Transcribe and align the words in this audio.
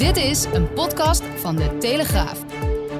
Dit 0.00 0.16
is 0.16 0.44
een 0.52 0.72
podcast 0.72 1.22
van 1.36 1.56
de 1.56 1.76
Telegraaf. 1.78 2.44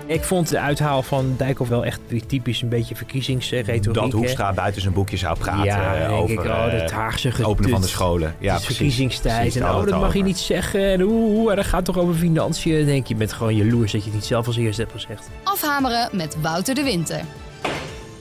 Ik 0.07 0.25
vond 0.25 0.49
de 0.49 0.59
uithaal 0.59 1.03
van 1.03 1.35
Dijkhoff 1.37 1.71
wel 1.71 1.85
echt 1.85 2.01
weer 2.07 2.27
typisch 2.27 2.63
een 2.63 2.69
beetje 2.69 2.95
verkiezingsretoriek. 2.95 3.95
Dat 3.95 4.05
hè? 4.05 4.19
Hoekstra 4.19 4.53
buiten 4.53 4.83
zijn 4.83 4.95
boekje 4.95 5.17
zou 5.17 5.39
praten 5.39 5.65
Ja, 5.65 5.95
eh, 5.95 6.09
denk 6.09 6.13
over 6.13 6.35
ik, 6.35 6.41
oh, 6.41 6.65
dat 6.65 6.91
eh, 6.91 6.97
Haagse 6.97 7.29
het 7.29 7.45
openen 7.45 7.71
van 7.71 7.81
de 7.81 7.87
scholen. 7.87 8.35
Ja, 8.39 8.53
het 8.53 8.61
is 8.61 8.67
verkiezingstijd. 8.67 9.41
Precies, 9.41 9.61
en 9.61 9.69
oh, 9.69 9.85
dat 9.85 10.01
mag 10.01 10.13
je 10.13 10.19
het 10.19 10.27
niet 10.27 10.39
zeggen. 10.39 10.85
En 10.85 11.03
oeh, 11.03 11.57
dat 11.57 11.67
gaat 11.67 11.85
toch 11.85 11.99
over 11.99 12.15
financiën. 12.15 12.77
Dan 12.77 12.87
denk 12.87 13.07
je, 13.07 13.13
je 13.13 13.19
bent 13.19 13.33
gewoon 13.33 13.57
jaloers 13.57 13.93
dat 13.93 14.01
je 14.01 14.07
het 14.07 14.17
niet 14.17 14.27
zelf 14.27 14.47
als 14.47 14.57
eerste 14.57 14.83
hebt 14.83 14.95
gezegd. 14.95 15.31
Afhameren 15.43 16.09
met 16.13 16.37
Wouter 16.41 16.75
de 16.75 16.83
Winter. 16.83 17.21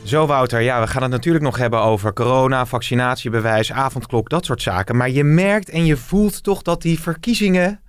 Zo 0.04 0.26
Wouter, 0.26 0.62
ja, 0.62 0.82
we 0.82 0.88
gaan 0.88 1.02
het 1.02 1.12
natuurlijk 1.12 1.44
nog 1.44 1.58
hebben 1.58 1.82
over 1.82 2.14
corona, 2.14 2.66
vaccinatiebewijs, 2.66 3.72
avondklok, 3.72 4.30
dat 4.30 4.46
soort 4.46 4.62
zaken. 4.62 4.96
Maar 4.98 5.10
je 5.10 5.24
merkt 5.24 5.70
en 5.70 5.86
je 5.86 5.98
voelt 5.98 6.44
toch 6.44 6.62
dat 6.62 6.82
die 6.82 7.00
verkiezingen 7.00 7.80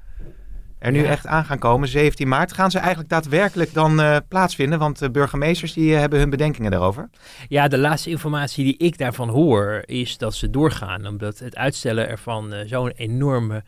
er 0.81 0.93
nu 0.93 1.03
Ja. 1.03 1.09
echt 1.11 1.27
aan 1.27 1.45
gaan 1.45 1.59
komen. 1.59 1.89
17 1.89 2.29
maart 2.29 2.53
gaan 2.53 2.71
ze 2.71 2.79
eigenlijk 2.79 3.09
daadwerkelijk 3.09 3.75
dan 3.75 4.01
eh, 4.01 4.17
plaatsvinden? 4.29 4.79
Want 4.79 4.99
de 4.99 5.11
burgemeesters 5.11 5.73
die 5.73 5.93
eh, 5.95 6.01
hebben 6.01 6.19
hun 6.19 6.31
bedenkingen 6.31 6.71
daarover. 6.71 7.11
Ja, 7.49 7.69
de 7.69 7.79
laatste 7.79 8.11
informatie 8.11 8.65
die 8.65 8.77
ik 8.77 8.99
daarvan 8.99 9.29
hoor 9.29 9.83
is 9.85 10.19
dat 10.19 10.35
ze 10.35 10.51
doorgaan. 10.51 11.07
Omdat 11.07 11.39
het 11.39 11.57
uitstellen 11.57 12.09
ervan 12.09 12.53
eh, 12.53 12.67
zo'n 12.69 12.91
enorme 12.91 13.63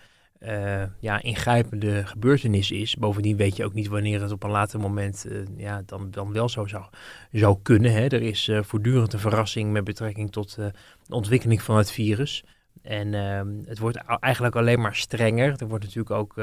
ja, 1.01 1.23
ingrijpende 1.23 2.07
gebeurtenis 2.07 2.71
is. 2.71 2.97
Bovendien 2.97 3.37
weet 3.37 3.57
je 3.57 3.65
ook 3.65 3.73
niet 3.73 3.89
wanneer 3.89 4.23
het 4.23 4.33
op 4.33 4.43
een 4.43 4.51
later 4.51 4.81
moment 4.81 5.27
ja, 5.57 5.83
dan, 5.87 6.11
dan 6.11 6.33
wel 6.33 6.49
zo 6.49 6.67
zou, 6.67 6.85
zou 7.33 7.59
kunnen. 7.63 7.93
Hè. 7.93 8.07
Er 8.07 8.23
is 8.23 8.51
voortdurend 8.61 9.13
een 9.13 9.19
verrassing 9.19 9.73
met 9.73 9.85
betrekking 9.85 10.33
tot 10.33 10.55
de 10.55 10.73
ontwikkeling 11.09 11.63
van 11.63 11.77
het 11.77 11.91
virus. 11.91 12.45
En 12.83 13.15
ehm, 13.15 13.49
het 13.67 13.79
wordt 13.79 13.97
eigenlijk 14.21 14.57
alleen 14.57 14.81
maar 14.81 14.95
strenger. 14.95 15.55
Er 15.59 15.69
wordt 15.69 15.85
natuurlijk 15.85 16.15
ook 16.15 16.35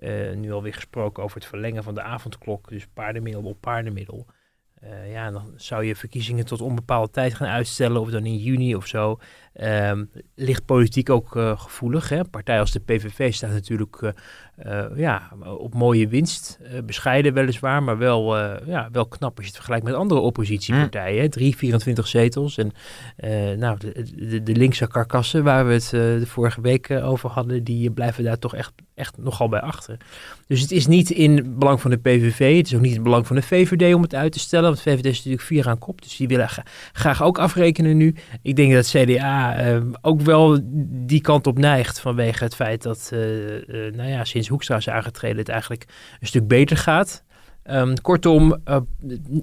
eh, 0.00 0.32
nu 0.36 0.52
alweer 0.52 0.74
gesproken 0.74 1.22
over 1.22 1.36
het 1.36 1.46
verlengen 1.46 1.82
van 1.82 1.94
de 1.94 2.02
avondklok. 2.02 2.68
Dus 2.68 2.86
paardenmiddel 2.86 3.42
op 3.42 3.60
paardenmiddel. 3.60 4.26
Eh, 4.74 5.12
ja, 5.12 5.30
dan 5.30 5.52
zou 5.56 5.84
je 5.84 5.96
verkiezingen 5.96 6.46
tot 6.46 6.60
onbepaalde 6.60 7.10
tijd 7.10 7.34
gaan 7.34 7.48
uitstellen, 7.48 8.00
of 8.00 8.10
dan 8.10 8.26
in 8.26 8.36
juni 8.36 8.74
of 8.74 8.86
zo. 8.86 9.18
Ehm, 9.52 10.04
ligt 10.34 10.64
politiek 10.64 11.10
ook 11.10 11.36
eh, 11.36 11.60
gevoelig. 11.60 12.08
Hè? 12.08 12.18
Een 12.18 12.30
partij 12.30 12.60
als 12.60 12.70
de 12.72 12.80
PVV 12.80 13.32
staat 13.34 13.50
natuurlijk 13.50 13.96
eh, 14.02 14.10
eh, 14.56 14.96
ja, 14.96 15.30
op 15.58 15.74
mooie 15.74 16.08
winst. 16.08 16.58
Bescheiden 16.84 17.34
weliswaar, 17.34 17.82
maar 17.82 17.98
wel, 17.98 18.38
ja, 18.66 18.88
wel 18.92 19.06
knap 19.06 19.30
als 19.36 19.40
je 19.40 19.46
het 19.46 19.54
vergelijkt 19.54 19.84
met 19.84 19.94
andere 19.94 20.20
oppositiepartijen. 20.20 21.20
hè. 21.20 21.28
Drie, 21.28 21.56
24 21.56 22.06
zetels. 22.06 22.58
En 22.58 22.72
nou, 23.58 23.78
de, 23.78 24.42
de, 24.42 24.54
linkse 24.54 24.86
karkassen 24.86 25.44
waar 25.44 25.66
we 25.66 25.72
het 25.72 25.90
de 25.90 26.26
vorige 26.26 26.60
week 26.60 26.90
over 26.90 27.30
hadden, 27.30 27.64
die 27.64 27.90
blijven 27.90 28.24
daar 28.24 28.38
toch 28.38 28.54
echt, 28.54 28.72
echt 28.94 29.18
nogal 29.18 29.48
bij 29.48 29.60
achter. 29.60 29.96
Dus 30.46 30.60
het 30.60 30.70
is 30.70 30.86
niet 30.86 31.10
in 31.10 31.36
het 31.36 31.58
belang 31.58 31.80
van 31.80 31.90
de 31.90 31.96
PVV, 31.96 32.56
het 32.56 32.66
is 32.66 32.74
ook 32.74 32.80
niet 32.80 32.90
in 32.90 32.94
het 32.96 33.04
belang 33.04 33.26
van 33.26 33.36
de 33.36 33.42
VVD 33.42 33.94
om 33.94 34.02
het 34.02 34.14
uit 34.14 34.32
te 34.32 34.38
stellen. 34.38 34.64
Want 34.64 34.84
de 34.84 34.90
VVD 34.90 35.04
is 35.06 35.16
natuurlijk 35.16 35.42
vier 35.42 35.68
aan 35.68 35.78
kop, 35.78 36.02
dus 36.02 36.16
die 36.16 36.28
willen 36.28 36.48
gra- 36.48 36.64
graag 36.92 37.22
ook 37.22 37.38
afrekenen 37.38 37.96
nu. 37.96 38.14
Ik 38.42 38.56
denk 38.56 38.72
dat 38.72 38.88
CDA 38.88 39.39
eh, 39.48 39.80
ook 40.00 40.20
wel 40.20 40.58
die 41.06 41.20
kant 41.20 41.46
op 41.46 41.58
neigt 41.58 42.00
vanwege 42.00 42.44
het 42.44 42.54
feit 42.54 42.82
dat, 42.82 43.10
eh, 43.12 43.56
eh, 43.56 43.94
nou 43.94 44.08
ja, 44.08 44.24
sinds 44.24 44.48
Hoekstra 44.48 44.76
is 44.76 44.88
aangetreden 44.88 45.38
het 45.38 45.48
eigenlijk 45.48 45.84
een 46.20 46.26
stuk 46.26 46.48
beter 46.48 46.76
gaat. 46.76 47.24
Ehm, 47.62 47.94
kortom, 48.02 48.62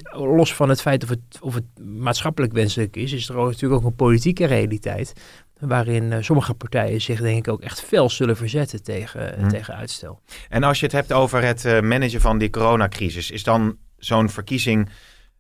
los 0.09 0.53
van 0.53 0.69
het 0.69 0.81
feit 0.81 1.03
of 1.03 1.09
het, 1.09 1.19
of 1.39 1.53
het 1.53 1.63
maatschappelijk 1.85 2.53
wenselijk 2.53 2.95
is, 2.95 3.11
is 3.11 3.29
er 3.29 3.35
ook 3.35 3.51
natuurlijk 3.51 3.81
ook 3.81 3.87
een 3.87 3.95
politieke 3.95 4.45
realiteit. 4.45 5.13
Waarin 5.59 6.23
sommige 6.23 6.53
partijen 6.53 7.01
zich 7.01 7.21
denk 7.21 7.37
ik 7.37 7.53
ook 7.53 7.61
echt 7.61 7.81
fel 7.81 8.09
zullen 8.09 8.37
verzetten 8.37 8.83
tegen, 8.83 9.33
Hm. 9.39 9.47
tegen 9.47 9.75
uitstel. 9.75 10.21
En 10.49 10.63
als 10.63 10.79
je 10.79 10.85
het 10.85 10.95
hebt 10.95 11.13
over 11.13 11.43
het 11.43 11.81
managen 11.83 12.21
van 12.21 12.37
die 12.37 12.49
coronacrisis, 12.49 13.31
is 13.31 13.43
dan 13.43 13.77
zo'n 13.97 14.29
verkiezing 14.29 14.89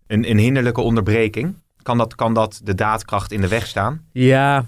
een, 0.07 0.29
een 0.29 0.37
hinderlijke 0.37 0.81
onderbreking? 0.81 1.55
Kan 1.87 1.97
dat, 1.97 2.15
kan 2.15 2.33
dat 2.33 2.61
de 2.63 2.75
daadkracht 2.75 3.31
in 3.31 3.41
de 3.41 3.47
weg 3.47 3.67
staan? 3.67 4.01
Ja, 4.11 4.65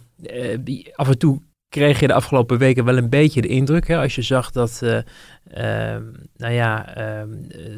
die- 0.59 0.95
af 0.95 1.07
en 1.07 1.17
toe 1.17 1.41
kreeg 1.69 1.99
je 1.99 2.07
de 2.07 2.13
afgelopen 2.13 2.57
weken 2.57 2.85
wel 2.85 2.97
een 2.97 3.09
beetje 3.09 3.41
de 3.41 3.47
indruk. 3.47 3.87
Hè, 3.87 3.97
als 3.97 4.15
je 4.15 4.21
zag 4.21 4.51
dat, 4.51 4.81
ehm, 5.51 6.03
nou 6.37 6.53
ja, 6.53 6.95
ehm, 6.95 7.29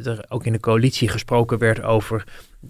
er 0.03 0.25
ook 0.29 0.45
in 0.45 0.51
de 0.51 0.59
coalitie 0.59 1.07
gesproken 1.07 1.57
werd 1.57 1.81
over 1.81 2.23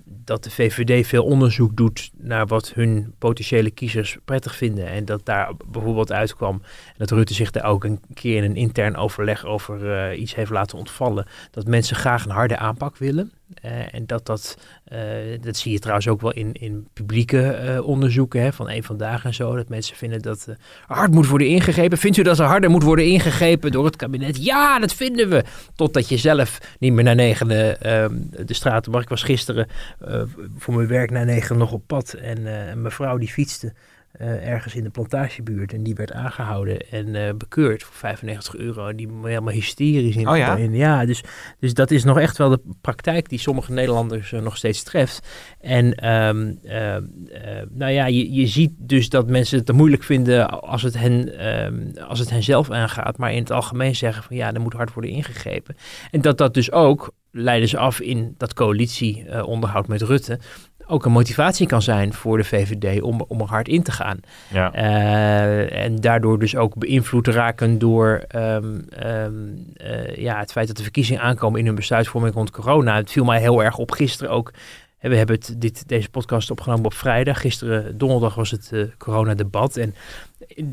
dat 0.05 0.43
de 0.43 0.51
VVD 0.51 1.07
veel 1.07 1.23
onderzoek 1.23 1.75
doet 1.77 2.11
naar 2.17 2.47
wat 2.47 2.73
hun 2.73 3.13
potentiële 3.17 3.71
kiezers 3.71 4.17
prettig 4.25 4.55
vinden. 4.55 4.87
En 4.87 5.05
dat 5.05 5.25
daar 5.25 5.51
bijvoorbeeld 5.71 6.11
uitkwam 6.11 6.61
dat 6.97 7.11
Rutte 7.11 7.33
zich 7.33 7.51
daar 7.51 7.65
ook 7.65 7.83
een 7.83 7.99
keer 8.13 8.37
in 8.37 8.43
een 8.43 8.55
intern 8.55 8.95
overleg 8.95 9.45
over 9.45 9.91
eh, 9.93 10.19
iets 10.19 10.35
heeft 10.35 10.51
laten 10.51 10.77
ontvallen. 10.77 11.25
Dat 11.51 11.67
mensen 11.67 11.95
graag 11.95 12.25
een 12.25 12.31
harde 12.31 12.57
aanpak 12.57 12.97
willen. 12.97 13.31
En 13.91 14.05
dat 14.05 14.25
dat, 14.25 14.57
dat 15.41 15.57
zie 15.57 15.72
je 15.72 15.79
trouwens 15.79 16.07
ook 16.07 16.22
wel 16.22 16.31
in, 16.31 16.53
in 16.53 16.88
publieke 16.94 17.47
eh, 17.47 17.88
onderzoeken 17.88 18.41
hè, 18.41 18.53
van 18.53 18.69
één 18.69 18.84
vandaag 18.84 19.25
en 19.25 19.34
zo. 19.34 19.56
Dat 19.56 19.69
mensen 19.69 19.96
vinden 19.96 20.22
dat 20.22 20.46
eh, 20.47 20.56
hard 20.88 21.12
moet 21.12 21.28
worden 21.28 21.47
ingegrepen. 21.47 21.97
Vindt 21.97 22.18
u 22.18 22.24
dat 22.24 22.40
er 22.40 22.46
harder 22.46 22.69
moet 22.69 22.84
worden 22.84 23.06
ingegrepen 23.06 23.72
door 23.72 23.85
het 23.85 23.96
kabinet? 23.96 24.44
Ja, 24.46 24.79
dat 24.79 24.94
vinden 24.94 25.29
we. 25.29 25.44
Totdat 25.75 26.09
je 26.09 26.18
zelf 26.18 26.59
niet 26.79 26.94
meer 26.94 27.03
naar 27.03 27.16
negenen 27.16 27.81
ehm, 27.81 28.16
de 28.46 28.53
straat. 28.53 28.88
Maar 28.88 29.02
ik 29.02 29.09
was 29.09 29.24
gisteren 29.24 29.68
eh, 30.00 30.22
voor 30.57 30.74
mijn 30.74 30.88
werk 30.88 31.12
naar 31.12 31.25
negen 31.25 31.58
nog 31.58 31.72
op 31.72 31.84
pad. 31.88 32.13
En 32.13 32.47
eh, 32.47 32.69
een 32.69 32.81
mevrouw 32.81 33.18
die 33.18 33.28
fietste 33.28 33.73
eh, 34.11 34.47
ergens 34.47 34.75
in 34.75 34.83
de 34.83 34.89
plantagebuurt. 34.89 35.73
En 35.73 35.83
die 35.83 35.95
werd 35.95 36.11
aangehouden 36.11 36.89
en 36.91 37.16
eh, 37.16 37.33
bekeurd 37.33 37.83
voor 37.83 37.95
95 37.95 38.55
euro. 38.55 38.88
En 38.88 38.95
die 38.95 39.09
helemaal 39.23 39.53
hysterisch 39.53 40.16
in. 40.16 40.27
Oh 40.27 40.38
ja? 40.38 40.55
in- 40.55 40.75
ja 40.75 41.05
dus, 41.05 41.23
dus 41.59 41.73
dat 41.73 41.91
is 41.91 42.03
nog 42.03 42.19
echt 42.19 42.38
wel 42.38 42.49
de 42.49 42.61
praktijk 42.81 43.29
die 43.29 43.39
sommige 43.39 43.72
Nederlanders 43.72 44.31
eh, 44.31 44.41
nog 44.41 44.57
steeds 44.57 44.83
treft. 44.83 45.27
En 45.59 45.95
ehm, 45.95 46.53
ehm, 46.63 47.03
eh, 47.31 47.61
nou 47.69 47.91
ja, 47.91 48.05
je, 48.05 48.33
je 48.33 48.47
ziet 48.47 48.72
dus 48.77 49.09
dat 49.09 49.29
mensen 49.29 49.57
het 49.57 49.66
te 49.66 49.73
moeilijk 49.73 50.03
vinden 50.03 50.61
als 50.61 50.81
het, 50.81 50.97
hen, 50.97 51.38
ehm, 51.38 52.05
als 52.07 52.19
het 52.19 52.29
hen 52.29 52.43
zelf 52.43 52.69
aangaat. 52.72 53.17
Maar 53.17 53.33
in 53.33 53.39
het 53.39 53.51
algemeen 53.51 53.95
zeggen 53.95 54.23
van 54.23 54.35
ja, 54.35 54.53
er 54.53 54.61
moet 54.61 54.73
hard 54.73 54.93
worden 54.93 55.11
ingegrepen. 55.11 55.75
En 56.11 56.22
dat 56.22 56.38
dat 56.38 56.53
dus 56.53 56.72
ook, 56.72 57.11
leiden 57.31 57.69
ze 57.69 57.78
af 57.78 57.99
in 58.01 58.35
dat 58.38 58.53
coalitieonderhoud 58.53 59.88
met 59.88 60.01
Rutte, 60.01 60.39
ook 60.91 61.06
een 61.06 61.12
motivatie 61.12 61.68
kan 61.68 61.81
zijn 61.81 62.13
voor 62.13 62.38
de 62.38 62.44
VVD 62.44 63.02
om, 63.02 63.25
om 63.28 63.41
er 63.41 63.47
hard 63.47 63.68
in 63.68 63.84
te 63.84 63.91
gaan. 63.91 64.19
Ja. 64.47 64.74
Eh, 64.74 65.84
en 65.84 65.96
daardoor 65.96 66.40
dus 66.40 66.56
ook 66.56 66.75
beïnvloed 66.75 67.28
raken 67.28 67.79
door 67.79 68.24
ehm, 68.28 68.79
ehm, 68.90 69.34
eh, 69.75 70.16
ja, 70.16 70.40
het 70.40 70.52
feit 70.52 70.68
dat 70.68 70.78
de 70.78 70.84
verkiezingen 70.84 71.22
aankomen 71.22 71.59
in 71.59 71.66
hun 71.66 71.75
besluitvorming 71.75 72.34
rond 72.34 72.52
corona. 72.52 72.96
Het 72.96 73.12
viel 73.12 73.25
mij 73.25 73.40
heel 73.40 73.63
erg 73.63 73.78
op 73.78 73.91
gisteren 73.91 74.31
ook. 74.31 74.52
We 75.00 75.16
hebben 75.16 75.35
het, 75.35 75.56
dit, 75.57 75.88
deze 75.88 76.09
podcast 76.09 76.52
opgenomen 76.52 76.85
op 76.85 76.94
vrijdag. 76.94 77.41
Gisteren, 77.41 77.97
donderdag, 77.97 78.35
was 78.35 78.52
het 78.52 78.69
eh 78.73 78.81
coronadebat. 78.97 79.78
En 79.78 79.96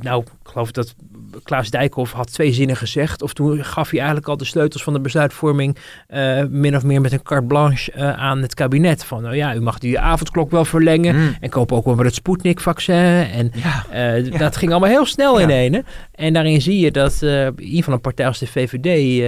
nou, 0.01 0.23
ik 0.23 0.29
geloof 0.51 0.71
dat 0.71 0.95
Klaas 1.43 1.71
Dijkhoff 1.71 2.13
had 2.13 2.33
twee 2.33 2.53
zinnen 2.53 2.77
gezegd. 2.77 3.23
Of 3.23 3.33
toen 3.33 3.65
gaf 3.65 3.89
hij 3.91 3.99
eigenlijk 3.99 4.29
al 4.29 4.37
de 4.37 4.45
sleutels 4.45 4.83
van 4.83 4.93
de 4.93 5.01
besluitvorming 5.01 5.77
eh, 6.07 6.45
min 6.51 6.77
of 6.77 6.83
meer 6.85 7.01
met 7.01 7.13
een 7.13 7.23
carte 7.23 7.47
blanche 7.47 7.93
eh, 7.93 8.13
aan 8.13 8.43
het 8.43 8.55
kabinet. 8.55 9.05
Van 9.05 9.23
nou 9.23 9.35
ja, 9.37 9.55
u 9.55 9.61
mag 9.61 9.79
die 9.79 9.99
avondklok 9.99 10.51
wel 10.51 10.65
verlengen. 10.65 11.17
Mm. 11.17 11.37
En 11.41 11.51
koop 11.51 11.73
ook 11.73 11.85
wel 11.85 11.95
met 11.95 12.05
het 12.07 12.15
Sputnik-vaccin. 12.15 12.95
En 12.95 13.51
Ja. 13.55 13.85
eh, 13.91 14.27
Ja. 14.27 14.39
dat 14.39 14.57
ging 14.57 14.71
allemaal 14.71 14.89
heel 14.91 15.07
snel 15.07 15.39
Ja. 15.39 15.45
in 15.45 15.51
ene. 15.51 15.85
En 16.15 16.33
daarin 16.33 16.61
zie 16.63 16.79
je 16.79 16.91
dat 16.91 17.23
in 17.23 17.55
ieder 17.61 17.77
geval 17.77 17.95
een 17.95 18.01
partij 18.01 18.27
als 18.27 18.39
de 18.39 18.47
VVD 18.47 19.21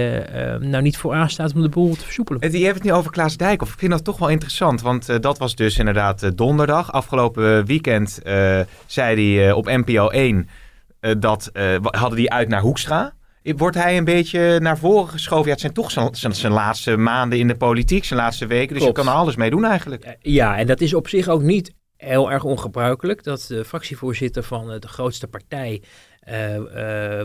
nou 0.63 0.83
niet 0.83 0.97
vooraan 0.97 1.29
staat 1.29 1.53
om 1.55 1.61
de 1.61 1.69
boel 1.69 1.95
te 1.95 2.03
versoepelen. 2.03 2.51
Je 2.51 2.63
hebt 2.63 2.75
het 2.75 2.83
nu 2.83 2.93
over 2.93 3.11
Klaas 3.11 3.37
Dijkhoff. 3.37 3.73
Ik 3.73 3.79
vind 3.79 3.91
dat 3.91 4.03
toch 4.03 4.17
wel 4.17 4.29
interessant, 4.29 4.81
want 4.81 5.21
dat 5.21 5.37
was 5.37 5.55
dus 5.55 5.77
inderdaad 5.77 6.37
donderdag. 6.37 6.91
Afgelopen 6.91 7.65
weekend 7.65 8.19
zei 8.85 9.35
hij 9.35 9.51
op 9.51 9.65
NPO 9.65 10.07
1 10.09 10.40
eh, 10.99 11.11
dat 11.19 11.49
eh, 11.53 11.75
hadden 11.81 12.17
die 12.17 12.31
uit 12.31 12.47
naar 12.47 12.61
Hoekstra. 12.61 13.13
Wordt 13.43 13.75
hij 13.75 13.97
een 13.97 14.03
beetje 14.03 14.59
naar 14.59 14.77
voren 14.77 15.09
geschoven? 15.09 15.45
Ja, 15.45 15.51
het 15.51 15.59
zijn 15.59 15.73
toch 15.73 15.91
zijn, 15.91 16.15
zijn, 16.15 16.35
zijn 16.35 16.53
laatste 16.53 16.97
maanden 16.97 17.39
in 17.39 17.47
de 17.47 17.55
politiek, 17.55 18.05
zijn 18.05 18.19
laatste 18.19 18.47
weken. 18.47 18.73
Dus 18.73 18.83
Klopt. 18.83 18.97
je 18.97 19.03
kan 19.03 19.13
er 19.13 19.19
alles 19.19 19.35
mee 19.35 19.49
doen 19.49 19.65
eigenlijk. 19.65 20.03
Eh, 20.03 20.13
Ja, 20.19 20.57
en 20.57 20.67
dat 20.67 20.81
is 20.81 20.93
op 20.93 21.07
zich 21.07 21.27
ook 21.27 21.41
niet 21.41 21.73
heel 21.97 22.31
erg 22.31 22.43
ongebruikelijk 22.43 23.23
dat 23.23 23.45
de 23.47 23.65
fractievoorzitter 23.65 24.43
van 24.43 24.79
de 24.79 24.87
grootste 24.87 25.27
partij 25.27 25.81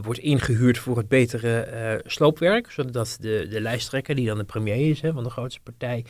wordt 0.03 0.19
ingehuurd 0.19 0.79
voor 0.79 0.97
het 0.97 1.09
betere 1.09 2.01
sloopwerk. 2.05 2.71
Zodat 2.71 3.17
de, 3.21 3.47
de 3.51 3.61
lijsttrekker, 3.61 4.15
die 4.15 4.27
dan 4.27 4.39
de 4.39 4.45
premier 4.45 4.91
is 4.91 5.01
hè, 5.01 5.13
van 5.13 5.25
de 5.25 5.31
grootste 5.31 5.61
partij, 5.61 6.05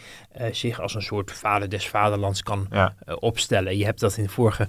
zich 0.50 0.80
als 0.80 0.94
een 0.94 1.02
soort 1.02 1.32
vader 1.32 1.68
des 1.68 1.88
vaderlands 1.88 2.42
kan 2.42 2.68
opstellen. 3.18 3.78
Je 3.78 3.84
hebt 3.84 4.00
dat 4.00 4.16
in 4.16 4.22
de 4.22 4.28
vorige 4.28 4.68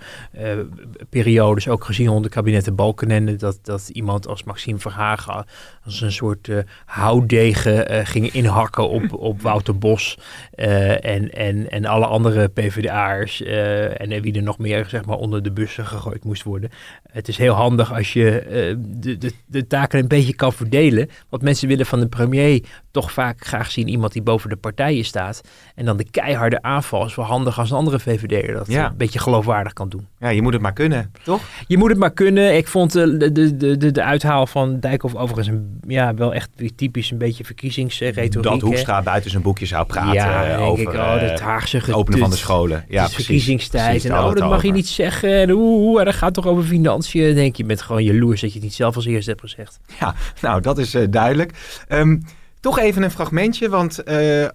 periodes 1.10 1.68
ook 1.68 1.84
gezien 1.84 2.10
onder 2.10 2.32
kabinetten 2.32 2.76
Balkenende, 2.76 3.36
dat, 3.36 3.60
dat 3.62 3.90
iemand 3.90 4.28
als 4.28 4.44
Maxime 4.44 4.80
Verhagen 4.80 5.46
als 5.84 6.02
een 6.02 6.12
soort 6.12 6.50
houdegen 6.86 8.06
ging 8.06 8.32
inhakken 8.32 8.90
op, 8.90 9.14
op 9.30 9.42
Wouter 9.42 9.78
Bos 9.78 10.18
en, 10.52 11.32
en, 11.32 11.70
en 11.70 11.86
alle 11.86 12.06
andere 12.06 12.48
PvdA'ers 12.48 13.42
en 13.42 14.22
wie 14.22 14.36
er 14.36 14.44
nog 14.44 14.58
meer 14.58 14.86
zeg 14.86 15.06
maar, 15.06 15.18
onder 15.18 15.44
de 15.44 15.52
bussen 15.52 15.86
gegooid 15.86 16.24
moest 16.24 16.44
worden. 16.44 16.70
Het 17.12 17.28
is 17.28 17.38
heel 17.38 17.54
handig 17.54 17.94
als 17.94 18.07
je 18.14 18.44
uh, 18.46 18.76
de, 19.02 19.18
de, 19.18 19.32
de 19.46 19.68
taken 19.68 20.00
een 20.00 20.08
beetje 20.08 20.36
kan 20.36 20.54
verdelen. 20.54 21.10
Want 21.30 21.44
mensen 21.44 21.68
willen 21.68 21.86
van 21.86 22.00
de 22.00 22.08
premier 22.08 22.64
toch 22.98 23.12
vaak 23.12 23.46
graag 23.46 23.72
zien 23.72 23.88
iemand 23.88 24.14
die 24.14 24.22
boven 24.22 24.50
de 24.50 24.56
partijen 24.56 25.06
staat. 25.06 25.42
En 25.76 25.86
dan 25.86 25.98
de 25.98 26.06
keiharde 26.12 26.62
aanval 26.62 27.06
is 27.06 27.16
wel 27.16 27.26
handig 27.26 27.60
als 27.60 27.72
een 27.72 27.78
andere 27.78 28.00
VVD'er 28.00 28.54
dat 28.54 28.68
ja. 28.68 28.86
een 28.86 28.98
beetje 28.98 29.20
geloofwaardig 29.20 29.74
kan 29.74 29.90
doen. 29.90 30.08
Ja, 30.20 30.30
je 30.30 30.42
moet 30.42 30.54
het 30.54 30.62
maar 30.62 30.74
kunnen, 30.74 31.12
toch? 31.24 31.42
Je 31.68 31.78
moet 31.78 31.90
het 31.90 31.98
maar 31.98 32.12
kunnen. 32.12 32.56
Ik 32.56 32.68
vond 32.68 32.92
de, 32.92 33.32
de, 33.32 33.58
de, 33.58 33.78
de, 33.78 33.92
de 33.92 34.04
uithaal 34.04 34.48
van 34.48 34.80
Dijkhoff 34.80 35.16
overigens 35.16 35.48
een, 35.48 35.80
ja, 35.88 36.14
wel 36.14 36.34
echt 36.34 36.50
typisch 36.76 37.12
een 37.12 37.18
beetje 37.18 37.44
verkiezingsretoriek. 37.44 38.44
Dat 38.44 38.62
Hoekstra 38.62 39.02
buiten 39.02 39.32
zijn 39.32 39.44
boekje 39.44 39.66
zou 39.66 39.86
praten 39.86 40.14
ja, 40.14 40.58
over 40.58 40.84
ik, 40.84 40.94
oh, 40.94 41.20
het 41.20 41.40
Haagse 41.40 41.78
het 41.78 41.94
openen 41.94 42.20
van 42.20 42.30
de 42.30 42.36
scholen. 42.36 42.86
Ja, 42.88 43.04
precies. 43.04 43.26
verkiezingstijd. 43.26 44.06
en 44.06 44.12
oh, 44.12 44.34
dat 44.36 44.50
mag 44.50 44.64
je 44.64 44.72
niet 44.72 44.88
zeggen. 44.88 45.34
En 45.34 45.52
oeh, 45.52 46.04
dat 46.04 46.16
gaat 46.16 46.34
toch 46.34 46.48
over 46.48 46.64
financiën. 46.64 47.36
denk 47.36 47.56
je, 47.56 47.64
bent 47.64 47.82
gewoon 47.82 48.04
jaloers 48.04 48.42
dat 48.42 48.50
je 48.50 48.56
het 48.56 48.64
niet 48.64 48.76
zelf 48.76 48.96
als 48.96 49.06
eerste 49.06 49.30
hebt 49.30 49.42
gezegd. 49.42 49.80
Ja, 50.00 50.16
nou, 50.42 50.62
dat 50.62 50.78
is 50.78 50.96
uh, 50.96 51.06
duidelijk. 51.10 51.54
Um, 51.90 52.22
toch 52.68 52.80
even 52.80 53.04
een 53.04 53.12
fragmentje, 53.12 53.70
want 53.70 54.00
uh, 54.06 54.42
uh, 54.42 54.50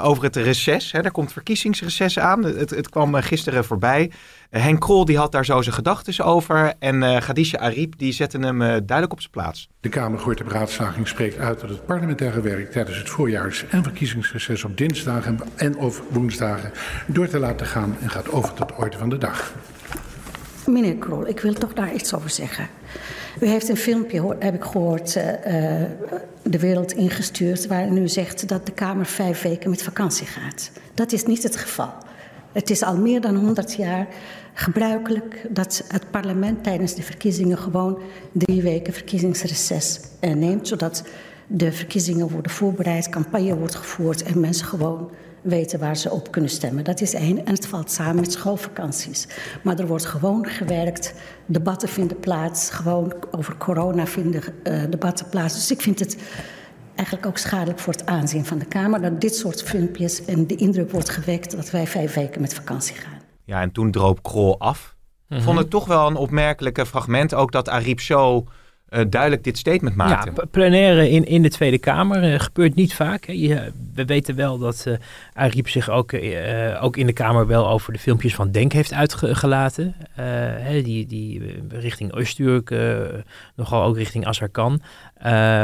over 0.00 0.22
het 0.22 0.36
reces, 0.36 0.92
hè, 0.92 1.02
daar 1.02 1.10
komt 1.10 1.32
verkiezingsreces 1.32 2.18
aan. 2.18 2.44
Het, 2.44 2.70
het 2.70 2.88
kwam 2.88 3.14
gisteren 3.14 3.64
voorbij. 3.64 4.10
Henk 4.50 4.80
Krol 4.80 5.04
die 5.04 5.16
had 5.18 5.32
daar 5.32 5.44
zo 5.44 5.62
zijn 5.62 5.74
gedachten 5.74 6.24
over. 6.24 6.74
En 6.78 7.02
uh, 7.02 7.16
Khadija 7.16 7.58
Ariep 7.58 7.98
die 7.98 8.12
zette 8.12 8.38
hem 8.38 8.58
duidelijk 8.58 9.12
op 9.12 9.20
zijn 9.20 9.32
plaats. 9.32 9.68
De 9.80 9.88
Kamer 9.88 10.18
gooit 10.18 10.38
de 10.38 10.44
beraadslaging 10.44 11.08
spreekt 11.08 11.38
uit 11.38 11.60
dat 11.60 11.70
het 11.70 11.86
parlementaire 11.86 12.40
werk 12.40 12.72
tijdens 12.72 12.98
het 12.98 13.08
voorjaars- 13.08 13.64
en 13.70 13.82
verkiezingsreces 13.82 14.64
op 14.64 14.76
dinsdagen 14.76 15.38
en 15.56 15.76
of 15.76 16.02
woensdagen 16.10 16.72
door 17.06 17.28
te 17.28 17.38
laten 17.38 17.66
gaan 17.66 17.96
en 18.00 18.10
gaat 18.10 18.30
over 18.30 18.54
tot 18.54 18.68
de 18.68 18.74
orde 18.76 18.98
van 18.98 19.08
de 19.08 19.18
dag. 19.18 19.52
Meneer 20.66 20.96
Krol, 20.96 21.26
ik 21.26 21.40
wil 21.40 21.52
toch 21.52 21.72
daar 21.72 21.94
iets 21.94 22.14
over 22.14 22.30
zeggen. 22.30 22.77
U 23.40 23.46
heeft 23.46 23.68
een 23.68 23.76
filmpje, 23.76 24.36
heb 24.38 24.54
ik 24.54 24.64
gehoord, 24.64 25.16
uh, 25.16 25.24
de 26.42 26.58
wereld 26.58 26.92
ingestuurd... 26.92 27.66
waarin 27.66 27.96
u 27.96 28.08
zegt 28.08 28.48
dat 28.48 28.66
de 28.66 28.72
Kamer 28.72 29.06
vijf 29.06 29.42
weken 29.42 29.70
met 29.70 29.82
vakantie 29.82 30.26
gaat. 30.26 30.70
Dat 30.94 31.12
is 31.12 31.24
niet 31.24 31.42
het 31.42 31.56
geval. 31.56 31.92
Het 32.52 32.70
is 32.70 32.82
al 32.82 32.96
meer 32.96 33.20
dan 33.20 33.36
100 33.36 33.74
jaar 33.74 34.06
gebruikelijk 34.54 35.46
dat 35.50 35.84
het 35.88 36.10
parlement 36.10 36.64
tijdens 36.64 36.94
de 36.94 37.02
verkiezingen 37.02 37.58
gewoon 37.58 37.98
drie 38.32 38.62
weken 38.62 38.92
verkiezingsreces 38.92 40.00
neemt, 40.20 40.68
zodat 40.68 41.04
de 41.46 41.72
verkiezingen 41.72 42.28
worden 42.28 42.52
voorbereid, 42.52 43.08
campagne 43.08 43.56
wordt 43.56 43.74
gevoerd 43.74 44.22
en 44.22 44.40
mensen 44.40 44.66
gewoon 44.66 45.10
weten 45.42 45.78
waar 45.78 45.96
ze 45.96 46.10
op 46.10 46.30
kunnen 46.30 46.50
stemmen. 46.50 46.84
Dat 46.84 47.00
is 47.00 47.14
één. 47.14 47.46
En 47.46 47.54
het 47.54 47.66
valt 47.66 47.90
samen 47.90 48.20
met 48.20 48.32
schoolvakanties. 48.32 49.26
Maar 49.62 49.78
er 49.78 49.86
wordt 49.86 50.06
gewoon 50.06 50.46
gewerkt. 50.46 51.14
Debatten 51.46 51.88
vinden 51.88 52.20
plaats. 52.20 52.70
Gewoon 52.70 53.14
over 53.30 53.56
corona 53.56 54.06
vinden 54.06 54.42
uh, 54.64 54.82
debatten 54.90 55.28
plaats. 55.28 55.54
Dus 55.54 55.70
ik 55.70 55.80
vind 55.80 55.98
het 55.98 56.18
eigenlijk 56.94 57.26
ook 57.26 57.38
schadelijk 57.38 57.78
voor 57.78 57.92
het 57.92 58.06
aanzien 58.06 58.44
van 58.44 58.58
de 58.58 58.64
Kamer... 58.64 59.02
dat 59.02 59.20
dit 59.20 59.36
soort 59.36 59.62
filmpjes 59.62 60.24
en 60.24 60.46
de 60.46 60.56
indruk 60.56 60.90
wordt 60.90 61.10
gewekt... 61.10 61.56
dat 61.56 61.70
wij 61.70 61.86
vijf 61.86 62.14
weken 62.14 62.40
met 62.40 62.54
vakantie 62.54 62.94
gaan. 62.94 63.20
Ja, 63.44 63.60
en 63.60 63.72
toen 63.72 63.90
droop 63.90 64.22
Krol 64.22 64.58
af. 64.58 64.96
Mm 65.28 65.40
Vond 65.40 65.58
het 65.58 65.70
toch 65.70 65.86
wel 65.86 66.06
een 66.06 66.16
opmerkelijke 66.16 66.86
fragment 66.86 67.34
ook 67.34 67.52
dat 67.52 67.68
Ariep 67.68 68.00
zo 68.00 68.44
uh, 68.90 69.00
duidelijk 69.08 69.44
dit 69.44 69.58
statement 69.58 69.96
maakte. 69.96 70.30
Ja, 70.34 70.44
plenaire 70.50 71.10
in, 71.10 71.24
in 71.24 71.42
de 71.42 71.50
Tweede 71.50 71.78
Kamer 71.78 72.32
uh, 72.32 72.40
gebeurt 72.40 72.74
niet 72.74 72.94
vaak. 72.94 73.26
Je, 73.26 73.72
we 73.94 74.04
weten 74.04 74.34
wel 74.34 74.58
dat 74.58 74.84
uh, 74.88 74.94
Ariep 75.32 75.68
zich 75.68 75.90
ook, 75.90 76.12
ook 76.80 76.96
in 76.96 77.06
de 77.06 77.12
Kamer 77.12 77.46
wel 77.46 77.68
over 77.68 77.92
de 77.92 77.98
filmpjes 77.98 78.34
van 78.34 78.50
Denk 78.50 78.72
heeft 78.72 78.92
uitgelaten. 78.92 79.94
Hè, 80.12 80.82
die, 80.82 81.06
die 81.06 81.58
richting 81.68 82.12
Oostturk, 82.12 82.74
nogal 83.56 83.84
ook 83.84 83.96
richting 83.96 84.26
Azarkan. 84.26 84.80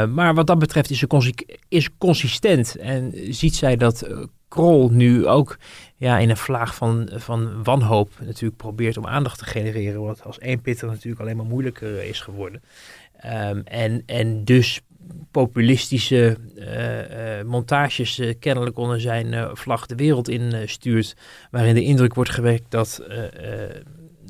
maar 0.09 0.33
wat 0.33 0.47
dat 0.47 0.59
betreft 0.59 0.89
is 0.89 0.99
ze 0.99 1.33
is 1.67 1.89
consistent 1.97 2.75
en 2.75 3.11
ziet 3.29 3.55
zij 3.55 3.75
dat 3.75 4.07
Krol 4.55 4.89
nu 4.89 5.27
ook 5.27 5.57
ja, 5.95 6.17
in 6.17 6.29
een 6.29 6.37
vlaag 6.37 6.75
van, 6.75 7.09
van 7.13 7.63
wanhoop 7.63 8.09
natuurlijk 8.19 8.57
probeert 8.57 8.97
om 8.97 9.05
aandacht 9.07 9.37
te 9.37 9.45
genereren. 9.45 10.01
Wat 10.01 10.23
als 10.23 10.39
één 10.39 10.61
pitter 10.61 10.87
natuurlijk 10.87 11.21
alleen 11.21 11.37
maar 11.37 11.45
moeilijker 11.45 12.03
is 12.03 12.19
geworden. 12.19 12.61
Um, 13.25 13.61
en, 13.63 14.03
en 14.05 14.43
dus 14.43 14.81
populistische 15.31 16.37
uh, 16.55 17.37
uh, 17.37 17.43
montages 17.45 18.19
uh, 18.19 18.33
kennelijk 18.39 18.77
onder 18.77 19.01
zijn 19.01 19.57
vlag 19.57 19.85
de 19.85 19.95
wereld 19.95 20.29
in 20.29 20.69
stuurt. 20.69 21.15
Waarin 21.51 21.73
de 21.73 21.83
indruk 21.83 22.13
wordt 22.13 22.29
gewekt 22.29 22.63
dat 22.69 23.03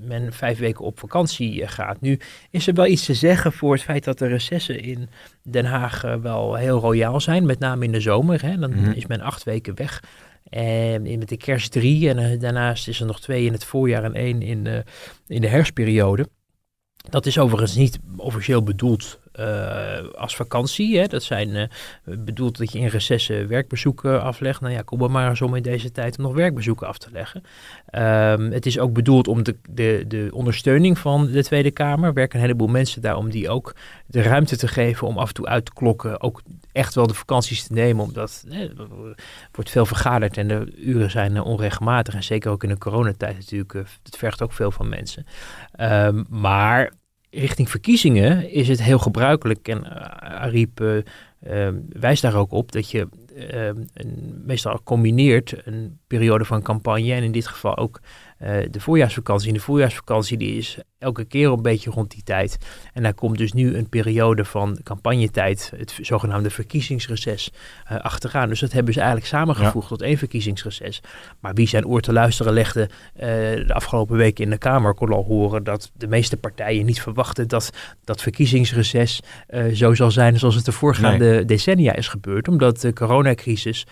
men 0.03 0.33
vijf 0.33 0.59
weken 0.59 0.85
op 0.85 0.99
vakantie 0.99 1.67
gaat. 1.67 2.01
Nu 2.01 2.19
is 2.49 2.67
er 2.67 2.73
wel 2.73 2.85
iets 2.85 3.05
te 3.05 3.13
zeggen 3.13 3.51
voor 3.51 3.73
het 3.73 3.83
feit 3.83 4.03
dat 4.03 4.17
de 4.17 4.27
recessen 4.27 4.81
in 4.81 5.09
Den 5.43 5.65
Haag 5.65 6.01
wel 6.21 6.55
heel 6.55 6.79
royaal 6.79 7.21
zijn. 7.21 7.45
Met 7.45 7.59
name 7.59 7.85
in 7.85 7.91
de 7.91 7.99
zomer. 7.99 8.41
Hè. 8.41 8.57
Dan 8.57 8.69
mhm. 8.69 8.91
is 8.91 9.05
men 9.05 9.21
acht 9.21 9.43
weken 9.43 9.75
weg. 9.75 10.03
En 10.49 11.01
met 11.01 11.29
de 11.29 11.37
kerst 11.37 11.71
drie. 11.71 12.09
En 12.09 12.39
daarnaast 12.39 12.87
is 12.87 12.99
er 12.99 13.05
nog 13.05 13.21
twee 13.21 13.45
in 13.45 13.53
het 13.53 13.63
voorjaar 13.63 14.03
en 14.03 14.13
één 14.13 14.41
in, 14.41 14.67
in 15.27 15.41
de 15.41 15.47
herfstperiode. 15.47 16.25
Dat 17.09 17.25
is 17.25 17.39
overigens 17.39 17.75
niet 17.75 17.99
officieel 18.17 18.63
bedoeld 18.63 19.19
uh, 19.39 20.13
als 20.15 20.35
vakantie. 20.35 20.99
Hè. 20.99 21.07
Dat 21.07 21.23
zijn 21.23 21.49
uh, 21.49 21.63
bedoeld 22.03 22.57
dat 22.57 22.71
je 22.71 22.79
in 22.79 22.87
recessen 22.87 23.47
werkbezoeken 23.47 24.21
aflegt. 24.21 24.61
Nou 24.61 24.73
ja, 24.73 24.81
kom 24.81 25.01
er 25.01 25.11
maar 25.11 25.29
eens 25.29 25.41
om 25.41 25.55
in 25.55 25.63
deze 25.63 25.91
tijd 25.91 26.17
om 26.17 26.23
nog 26.23 26.33
werkbezoeken 26.33 26.87
af 26.87 26.97
te 26.97 27.09
leggen. 27.11 27.43
Um, 27.91 28.51
het 28.51 28.65
is 28.65 28.79
ook 28.79 28.93
bedoeld 28.93 29.27
om 29.27 29.43
de, 29.43 29.55
de, 29.69 30.03
de 30.07 30.29
ondersteuning 30.31 30.97
van 30.97 31.31
de 31.31 31.43
Tweede 31.43 31.71
Kamer. 31.71 32.07
Er 32.07 32.13
werken 32.13 32.39
een 32.39 32.45
heleboel 32.45 32.67
mensen 32.67 33.01
daar 33.01 33.17
om 33.17 33.29
die 33.29 33.49
ook 33.49 33.75
de 34.07 34.21
ruimte 34.21 34.57
te 34.57 34.67
geven 34.67 35.07
om 35.07 35.17
af 35.17 35.27
en 35.27 35.33
toe 35.33 35.47
uit 35.47 35.65
te 35.65 35.73
klokken. 35.73 36.21
Ook 36.21 36.41
echt 36.71 36.95
wel 36.95 37.07
de 37.07 37.13
vakanties 37.13 37.63
te 37.63 37.73
nemen, 37.73 38.03
omdat 38.03 38.45
eh, 38.49 38.69
wordt 39.51 39.69
veel 39.69 39.85
vergaderd 39.85 40.37
en 40.37 40.47
de 40.47 40.73
uren 40.77 41.11
zijn 41.11 41.41
onregelmatig. 41.41 42.13
En 42.13 42.23
zeker 42.23 42.51
ook 42.51 42.63
in 42.63 42.69
de 42.69 42.77
coronatijd 42.77 43.37
natuurlijk, 43.37 43.73
het 44.03 44.17
vergt 44.17 44.41
ook 44.41 44.53
veel 44.53 44.71
van 44.71 44.89
mensen. 44.89 45.25
Um, 45.79 46.25
maar 46.29 46.91
richting 47.35 47.69
verkiezingen 47.69 48.51
is 48.51 48.67
het 48.67 48.83
heel 48.83 48.99
gebruikelijk, 48.99 49.67
en 49.67 49.77
uh, 49.77 49.91
Ariep 50.41 50.79
uh, 50.81 50.95
uh, 50.95 51.67
wijst 51.89 52.21
daar 52.21 52.35
ook 52.35 52.51
op, 52.51 52.71
dat 52.71 52.91
je 52.91 53.07
een, 53.93 54.41
meestal 54.45 54.83
combineert 54.83 55.55
een 55.65 55.99
periode 56.07 56.45
van 56.45 56.61
campagne 56.61 57.13
en 57.13 57.23
in 57.23 57.31
dit 57.31 57.47
geval 57.47 57.77
ook 57.77 57.99
uh, 58.41 58.57
de 58.71 58.79
voorjaarsvakantie. 58.79 59.47
En 59.47 59.53
de 59.53 59.59
voorjaarsvakantie 59.59 60.37
die 60.37 60.57
is 60.57 60.77
elke 60.97 61.25
keer 61.25 61.51
een 61.51 61.61
beetje 61.61 61.89
rond 61.89 62.11
die 62.11 62.23
tijd. 62.23 62.57
En 62.93 63.03
daar 63.03 63.13
komt 63.13 63.37
dus 63.37 63.53
nu 63.53 63.75
een 63.75 63.89
periode 63.89 64.45
van 64.45 64.79
campagnetijd, 64.83 65.71
het 65.77 65.99
zogenaamde 66.01 66.49
verkiezingsreces, 66.49 67.51
uh, 67.91 67.99
achteraan. 67.99 68.49
Dus 68.49 68.59
dat 68.59 68.71
hebben 68.71 68.93
ze 68.93 68.99
eigenlijk 68.99 69.29
samengevoegd 69.29 69.87
tot 69.87 70.01
één 70.01 70.17
verkiezingsreces. 70.17 71.01
Maar 71.39 71.53
wie 71.53 71.67
zijn 71.67 71.87
oor 71.87 72.01
te 72.01 72.13
luisteren 72.13 72.53
legde 72.53 72.89
uh, 73.15 73.21
de 73.67 73.73
afgelopen 73.73 74.17
weken 74.17 74.43
in 74.43 74.49
de 74.49 74.57
Kamer, 74.57 74.93
kon 74.93 75.13
al 75.13 75.23
horen 75.23 75.63
dat 75.63 75.91
de 75.93 76.07
meeste 76.07 76.37
partijen 76.37 76.85
niet 76.85 77.01
verwachten 77.01 77.47
dat 77.47 77.69
dat 78.03 78.21
verkiezingsreces 78.21 79.21
zo 79.73 79.93
zal 79.93 80.11
zijn 80.11 80.39
zoals 80.39 80.55
het 80.55 80.65
de 80.65 80.71
voorgaande 80.71 81.45
decennia 81.45 81.95
is 81.95 82.07
gebeurd. 82.07 82.47
Omdat 82.47 82.81
de 82.81 82.93
coronacrisis 82.93 83.85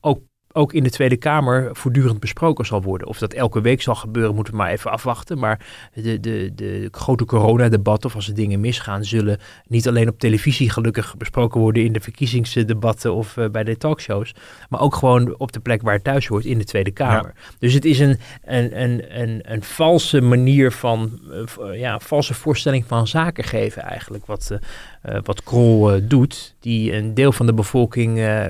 ook 0.00 0.20
ook 0.52 0.72
in 0.72 0.82
de 0.82 0.90
Tweede 0.90 1.16
Kamer 1.16 1.68
voortdurend 1.72 2.20
besproken 2.20 2.66
zal 2.66 2.82
worden. 2.82 3.08
Of 3.08 3.18
dat 3.18 3.32
elke 3.32 3.60
week 3.60 3.82
zal 3.82 3.94
gebeuren, 3.94 4.34
moeten 4.34 4.52
we 4.52 4.58
maar 4.58 4.70
even 4.70 4.90
afwachten. 4.90 5.38
Maar 5.38 5.66
de, 5.94 6.20
de, 6.20 6.52
de 6.54 6.88
grote 6.90 7.24
coronadebatten, 7.24 8.08
of 8.08 8.16
als 8.16 8.28
er 8.28 8.34
dingen 8.34 8.60
misgaan, 8.60 9.04
zullen 9.04 9.38
niet 9.66 9.88
alleen 9.88 10.08
op 10.08 10.18
televisie 10.18 10.70
gelukkig 10.70 11.16
besproken 11.16 11.60
worden 11.60 11.84
in 11.84 11.92
de 11.92 12.00
verkiezingsdebatten 12.00 13.14
of 13.14 13.36
uh, 13.36 13.48
bij 13.48 13.64
de 13.64 13.76
talkshows. 13.76 14.34
Maar 14.68 14.80
ook 14.80 14.94
gewoon 14.94 15.38
op 15.38 15.52
de 15.52 15.60
plek 15.60 15.82
waar 15.82 15.94
het 15.94 16.04
thuis 16.04 16.26
hoort, 16.26 16.44
in 16.44 16.58
de 16.58 16.64
Tweede 16.64 16.90
Kamer. 16.90 17.34
Dus 17.58 17.74
het 17.74 17.84
is 17.84 17.98
een, 17.98 18.18
een, 18.44 18.82
een, 18.82 19.20
een, 19.20 19.40
een 19.42 19.62
valse 19.62 20.20
manier 20.20 20.72
van, 20.72 21.20
uh, 21.60 21.78
ja, 21.80 21.98
valse 21.98 22.34
voorstelling 22.34 22.84
van 22.86 23.06
zaken 23.06 23.44
geven 23.44 23.82
eigenlijk. 23.82 24.26
Wat, 24.26 24.48
uh, 24.52 24.58
uh, 25.04 25.18
wat 25.22 25.42
Krol 25.42 25.94
uh, 25.94 26.08
doet, 26.08 26.54
die 26.60 26.92
een 26.92 27.14
deel 27.14 27.32
van 27.32 27.46
de 27.46 27.54
bevolking 27.54 28.18
uh, 28.18 28.44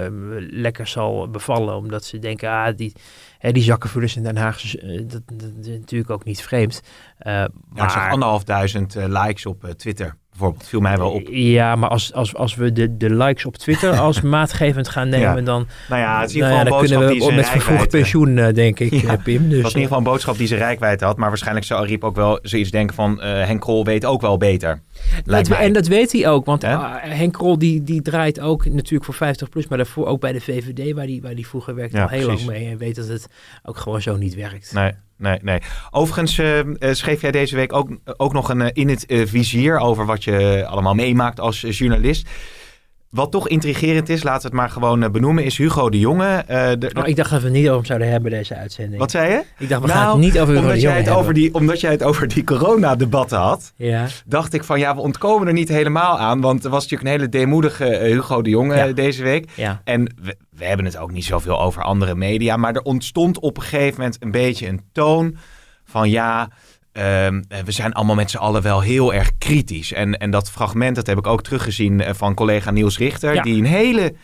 lekker 0.50 0.86
zal 0.86 1.28
bevallen, 1.30 1.76
omdat 1.76 2.04
ze 2.04 2.18
denken, 2.18 2.48
ah, 2.50 2.76
die, 2.76 2.92
hè, 3.38 3.52
die 3.52 3.62
zakkenvullers 3.62 4.16
in 4.16 4.22
Den 4.22 4.36
Haag, 4.36 4.60
dat, 5.06 5.22
dat, 5.26 5.50
is 5.60 5.78
natuurlijk 5.78 6.10
ook 6.10 6.24
niet 6.24 6.42
vreemd. 6.42 6.82
Uh, 7.20 7.32
ja, 7.32 7.48
maar... 7.68 7.84
ik 7.84 7.90
zag 7.90 8.10
anderhalfduizend 8.10 8.94
likes 8.94 9.46
op 9.46 9.74
Twitter 9.76 10.16
bijvoorbeeld. 10.32 10.68
Viel 10.68 10.80
mij 10.80 10.96
wel 10.96 11.10
op. 11.10 11.28
Ja, 11.30 11.76
maar 11.76 11.88
als, 11.88 12.12
als, 12.12 12.34
als 12.34 12.54
we 12.54 12.72
de, 12.72 12.96
de 12.96 13.14
likes 13.14 13.44
op 13.44 13.56
Twitter 13.56 13.98
als 13.98 14.20
maatgevend 14.36 14.88
gaan 14.88 15.08
nemen, 15.08 15.36
ja. 15.36 15.40
dan, 15.40 15.66
nou 15.88 16.00
ja, 16.00 16.20
het 16.20 16.28
is 16.28 16.36
in 16.36 16.42
ieder 16.42 16.56
geval 16.56 16.64
nou 16.64 16.88
ja, 16.88 16.94
een 16.94 16.98
boodschap 16.98 17.28
die 17.28 17.36
met 17.36 17.48
vervroegd 17.48 17.88
pensioen, 17.88 18.36
uh, 18.36 18.52
denk 18.52 18.80
ik, 18.80 18.92
ja, 18.92 19.16
Pim. 19.16 19.48
Dus, 19.48 19.52
het 19.52 19.62
was 19.62 19.74
in 19.74 19.80
ieder 19.80 19.82
geval 19.82 19.98
een 19.98 20.04
boodschap 20.04 20.38
die 20.38 20.46
ze 20.46 20.56
rijkwijde 20.56 21.04
had. 21.04 21.16
Maar 21.16 21.28
waarschijnlijk 21.28 21.66
zou 21.66 21.82
Ariep 21.82 22.04
ook 22.04 22.16
wel 22.16 22.38
zoiets 22.42 22.70
denken 22.70 22.94
van... 22.94 23.12
Uh, 23.12 23.24
Henk 23.24 23.60
Krol 23.60 23.84
weet 23.84 24.04
ook 24.04 24.20
wel 24.20 24.36
beter. 24.36 24.80
Dat, 25.24 25.48
en 25.48 25.72
dat 25.72 25.86
weet 25.86 26.12
hij 26.12 26.28
ook. 26.28 26.46
Want 26.46 26.64
uh, 26.64 26.94
Henk 26.98 27.32
Krol 27.32 27.58
die, 27.58 27.84
die 27.84 28.02
draait 28.02 28.40
ook 28.40 28.64
natuurlijk 28.64 29.04
voor 29.04 29.14
50 29.14 29.48
plus. 29.48 29.68
Maar 29.68 29.78
daarvoor 29.78 30.06
ook 30.06 30.20
bij 30.20 30.32
de 30.32 30.40
VVD, 30.40 30.94
waar 30.94 31.06
die, 31.06 31.22
waar 31.22 31.34
die 31.34 31.46
vroeger 31.46 31.74
werkte, 31.74 32.02
al 32.02 32.08
heel 32.08 32.26
precies. 32.26 32.46
lang 32.46 32.58
mee. 32.58 32.70
En 32.70 32.78
weet 32.78 32.96
dat 32.96 33.08
het 33.08 33.28
ook 33.62 33.76
gewoon 33.76 34.02
zo 34.02 34.16
niet 34.16 34.34
werkt. 34.34 34.72
Nee 34.72 34.92
nee, 35.16 35.38
nee. 35.42 35.58
Overigens 35.90 36.38
uh, 36.38 36.60
schreef 36.90 37.20
jij 37.20 37.30
deze 37.30 37.56
week 37.56 37.72
ook, 37.72 37.90
ook 38.16 38.32
nog 38.32 38.48
een 38.48 38.60
uh, 38.60 38.68
in 38.72 38.88
het 38.88 39.04
vizier 39.08 39.78
over 39.78 40.06
wat 40.06 40.24
je 40.24 40.64
allemaal 40.66 40.94
meemaakt 40.94 41.40
als 41.40 41.60
journalist. 41.60 42.28
Wat 43.12 43.30
toch 43.30 43.48
intrigerend 43.48 44.08
is, 44.08 44.22
laten 44.22 44.40
we 44.40 44.46
het 44.46 44.56
maar 44.56 44.70
gewoon 44.70 45.12
benoemen, 45.12 45.44
is 45.44 45.56
Hugo 45.56 45.90
de 45.90 45.98
Jonge. 45.98 46.44
De, 46.46 46.90
oh, 46.94 47.06
ik 47.06 47.16
dacht 47.16 47.30
dat 47.30 47.40
we 47.40 47.46
het 47.46 47.54
niet 47.56 47.64
over 47.64 47.76
hem 47.76 47.84
zouden 47.84 48.10
hebben, 48.10 48.30
deze 48.30 48.54
uitzending. 48.56 48.98
Wat 48.98 49.10
zei 49.10 49.30
je? 49.30 49.42
Ik 49.58 49.68
dacht, 49.68 49.80
we 49.80 49.86
nou, 49.86 49.98
gaan 49.98 50.10
het 50.10 50.18
niet 50.18 50.40
over 50.40 50.54
Hugo 50.54 50.60
omdat 50.60 50.74
de 50.74 50.80
Jonge 50.80 50.94
jij 50.94 51.04
het 51.04 51.18
over 51.18 51.34
die, 51.34 51.54
Omdat 51.54 51.80
jij 51.80 51.90
het 51.90 52.02
over 52.02 52.28
die 52.28 52.44
coronadebatten 52.44 53.38
had, 53.38 53.72
ja. 53.76 54.06
dacht 54.26 54.52
ik 54.52 54.64
van 54.64 54.78
ja, 54.78 54.94
we 54.94 55.00
ontkomen 55.00 55.46
er 55.46 55.52
niet 55.52 55.68
helemaal 55.68 56.18
aan. 56.18 56.40
Want 56.40 56.64
er 56.64 56.70
was 56.70 56.82
natuurlijk 56.82 57.10
een 57.10 57.16
hele 57.16 57.28
deemoedige 57.30 57.84
Hugo 57.84 58.42
de 58.42 58.50
Jonge 58.50 58.76
Ja. 58.76 58.92
deze 58.92 59.22
week. 59.22 59.50
Ja. 59.54 59.80
En 59.84 60.14
we, 60.22 60.36
we 60.50 60.64
hebben 60.64 60.86
het 60.86 60.96
ook 60.96 61.12
niet 61.12 61.24
zoveel 61.24 61.60
over 61.60 61.82
andere 61.82 62.14
media. 62.14 62.56
Maar 62.56 62.74
er 62.74 62.82
ontstond 62.82 63.40
op 63.40 63.56
een 63.56 63.62
gegeven 63.62 64.00
moment 64.00 64.16
een 64.20 64.30
beetje 64.30 64.68
een 64.68 64.80
toon 64.92 65.36
van 65.84 66.10
ja, 66.10 66.48
ehm, 66.92 67.42
we 67.64 67.72
zijn 67.72 67.92
allemaal 67.92 68.14
met 68.14 68.30
z'n 68.30 68.36
allen 68.36 68.62
wel 68.62 68.80
heel 68.80 69.14
erg 69.14 69.30
kritisch. 69.38 69.92
En, 69.92 70.18
en 70.18 70.30
dat 70.30 70.50
fragment, 70.50 70.96
dat 70.96 71.06
heb 71.06 71.18
ik 71.18 71.26
ook 71.26 71.42
teruggezien 71.42 72.00
eh, 72.00 72.14
van 72.14 72.34
collega 72.34 72.70
Niels 72.70 72.98
Richter, 72.98 73.34
Ja. 73.34 73.42
die 73.42 73.56
een 73.58 73.64
hele 73.64 74.14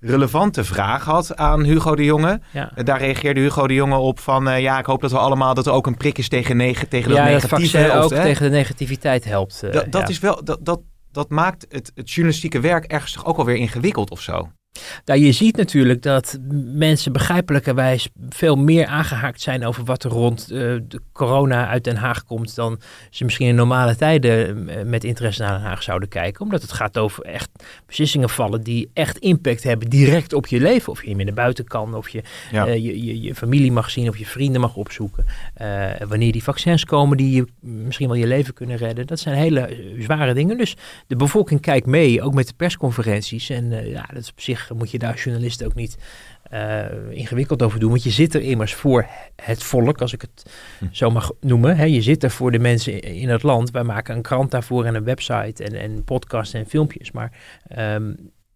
relevante 0.00 0.64
vraag 0.64 1.04
had 1.04 1.36
aan 1.36 1.64
Hugo 1.64 1.94
de 1.96 2.04
Jonge. 2.04 2.40
Ja. 2.50 2.72
Daar 2.74 2.98
reageerde 2.98 3.40
Hugo 3.40 3.66
de 3.66 3.74
Jonge 3.74 3.96
op 3.96 4.20
van 4.20 4.48
eh, 4.48 4.60
ja, 4.60 4.78
ik 4.78 4.86
hoop 4.86 5.00
dat 5.00 5.10
we 5.10 5.18
allemaal 5.18 5.54
dat 5.54 5.66
er 5.66 5.72
ook 5.72 5.86
een 5.86 5.96
prik 5.96 6.18
is 6.18 6.28
tegen, 6.28 6.56
negen, 6.56 6.88
tegen 6.88 7.10
Ja, 7.10 7.16
dat 7.16 7.32
negatieve 7.32 7.92
ook 7.92 8.10
hè? 8.10 8.22
tegen 8.22 8.50
de 8.50 8.56
negativiteit 8.56 9.24
helpt. 9.24 9.62
eh, 9.62 9.72
Dat, 9.72 9.92
dat 9.92 10.02
ja. 10.02 10.08
is 10.08 10.18
wel, 10.18 10.44
dat, 10.44 10.58
dat, 10.62 10.80
dat 11.12 11.30
maakt 11.30 11.66
het, 11.68 11.92
het 11.94 12.10
journalistieke 12.10 12.60
werk 12.60 12.84
ergens 12.84 13.12
toch 13.12 13.26
ook 13.26 13.36
alweer 13.38 13.56
ingewikkeld 13.56 14.10
of 14.10 14.20
zo. 14.20 14.50
Nou, 15.04 15.20
je 15.20 15.32
ziet 15.32 15.56
natuurlijk 15.56 16.02
dat 16.02 16.38
mensen 16.74 17.12
begrijpelijkerwijs 17.12 18.08
veel 18.28 18.56
meer 18.56 18.86
aangehaakt 18.86 19.40
zijn 19.40 19.66
over 19.66 19.84
wat 19.84 20.04
er 20.04 20.10
rond 20.10 20.40
eh, 20.42 20.48
de 20.88 21.00
corona 21.12 21.68
uit 21.68 21.84
Den 21.84 21.96
Haag 21.96 22.24
komt 22.24 22.54
dan 22.54 22.80
ze 23.10 23.24
misschien 23.24 23.46
in 23.46 23.54
normale 23.54 23.96
tijden 23.96 24.68
eh, 24.68 24.84
met 24.84 25.04
interesse 25.04 25.42
naar 25.42 25.52
Den 25.52 25.66
Haag 25.66 25.82
zouden 25.82 26.08
kijken. 26.08 26.40
Omdat 26.40 26.62
het 26.62 26.72
gaat 26.72 26.98
over 26.98 27.24
echt 27.24 27.48
beslissingen 27.86 28.28
vallen 28.28 28.62
die 28.62 28.90
echt 28.92 29.18
impact 29.18 29.62
hebben 29.62 29.90
direct 29.90 30.32
op 30.32 30.46
je 30.46 30.60
leven. 30.60 30.92
Of 30.92 31.00
je 31.00 31.06
niet 31.06 31.16
meer 31.16 31.24
naar 31.24 31.34
buiten 31.34 31.64
kan, 31.64 31.94
of 31.94 32.08
je, 32.08 32.22
Ja. 32.50 32.66
eh, 32.66 32.74
je, 32.74 33.04
je, 33.04 33.20
je 33.20 33.34
familie 33.34 33.72
mag 33.72 33.90
zien, 33.90 34.08
of 34.08 34.18
je 34.18 34.26
vrienden 34.26 34.60
mag 34.60 34.76
opzoeken. 34.76 35.24
Wanneer 36.08 36.32
die 36.32 36.42
vaccins 36.42 36.84
komen 36.84 37.16
die 37.16 37.34
je 37.34 37.46
misschien 37.60 38.08
wel 38.08 38.16
je 38.16 38.26
leven 38.26 38.54
kunnen 38.54 38.76
redden. 38.76 39.06
Dat 39.06 39.18
zijn 39.20 39.36
hele 39.36 39.94
zware 39.98 40.34
dingen. 40.34 40.58
Dus 40.58 40.76
de 41.06 41.16
bevolking 41.16 41.60
kijkt 41.60 41.86
mee, 41.86 42.22
ook 42.22 42.34
met 42.34 42.46
de 42.46 42.54
persconferenties. 42.56 43.50
En 43.50 43.88
ja, 43.88 44.04
dat 44.12 44.22
is 44.22 44.30
op 44.30 44.40
zich 44.40 44.61
moet 44.76 44.90
je 44.90 44.98
daar 44.98 45.12
als 45.12 45.24
journalist 45.24 45.64
ook 45.64 45.74
niet 45.74 45.96
eh, 46.42 46.84
ingewikkeld 47.10 47.62
over 47.62 47.80
doen. 47.80 47.90
Want 47.90 48.02
je 48.02 48.10
zit 48.10 48.34
er 48.34 48.40
immers 48.42 48.74
voor 48.74 49.06
het 49.42 49.62
volk, 49.62 50.00
als 50.00 50.12
ik 50.12 50.20
het 50.20 50.50
Hm. 50.78 50.84
zo 50.90 51.10
mag 51.10 51.30
noemen. 51.40 51.76
Hè. 51.76 51.84
Je 51.84 52.02
zit 52.02 52.22
er 52.24 52.30
voor 52.30 52.50
de 52.50 52.58
mensen 52.58 53.00
in- 53.00 53.28
het 53.28 53.42
land. 53.42 53.70
Wij 53.70 53.82
maken 53.82 54.16
een 54.16 54.22
krant 54.22 54.50
daarvoor 54.50 54.84
en 54.84 54.94
een 54.94 55.04
website 55.04 55.64
en, 55.64 55.74
en 55.80 56.04
podcasts 56.04 56.54
en 56.54 56.66
filmpjes. 56.66 57.10
Maar 57.10 57.32
ehm, 57.68 58.12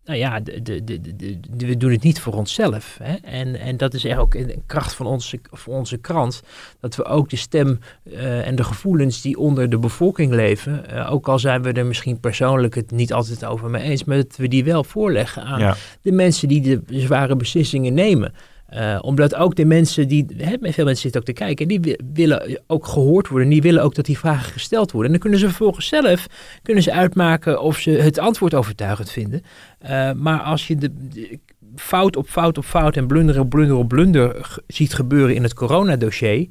nou 0.06 0.18
ja, 0.18 0.40
de, 0.40 0.62
de, 0.84 1.38
we 1.56 1.76
doen 1.76 1.90
het 1.92 2.02
niet 2.02 2.20
voor 2.20 2.32
onszelf. 2.32 2.98
Hè? 3.02 3.14
En, 3.14 3.56
en 3.60 3.76
dat 3.76 3.94
is 3.94 4.04
echt 4.04 4.18
ook 4.18 4.34
een 4.34 4.62
kracht 4.66 4.94
van 4.94 5.06
onze, 5.06 5.38
van 5.50 5.72
onze 5.72 5.96
krant. 5.96 6.42
Dat 6.80 6.96
we 6.96 7.04
ook 7.04 7.30
de 7.30 7.36
stem 7.36 7.78
eh, 8.12 8.46
en 8.46 8.56
de 8.56 8.64
gevoelens 8.64 9.20
die 9.22 9.38
onder 9.38 9.68
de 9.70 9.78
bevolking 9.78 10.32
leven. 10.32 10.88
eh, 10.90 11.12
ook 11.12 11.28
al 11.28 11.38
zijn 11.38 11.62
we 11.62 11.72
er 11.72 11.86
misschien 11.86 12.20
persoonlijk 12.20 12.74
het 12.74 12.90
niet 12.90 13.12
altijd 13.12 13.44
over 13.44 13.70
mee 13.70 13.82
eens. 13.82 14.04
Maar 14.04 14.16
dat 14.16 14.36
we 14.36 14.48
die 14.48 14.64
wel 14.64 14.84
voorleggen 14.84 15.42
aan 15.42 15.60
Ja. 15.60 15.76
de 16.02 16.12
mensen 16.12 16.48
die 16.48 16.60
de 16.60 16.82
zware 17.00 17.36
beslissingen 17.36 17.94
nemen. 17.94 18.32
Eh, 18.66 18.98
omdat 19.00 19.34
ook 19.34 19.54
de 19.54 19.64
mensen 19.64 20.08
die, 20.08 20.26
hè, 20.36 20.56
veel 20.60 20.84
mensen 20.84 20.96
zitten 21.02 21.20
ook 21.20 21.26
te 21.26 21.32
kijken, 21.32 21.62
en 21.62 21.68
die 21.68 21.80
wi- 21.80 21.98
willen 22.14 22.60
ook 22.66 22.86
gehoord 22.86 23.28
worden. 23.28 23.46
En 23.46 23.52
die 23.52 23.62
willen 23.62 23.82
ook 23.82 23.94
dat 23.94 24.04
die 24.04 24.18
vragen 24.18 24.52
gesteld 24.52 24.90
worden. 24.92 25.04
En 25.06 25.10
dan 25.10 25.20
kunnen 25.20 25.38
ze 25.38 25.46
vervolgens 25.46 25.86
zelf 25.88 26.26
kunnen 26.62 26.82
ze 26.82 26.92
uitmaken 26.92 27.60
of 27.62 27.78
ze 27.78 27.90
het 27.90 28.18
antwoord 28.18 28.54
overtuigend 28.54 29.10
vinden. 29.10 29.42
Eh, 29.78 30.12
maar 30.12 30.40
als 30.40 30.66
je 30.66 30.76
de, 30.76 30.90
de 31.12 31.38
fout 31.76 32.16
op 32.16 32.28
fout 32.28 32.58
op 32.58 32.64
fout 32.64 32.96
en 32.96 33.06
blunder 33.06 33.40
op 33.40 33.48
blunder 33.50 33.76
op 33.76 33.88
blunder 33.88 34.56
ziet 34.66 34.94
gebeuren 34.94 35.34
in 35.34 35.42
het 35.42 35.54
coronadossier. 35.54 36.46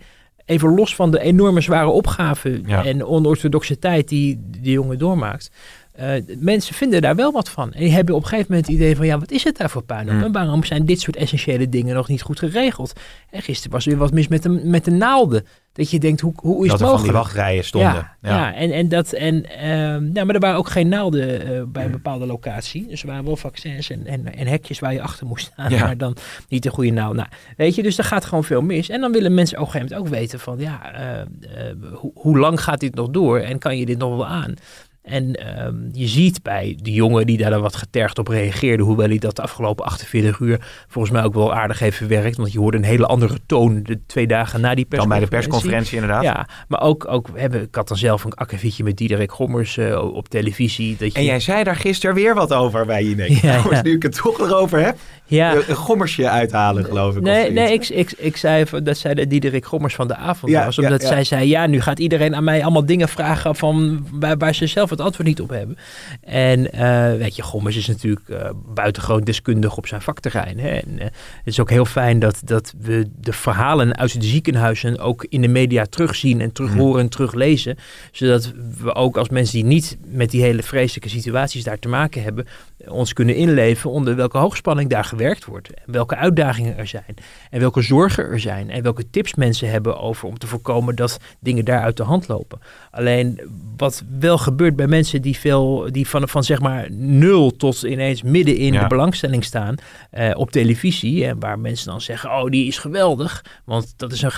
Even 0.46 0.76
los 0.76 0.96
van 0.96 1.12
de 1.12 1.20
enorme 1.20 1.62
zware 1.62 1.90
opgave 1.90 2.62
Ja. 2.66 2.86
en 2.86 3.06
onorthodoxe 3.06 3.80
tijd 3.80 4.08
die 4.08 4.42
de 4.62 4.72
jongen 4.72 4.98
doormaakt. 4.98 5.52
Eh, 5.96 6.10
mensen 6.40 6.76
vinden 6.76 7.02
daar 7.02 7.16
wel 7.16 7.32
wat 7.32 7.50
van. 7.50 7.74
En 7.74 7.80
die 7.80 7.92
hebben 7.92 8.16
op 8.16 8.22
een 8.22 8.28
gegeven 8.28 8.52
moment 8.52 8.68
het 8.68 8.76
idee 8.76 8.96
van... 8.96 9.06
ja, 9.06 9.20
wat 9.20 9.32
is 9.32 9.44
het 9.44 9.58
daar 9.58 9.70
voor 9.70 9.84
puinhoop? 9.84 10.18
Mm. 10.18 10.24
En 10.24 10.32
waarom 10.32 10.64
zijn 10.64 10.86
dit 10.86 11.02
soort 11.02 11.16
essentiële 11.16 11.70
dingen 11.70 11.96
nog 11.96 12.08
niet 12.08 12.22
goed 12.22 12.40
geregeld? 12.40 12.94
En 13.30 13.42
gisteren 13.42 13.72
was 13.72 13.84
er 13.84 13.90
weer 13.90 14.00
wat 14.00 14.14
mis 14.14 14.28
met 14.28 14.44
de, 14.44 14.50
met 14.50 14.86
de 14.86 14.92
naalden. 14.92 15.46
Dat 15.74 15.92
je 15.92 16.00
denkt, 16.00 16.22
hoe, 16.22 16.34
hoe 16.36 16.64
is 16.66 16.72
dat 16.72 16.80
het 16.80 16.90
er 16.90 16.94
van 16.96 17.04
die 17.04 17.12
mogelijk? 17.12 17.34
wachtrijen 17.36 17.64
stonden. 17.64 18.12
Ja, 18.22 18.30
ja. 18.30 18.54
en, 18.54 18.72
en 18.72 18.90
dat, 18.90 19.12
en, 19.14 19.50
ehm, 19.50 20.10
ja, 20.14 20.24
maar 20.24 20.36
er 20.36 20.42
waren 20.42 20.58
ook 20.58 20.70
geen 20.70 20.88
naalden 20.88 21.42
eh, 21.42 21.62
bij 21.68 21.86
een 21.86 21.92
bepaalde 21.92 22.26
locatie. 22.26 22.88
Dus 22.88 23.02
er 23.02 23.08
waren 23.08 23.26
wel 23.26 23.36
vaccins 23.36 23.90
en, 23.90 24.08
en, 24.08 24.36
en 24.36 24.48
hekjes 24.48 24.80
waar 24.80 24.94
je 24.94 25.02
achter 25.02 25.28
moest 25.28 25.46
staan, 25.54 25.70
Ja. 25.70 25.86
maar 25.86 25.98
dan 25.98 26.16
niet 26.50 26.64
de 26.64 26.70
goede 26.70 26.92
naald. 26.92 27.16
Nou, 27.16 27.28
weet 27.58 27.76
je, 27.76 27.84
dus 27.84 27.98
er 27.98 28.04
gaat 28.04 28.26
gewoon 28.26 28.44
veel 28.44 28.62
mis. 28.62 28.90
En 28.90 29.02
dan 29.02 29.12
willen 29.12 29.34
mensen 29.34 29.58
op 29.60 29.66
een 29.66 29.72
gegeven 29.72 29.96
moment 29.96 30.14
ook 30.14 30.20
weten 30.20 30.40
van, 30.40 30.60
ja, 30.60 30.94
eh, 30.94 31.26
hoe 32.14 32.38
lang 32.40 32.62
gaat 32.62 32.80
dit 32.80 32.96
nog 32.96 33.10
door 33.10 33.40
en 33.40 33.60
kan 33.60 33.78
je 33.78 33.86
dit 33.86 33.98
nog 33.98 34.16
wel 34.16 34.28
aan? 34.28 34.54
En 35.06 35.34
ehm, 35.34 35.76
je 35.92 36.08
ziet 36.08 36.44
bij 36.44 36.78
de 36.82 36.92
jongen 36.92 37.26
die 37.26 37.38
daar 37.38 37.50
dan 37.50 37.62
wat 37.62 37.76
getergd 37.76 38.20
op 38.20 38.28
reageerde, 38.28 38.84
hoewel 38.84 39.08
hij 39.08 39.18
dat 39.18 39.36
de 39.36 39.42
afgelopen 39.42 39.86
48 39.86 40.40
uur 40.40 40.60
volgens 40.88 41.14
mij 41.14 41.24
ook 41.24 41.34
wel 41.34 41.54
aardig 41.54 41.80
heeft 41.80 41.98
verwerkt. 41.98 42.38
Want 42.38 42.52
je 42.52 42.60
hoorde 42.60 42.78
een 42.78 42.84
hele 42.84 43.06
andere 43.06 43.38
toon 43.46 43.84
de 43.84 44.00
twee 44.06 44.28
dagen 44.28 44.62
na 44.62 44.76
die 44.76 44.86
Dan 44.90 45.08
bij 45.10 45.20
de 45.20 45.28
persconferentie. 45.28 45.30
persconferentie 45.30 45.96
inderdaad. 45.98 46.24
Ja, 46.24 46.66
maar 46.68 46.82
ook, 46.82 47.08
ook 47.08 47.30
hebben, 47.34 47.62
ik 47.62 47.76
had 47.76 47.88
dan 47.88 47.98
zelf 47.98 48.24
een 48.24 48.34
akkefietje 48.34 48.84
met 48.84 48.98
Diederik 48.98 49.32
Gommers 49.32 49.78
eh, 49.78 50.14
op 50.14 50.28
televisie. 50.28 50.96
Dat 51.00 51.12
je, 51.14 51.18
En 51.20 51.26
jij 51.26 51.40
zei 51.40 51.64
daar 51.64 51.76
gisteren 51.76 52.16
weer 52.16 52.36
wat 52.36 52.54
over 52.54 52.86
bij 52.86 53.04
je. 53.04 53.14
Ja, 53.42 53.62
ja. 53.70 53.82
nu 53.82 53.96
ik 53.96 54.04
het 54.04 54.16
toch 54.24 54.40
erover 54.40 54.84
heb. 54.86 54.98
ja, 55.26 55.56
Een 55.68 55.76
gommersje 55.76 56.30
uithalen, 56.30 56.86
geloof 56.86 57.16
ik. 57.16 57.22
Nee, 57.22 57.52
nee 57.52 57.74
ik, 57.74 57.88
ik, 57.90 58.12
ik 58.18 58.38
zei 58.38 58.66
dat 58.84 58.98
zij 58.98 59.14
de 59.14 59.28
Diederik 59.28 59.66
Gommers 59.66 59.96
van 59.96 60.08
de 60.08 60.16
avond 60.16 60.52
Ja, 60.52 60.66
was. 60.66 60.80
Omdat 60.80 61.04
zij 61.04 61.24
zei, 61.24 61.48
ja, 61.50 61.68
nu 61.68 61.82
gaat 61.82 62.00
iedereen 62.00 62.36
aan 62.36 62.44
mij 62.44 62.64
allemaal 62.64 62.86
dingen 62.86 63.10
vragen 63.10 63.56
van 63.56 64.08
waar, 64.12 64.38
waar 64.38 64.56
ze 64.56 64.68
zelf 64.68 64.90
het 64.98 65.06
antwoord 65.06 65.28
niet 65.28 65.42
op 65.42 65.50
hebben. 65.50 65.78
En 66.22 66.72
eh, 66.72 67.18
weet 67.18 67.36
je, 67.36 67.42
Gommers 67.42 67.76
is 67.76 67.88
natuurlijk 67.88 68.30
eh, 68.30 68.50
buitengewoon 68.74 69.24
deskundig 69.24 69.78
op 69.78 69.88
zijn 69.88 70.02
vakterrein. 70.02 70.60
Hè? 70.60 70.70
En, 70.70 71.00
eh, 71.00 71.06
het 71.06 71.14
is 71.54 71.60
ook 71.60 71.70
heel 71.70 71.86
fijn 71.86 72.20
dat, 72.20 72.42
dat 72.46 72.74
we 72.80 73.10
de 73.20 73.34
verhalen 73.34 73.98
uit 73.98 74.22
de 74.22 74.28
ziekenhuizen 74.28 75.00
ook 75.00 75.26
in 75.30 75.42
de 75.42 75.48
media 75.48 75.86
terugzien 75.86 76.42
en 76.42 76.52
terug 76.52 76.74
horen 76.74 77.02
en 77.02 77.10
teruglezen. 77.10 77.78
Zodat 78.12 78.54
we 78.82 78.96
ook 78.96 79.18
als 79.18 79.30
mensen 79.30 79.56
die 79.56 79.66
niet 79.66 79.98
met 80.06 80.32
die 80.32 80.42
hele 80.42 80.64
vreselijke 80.64 81.10
situaties 81.10 81.64
daar 81.64 81.80
te 81.80 81.88
maken 81.88 82.24
hebben, 82.24 82.48
ons 82.88 83.14
kunnen 83.14 83.36
inleven 83.36 83.90
onder 83.90 84.16
welke 84.16 84.38
hoogspanning 84.38 84.90
daar 84.90 85.06
gewerkt 85.06 85.46
wordt. 85.46 85.70
En 85.70 85.92
welke 85.92 86.16
uitdagingen 86.16 86.78
er 86.78 86.88
zijn. 86.88 87.16
En 87.50 87.60
welke 87.60 87.82
zorgen 87.82 88.24
er 88.24 88.40
zijn. 88.40 88.70
En 88.70 88.84
welke 88.84 89.10
tips 89.10 89.36
mensen 89.36 89.70
hebben 89.70 90.00
over 90.00 90.28
om 90.28 90.38
te 90.38 90.48
voorkomen 90.48 90.96
dat 90.96 91.20
dingen 91.40 91.66
daar 91.66 91.82
uit 91.82 91.98
de 91.98 92.04
hand 92.04 92.28
lopen. 92.28 92.60
Alleen 92.92 93.40
wat 93.78 94.04
wel 94.20 94.38
gebeurt 94.38 94.76
bij 94.76 94.85
mensen 94.88 95.22
die, 95.22 95.38
veel, 95.38 95.88
die 95.92 96.08
van, 96.08 96.28
van 96.30 96.44
zeg 96.44 96.60
maar 96.60 96.88
nul 96.92 97.56
tot 97.56 97.84
ineens 97.84 98.24
midden 98.24 98.58
in 98.58 98.74
Ja. 98.74 98.82
de 98.82 98.88
belangstelling 98.88 99.44
staan 99.44 99.76
eh, 100.12 100.32
op 100.36 100.52
televisie. 100.52 101.26
En 101.26 101.40
waar 101.40 101.60
mensen 101.60 101.88
dan 101.92 102.02
zeggen, 102.02 102.30
oh 102.30 102.50
die 102.50 102.68
is 102.68 102.78
geweldig. 102.78 103.46
Want 103.66 103.94
dat 103.98 104.12
is 104.12 104.22
een, 104.22 104.32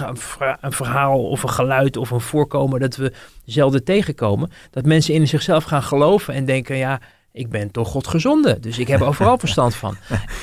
een 0.61 0.71
verhaal 0.73 1.23
of 1.29 1.43
een 1.43 1.49
geluid 1.49 1.97
of 1.97 2.09
een 2.11 2.21
voorkomen 2.21 2.79
dat 2.79 2.95
we 2.95 3.13
zelden 3.45 3.83
tegenkomen. 3.83 4.51
Dat 4.71 4.85
mensen 4.85 5.13
in 5.13 5.27
zichzelf 5.27 5.63
gaan 5.63 5.83
geloven 5.83 6.33
en 6.33 6.45
denken, 6.45 6.77
ja, 6.77 6.99
ik 7.31 7.49
ben 7.49 7.71
toch 7.71 7.87
godgezonde. 7.89 8.57
Dus 8.59 8.79
ik 8.79 8.87
heb 8.87 9.01
overal 9.01 9.37
verstand 9.37 9.75
van. 9.75 9.95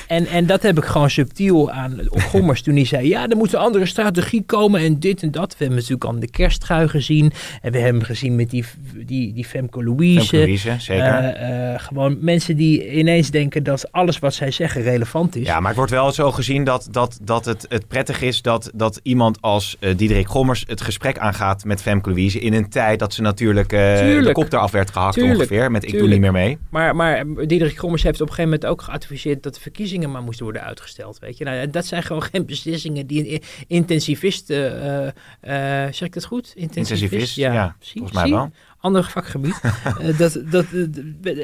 En, 0.07 0.25
en 0.25 0.45
dat 0.45 0.61
heb 0.61 0.77
ik 0.77 0.83
gewoon 0.83 1.09
subtiel 1.09 1.71
aan 1.71 1.99
Gommers 2.09 2.61
toen 2.61 2.75
hij 2.75 2.85
zei... 2.85 3.07
ja, 3.07 3.27
er 3.27 3.37
moet 3.37 3.53
een 3.53 3.59
andere 3.59 3.85
strategie 3.85 4.43
komen 4.45 4.81
en 4.81 4.99
dit 4.99 5.21
en 5.21 5.31
dat. 5.31 5.51
We 5.51 5.55
hebben 5.57 5.75
natuurlijk 5.77 6.03
al 6.03 6.19
de 6.19 6.29
kersttrui 6.29 6.87
gezien. 6.87 7.31
En 7.61 7.71
we 7.71 7.77
hebben 7.77 8.05
gezien 8.05 8.35
met 8.35 8.49
die, 8.49 8.65
die, 9.05 9.33
die 9.33 9.45
Femke 9.45 9.83
Louise. 9.83 10.19
Femke 10.19 10.37
Louise, 10.37 10.75
zeker. 10.77 11.41
Uh, 11.41 11.71
uh, 11.71 11.79
gewoon 11.79 12.17
mensen 12.19 12.55
die 12.57 12.91
ineens 12.91 13.31
denken 13.31 13.63
dat 13.63 13.91
alles 13.91 14.19
wat 14.19 14.33
zij 14.33 14.51
zeggen 14.51 14.81
relevant 14.81 15.35
is. 15.35 15.45
Ja, 15.45 15.59
maar 15.59 15.67
het 15.67 15.77
wordt 15.77 15.91
wel 15.91 16.11
zo 16.11 16.31
gezien 16.31 16.63
dat, 16.63 16.87
dat, 16.91 17.19
dat 17.21 17.45
het, 17.45 17.65
het 17.69 17.87
prettig 17.87 18.21
is... 18.21 18.41
dat, 18.41 18.71
dat 18.73 18.99
iemand 19.03 19.41
als 19.41 19.77
uh, 19.79 19.97
Diederik 19.97 20.27
Gommers 20.27 20.63
het 20.67 20.81
gesprek 20.81 21.17
aangaat 21.17 21.63
met 21.63 21.81
Femke 21.81 22.09
Louise... 22.09 22.39
in 22.39 22.53
een 22.53 22.69
tijd 22.69 22.99
dat 22.99 23.13
ze 23.13 23.21
natuurlijk 23.21 23.69
de 23.69 24.29
kop 24.31 24.53
eraf 24.53 24.71
werd 24.71 24.91
gehakt 24.91 25.13
Tuurlijk. 25.13 25.35
ongeveer. 25.35 25.71
Met 25.71 25.83
ik 25.83 25.89
Tuurlijk. 25.89 26.11
doe 26.11 26.19
niet 26.19 26.33
meer 26.33 26.41
mee. 26.41 26.57
Maar, 26.69 26.84
maar 26.93 27.25
Diederik 27.47 27.77
Gommers 27.77 28.03
heeft 28.03 28.21
op 28.21 28.27
een 28.27 28.33
gegeven 28.33 28.51
moment 28.51 28.71
ook 28.71 28.81
geadviseerd 28.81 29.43
dat 29.43 29.53
de 29.53 29.61
verkiezingen 29.61 30.11
maar 30.11 30.21
moesten 30.21 30.43
worden 30.43 30.63
uitgesteld. 30.63 31.19
Weet 31.19 31.37
je? 31.37 31.43
Nou, 31.43 31.69
dat 31.69 31.85
zijn 31.85 32.03
gewoon 32.03 32.23
geen 32.31 32.45
beslissingen 32.45 33.07
die 33.07 33.33
een 33.33 33.41
intensivist, 33.67 34.49
uh, 34.49 35.03
uh, 35.03 35.11
zeg 35.41 36.01
ik 36.01 36.13
dat 36.13 36.25
goed? 36.25 36.53
Intensivist, 36.55 37.01
intensivist 37.01 37.35
ja, 37.35 37.53
ja 37.53 37.75
zie, 37.79 38.01
volgens 38.01 38.21
mij 38.21 38.29
wel. 38.29 38.51
Ander 38.79 39.03
vakgebied. 39.03 39.61
uh, 40.01 40.17
dat, 40.19 40.41
dat, 40.51 40.65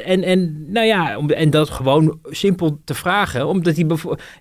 en, 0.05 0.23
en, 0.23 0.71
nou 0.71 0.85
ja, 0.85 1.17
om, 1.17 1.29
en 1.29 1.49
dat 1.49 1.69
gewoon 1.69 2.19
simpel 2.23 2.81
te 2.83 2.93
vragen. 2.93 3.47
Omdat 3.47 3.75
hij 3.75 3.85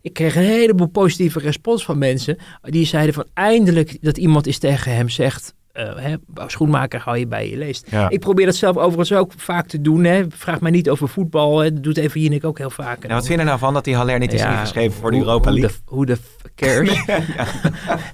ik 0.03 0.13
kreeg 0.13 0.37
een 0.37 0.43
heleboel 0.43 0.87
positieve 0.87 1.39
respons 1.39 1.85
van 1.85 1.99
mensen. 1.99 2.37
Die 2.63 2.87
zeiden 2.87 3.15
van 3.15 3.27
eindelijk 3.35 3.99
dat 4.01 4.19
iemand 4.19 4.47
eens 4.47 4.59
tegen 4.59 4.95
hem 4.95 5.09
zegt 5.09 5.55
uh, 5.75 5.85
hè, 5.97 6.15
schoenmaker 6.47 7.01
hou 7.01 7.19
je 7.19 7.27
bij 7.27 7.51
je 7.51 7.57
leest. 7.57 7.87
Ik 8.09 8.21
probeer 8.21 8.47
dat 8.47 8.55
zelf 8.55 8.77
overigens 8.77 9.13
ook 9.13 9.33
vaak 9.37 9.67
te 9.67 9.81
doen. 9.81 10.05
Hè. 10.05 10.25
Vraag 10.29 10.61
mij 10.61 10.71
niet 10.71 10.91
over 10.91 11.09
voetbal. 11.09 11.59
Hè. 11.59 11.73
Dat 11.73 11.83
doet 11.83 11.97
even 11.97 12.21
Jinek 12.21 12.45
ook 12.45 12.59
heel 12.59 12.71
vaak. 12.71 13.03
Nou, 13.03 13.15
wat 13.15 13.27
vind 13.27 13.39
je 13.39 13.45
nou 13.45 13.59
van 13.59 13.75
dat 13.75 13.85
die 13.85 13.95
Haller 13.95 14.19
niet 14.19 14.33
is 14.33 14.41
ja, 14.41 14.53
ingeschreven 14.53 15.01
voor 15.01 15.11
de 15.11 15.17
Europa 15.17 15.53
League? 15.53 15.77
Hoe 15.85 16.07
de, 16.07 16.17
cares? 16.57 17.05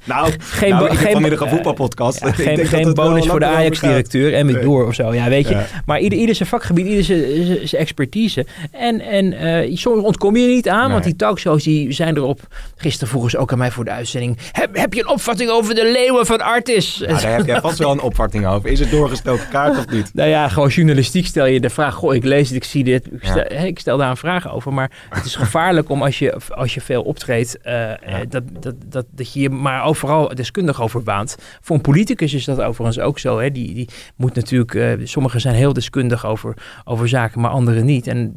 nou, 0.05 0.33
geen, 0.39 0.71
nou, 0.71 0.91
ik 0.91 0.99
geen, 0.99 1.49
voetbalpodcast. 1.49 2.25
Geen 2.27 2.67
geen 2.67 2.95
bonus 2.95 3.27
voor 3.27 3.41
de 3.41 3.47
Ajax-directeur 3.47 4.35
en 4.35 4.47
met 4.47 4.63
door 4.63 4.87
of 4.87 4.95
zo. 4.95 5.15
Ja, 5.15 5.29
weet 5.29 5.49
je. 5.49 5.65
Maar 5.87 6.01
ieder, 6.01 6.19
ieder 6.19 6.35
zijn 6.35 6.49
vakgebied, 6.49 6.87
ieder 6.87 7.05
zijn, 7.05 7.69
zijn 7.69 7.83
expertise. 7.83 8.47
En, 8.71 9.01
en 9.01 9.33
uh, 9.33 9.77
soms 9.77 10.03
ontkom 10.03 10.37
je 10.37 10.47
niet 10.47 10.69
aan, 10.69 10.83
nee. 10.83 10.93
want 10.93 11.05
die 11.05 11.17
talkshows 11.17 11.63
die 11.63 11.93
zijn 11.93 12.17
erop. 12.17 12.41
Gisteren 12.77 13.09
vroegen 13.09 13.31
ze 13.31 13.39
ook 13.39 13.53
aan 13.53 13.59
mij 13.59 13.71
voor 13.71 13.85
de 13.85 13.91
uitzending. 13.91 14.39
Heb, 14.53 14.77
heb 14.77 14.93
je 14.93 15.01
een 15.01 15.09
opvatting 15.09 15.51
over 15.51 15.75
de 15.75 15.93
leeuwen 15.93 16.27
van 16.27 16.41
Artis? 16.41 17.05
Nou, 17.47 17.59
heb 17.59 17.63
jij 17.63 17.71
vast 17.71 17.79
wel 17.79 18.05
een 18.05 18.11
opvatting 18.11 18.47
over. 18.47 18.71
Is 18.71 18.81
het 18.81 18.91
doorgestoken 18.91 19.49
kaart 19.49 19.79
of 19.79 19.89
niet? 19.89 20.15
Nou 20.15 20.29
ja, 20.29 20.49
gewoon 20.49 20.69
journalistiek 20.69 21.27
stel 21.27 21.47
je 21.47 21.61
de 21.61 21.71
vraag. 21.71 21.95
Goh, 21.95 22.15
ik 22.15 22.25
lees 22.25 22.49
het, 22.49 22.57
ik 22.57 22.65
zie 22.65 22.85
dit. 22.85 23.07
Ik 23.07 23.19
stel, 23.25 23.53
ja. 23.53 23.59
ik 23.59 23.79
stel 23.79 23.97
daar 23.97 24.11
een 24.11 24.17
vraag 24.17 24.53
over. 24.53 24.73
Maar 24.73 24.91
het 25.11 25.25
is 25.25 25.37
gevaarlijk 25.37 25.89
om 25.89 26.03
als 26.03 26.19
je, 26.19 26.41
als 26.49 26.75
je 26.75 26.81
veel 26.81 27.03
optreedt, 27.03 27.59
uh, 27.65 27.73
ja. 27.73 27.97
dat, 28.29 28.43
dat, 28.61 28.75
dat, 28.87 29.07
dat 29.11 29.33
je 29.33 29.41
je 29.41 29.51
maar 29.51 29.85
overal 29.85 30.35
deskundig 30.35 30.83
over 30.83 31.03
baant. 31.03 31.37
Voor 31.61 31.77
een 31.77 31.83
politicus 31.83 32.35
is 32.35 32.45
dat 32.45 32.61
overigens 32.61 32.99
ook 32.99 33.19
zo. 33.19 33.39
Hè. 33.39 33.51
Die, 33.51 33.75
die 33.75 33.89
moet 34.17 34.35
natuurlijk, 34.35 34.75
uh, 34.75 35.07
sommigen 35.07 35.41
zijn 35.41 35.55
heel 35.55 35.73
deskundig 35.73 36.27
over, 36.27 36.55
over 36.85 37.09
zaken, 37.09 37.41
maar 37.41 37.51
anderen 37.51 37.85
niet. 37.85 38.07
En 38.07 38.35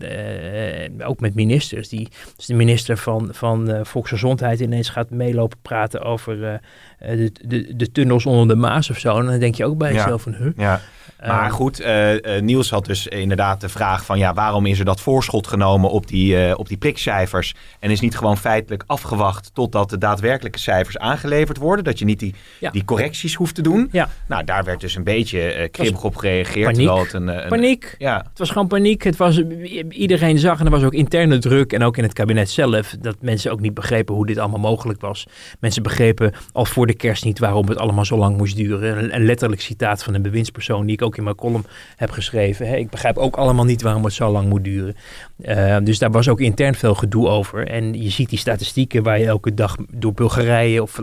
uh, 0.99 1.07
ook 1.07 1.19
met 1.19 1.35
ministers. 1.35 1.89
Die, 1.89 2.07
dus 2.35 2.45
de 2.45 2.53
minister 2.53 2.97
van, 2.97 3.29
van 3.31 3.79
Volksgezondheid 3.83 4.59
ineens 4.59 4.89
gaat 4.89 5.09
meelopen 5.09 5.57
praten 5.61 6.01
over 6.01 6.61
de, 6.99 7.31
de, 7.47 7.75
de 7.75 7.91
tunnels 7.91 8.25
onder 8.25 8.47
de 8.47 8.55
Maas 8.55 8.89
of 8.89 8.98
En 9.03 9.25
dan 9.25 9.39
denk 9.39 9.55
je 9.55 9.65
ook 9.65 9.77
bij 9.77 9.93
jezelf 9.93 10.21
van, 10.21 10.33
huh? 10.33 10.51
Ja. 10.55 10.81
Maar 11.27 11.47
uh, 11.47 11.53
goed, 11.53 11.81
uh, 11.81 12.13
uh, 12.13 12.41
Niels 12.41 12.69
had 12.69 12.85
dus 12.85 13.07
inderdaad 13.07 13.61
de 13.61 13.69
vraag 13.69 14.05
van 14.05 14.17
ja, 14.17 14.33
waarom 14.33 14.65
is 14.65 14.79
er 14.79 14.85
dat 14.85 15.01
voorschot 15.01 15.47
genomen 15.47 15.89
op 15.89 16.07
die, 16.07 16.57
op 16.57 16.67
die 16.67 16.77
prikcijfers 16.77 17.53
en 17.79 17.91
is 17.91 17.99
niet 17.99 18.17
gewoon 18.17 18.37
feitelijk 18.37 18.83
afgewacht 18.87 19.51
totdat 19.53 19.89
de 19.89 19.97
daadwerkelijke 19.97 20.59
cijfers 20.59 20.97
aangeleverd 20.97 21.57
worden, 21.57 21.83
dat 21.83 21.99
je 21.99 22.05
niet 22.05 22.19
die, 22.19 22.35
ja. 22.59 22.71
die 22.71 22.85
correcties 22.85 23.35
hoeft 23.35 23.55
te 23.55 23.61
doen. 23.61 23.89
Ja. 23.91 24.09
Nou, 24.27 24.43
daar 24.43 24.63
werd 24.63 24.81
dus 24.81 24.95
een 24.95 25.03
beetje 25.03 25.69
kribbig 25.71 26.03
op 26.03 26.15
gereageerd. 26.15 26.71
Paniek. 26.71 26.89
Het 26.89 27.13
een, 27.13 27.27
een, 27.27 27.47
paniek. 27.47 27.95
Ja. 27.97 28.17
Het 28.29 28.39
was 28.39 28.49
gewoon 28.49 28.67
paniek. 28.67 29.03
Het 29.03 29.17
was, 29.17 29.41
iedereen 29.89 30.37
zag 30.37 30.59
en 30.59 30.65
er 30.65 30.71
was 30.71 30.83
ook 30.83 30.93
interne 30.93 31.37
druk 31.37 31.73
en 31.73 31.83
ook 31.83 31.97
in 31.97 32.03
het 32.03 32.13
kabinet 32.13 32.49
zelf 32.49 32.95
dat 32.99 33.15
mensen 33.21 33.51
ook 33.51 33.59
niet 33.59 33.73
begrepen 33.73 34.15
hoe 34.15 34.25
dit 34.25 34.37
allemaal 34.37 34.59
mogelijk 34.59 35.01
was. 35.01 35.27
Mensen 35.59 35.83
begrepen 35.83 36.33
al 36.51 36.65
voor 36.65 36.87
de 36.87 36.95
kerst 36.95 37.25
niet 37.25 37.39
waarom 37.39 37.67
het 37.67 37.77
allemaal 37.77 38.05
zo 38.05 38.17
lang 38.17 38.37
moest 38.37 38.55
duren. 38.55 39.15
Een 39.15 39.25
letterlijk 39.25 39.61
citaat 39.61 40.03
van 40.03 40.13
een 40.13 40.21
bewindspersoon 40.21 40.85
die 40.85 40.95
ik 40.95 41.01
ook 41.01 41.08
in 41.17 41.23
mijn 41.23 41.35
column 41.35 41.65
heb 41.95 42.11
geschreven. 42.11 42.67
Hè. 42.67 42.75
Ik 42.75 42.89
begrijp 42.89 43.17
ook 43.17 43.35
allemaal 43.35 43.65
niet 43.65 43.81
waarom 43.81 44.03
het 44.03 44.13
zo 44.13 44.31
lang 44.31 44.49
moet 44.49 44.63
duren. 44.63 44.95
Uh, 45.45 45.77
dus 45.83 45.99
daar 45.99 46.11
was 46.11 46.29
ook 46.29 46.39
intern 46.39 46.75
veel 46.75 46.95
gedoe 46.95 47.27
over. 47.27 47.67
En 47.67 48.01
je 48.01 48.09
ziet 48.09 48.29
die 48.29 48.39
statistieken 48.39 49.03
waar 49.03 49.19
je 49.19 49.25
elke 49.25 49.53
dag 49.53 49.75
door 49.91 50.13
Bulgarije 50.13 50.81
of 50.81 50.99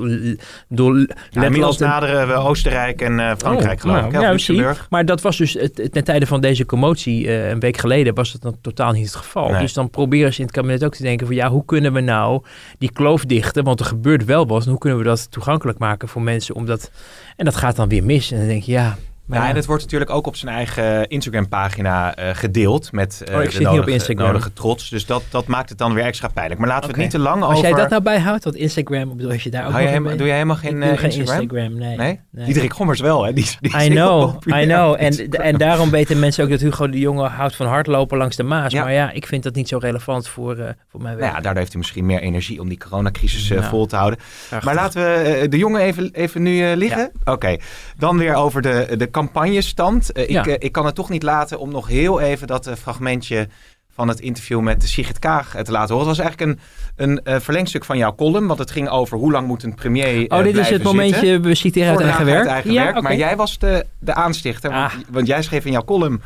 door 0.68 1.06
ja, 1.30 1.44
Inmiddels 1.44 1.78
naderen 1.78 2.28
we 2.28 2.34
Oostenrijk 2.34 3.00
en 3.00 3.18
uh, 3.18 3.32
Frankrijk 3.38 3.74
oh, 3.74 3.80
geloof 3.80 4.12
nou, 4.12 4.34
ik. 4.34 4.40
Ja, 4.40 4.74
maar 4.90 5.04
dat 5.04 5.20
was 5.20 5.36
dus 5.36 5.52
het, 5.52 5.88
ten 5.92 6.04
tijde 6.04 6.26
van 6.26 6.40
deze 6.40 6.66
commotie 6.66 7.24
uh, 7.24 7.48
een 7.48 7.60
week 7.60 7.76
geleden 7.76 8.14
was 8.14 8.32
het 8.32 8.42
dan 8.42 8.56
totaal 8.60 8.92
niet 8.92 9.06
het 9.06 9.14
geval. 9.14 9.50
Nee. 9.50 9.60
Dus 9.60 9.72
dan 9.72 9.90
proberen 9.90 10.32
ze 10.32 10.38
in 10.40 10.46
het 10.46 10.54
kabinet 10.54 10.84
ook 10.84 10.94
te 10.94 11.02
denken 11.02 11.26
van 11.26 11.36
ja, 11.36 11.48
hoe 11.48 11.64
kunnen 11.64 11.92
we 11.92 12.00
nou 12.00 12.42
die 12.78 12.92
kloof 12.92 13.24
dichten? 13.24 13.64
Want 13.64 13.80
er 13.80 13.86
gebeurt 13.86 14.24
wel 14.24 14.46
wat. 14.46 14.64
En 14.64 14.70
hoe 14.70 14.78
kunnen 14.78 14.98
we 14.98 15.04
dat 15.04 15.30
toegankelijk 15.30 15.78
maken 15.78 16.08
voor 16.08 16.22
mensen? 16.22 16.54
Omdat, 16.54 16.90
en 17.36 17.44
dat 17.44 17.56
gaat 17.56 17.76
dan 17.76 17.88
weer 17.88 18.04
mis. 18.04 18.30
En 18.30 18.38
dan 18.38 18.46
denk 18.46 18.62
je 18.62 18.72
ja, 18.72 18.96
maar 19.26 19.38
ja, 19.38 19.48
en 19.48 19.56
het 19.56 19.66
wordt 19.66 19.82
natuurlijk 19.82 20.10
ook 20.10 20.26
op 20.26 20.36
zijn 20.36 20.54
eigen 20.54 21.08
Instagram-pagina 21.08 22.18
uh, 22.18 22.30
gedeeld 22.32 22.92
met 22.92 23.24
uh, 23.28 23.36
oh, 23.36 23.42
ik 23.42 23.48
de 23.48 23.54
zit 23.54 23.62
nodige, 23.62 23.82
op 23.82 23.88
Instagram. 23.88 24.26
nodige 24.26 24.52
trots. 24.52 24.90
Dus 24.90 25.06
dat, 25.06 25.22
dat 25.30 25.46
maakt 25.46 25.68
het 25.68 25.78
dan 25.78 25.94
weer 25.94 26.04
extra 26.04 26.28
pijnlijk. 26.28 26.60
Maar 26.60 26.68
laten 26.68 26.84
okay. 26.84 26.96
we 26.96 27.02
het 27.02 27.12
niet 27.12 27.22
te 27.22 27.28
lang 27.28 27.42
over... 27.42 27.54
Als 27.54 27.60
jij 27.60 27.72
dat 27.72 27.90
nou 27.90 28.02
bijhoudt, 28.02 28.44
want 28.44 28.56
Instagram, 28.56 29.16
bedoel, 29.16 29.32
als 29.32 29.42
je 29.42 29.50
daar 29.50 29.66
ook 29.66 29.72
jij 29.72 30.00
Doe 30.00 30.26
jij 30.26 30.34
helemaal 30.34 30.56
geen, 30.56 30.76
uh, 30.76 30.88
Instagram? 30.88 31.20
Instagram? 31.20 31.78
nee. 31.78 31.96
nee? 31.96 32.20
nee. 32.30 32.44
Diederik 32.44 32.72
Gommers 32.72 33.00
wel, 33.00 33.24
hè? 33.24 33.32
Die, 33.32 33.46
die 33.60 33.82
I 33.82 33.88
know, 33.88 34.34
I 34.62 34.64
know. 34.64 34.96
En, 34.98 35.30
en 35.30 35.56
daarom 35.56 35.90
weten 35.90 36.18
mensen 36.18 36.44
ook 36.44 36.50
dat 36.50 36.60
Hugo 36.60 36.88
de 36.88 36.98
Jonge 36.98 37.28
houdt 37.28 37.56
van 37.56 37.66
hardlopen 37.66 38.18
langs 38.18 38.36
de 38.36 38.42
Maas. 38.42 38.72
Ja. 38.72 38.82
Maar 38.82 38.92
ja, 38.92 39.10
ik 39.10 39.26
vind 39.26 39.42
dat 39.42 39.54
niet 39.54 39.68
zo 39.68 39.78
relevant 39.78 40.28
voor, 40.28 40.58
uh, 40.58 40.68
voor 40.88 41.02
mijn 41.02 41.16
werk. 41.16 41.20
Nou 41.20 41.34
ja, 41.34 41.40
daardoor 41.40 41.60
heeft 41.60 41.72
hij 41.72 41.80
misschien 41.80 42.06
meer 42.06 42.20
energie 42.20 42.60
om 42.60 42.68
die 42.68 42.78
coronacrisis 42.78 43.48
nou, 43.48 43.64
vol 43.64 43.86
te 43.86 43.96
houden. 43.96 44.18
Maar 44.64 44.74
laten 44.74 45.02
we 45.02 45.46
de 45.48 45.58
Jonge 45.58 45.80
even, 45.80 46.10
even 46.12 46.42
nu 46.42 46.76
liggen. 46.76 47.02
Ja. 47.02 47.10
Oké, 47.20 47.30
okay. 47.30 47.60
dan 47.98 48.18
weer 48.18 48.34
over 48.34 48.62
de, 48.62 48.94
de 48.96 49.10
campagnestand. 49.16 50.10
Ja. 50.12 50.22
ik, 50.22 50.46
uh, 50.46 50.54
ik 50.58 50.72
kan 50.72 50.86
het 50.86 50.94
toch 50.94 51.08
niet 51.08 51.22
laten 51.22 51.58
om 51.58 51.70
nog 51.70 51.88
heel 51.88 52.20
even 52.20 52.46
dat 52.46 52.66
uh, 52.66 52.74
fragmentje 52.74 53.48
van 53.94 54.08
het 54.08 54.20
interview 54.20 54.60
met 54.60 54.82
Sigrid 54.88 55.18
Kaag 55.18 55.50
te 55.62 55.72
laten 55.72 55.94
horen. 55.94 56.08
Het 56.08 56.16
was 56.16 56.26
eigenlijk 56.26 56.58
een, 56.96 57.20
een 57.24 57.40
verlengstuk 57.40 57.84
van 57.84 57.98
jouw 57.98 58.14
column, 58.14 58.46
want 58.46 58.58
het 58.58 58.70
ging 58.70 58.88
over 58.88 59.18
hoe 59.18 59.32
lang 59.32 59.46
moet 59.46 59.62
een 59.62 59.74
premier 59.74 60.30
Oh, 60.30 60.42
dit 60.42 60.56
is 60.56 60.68
het 60.68 60.82
momentje, 60.82 61.40
we 61.40 61.54
citeren 61.54 61.90
uit 61.90 62.00
eigen 62.00 62.24
werk. 62.24 62.46
Eigen 62.46 62.72
ja, 62.72 62.82
werk. 62.82 62.96
Okay. 62.96 63.02
Maar 63.02 63.16
jij 63.16 63.36
was 63.36 63.58
de, 63.58 63.86
de 63.98 64.14
aanstichter, 64.14 64.70
ah. 64.70 64.92
want, 64.92 65.04
want, 65.10 65.26
jij 65.26 65.42
schreef 65.42 65.64
in 65.64 65.72
jouw 65.72 65.84
column 65.84 66.20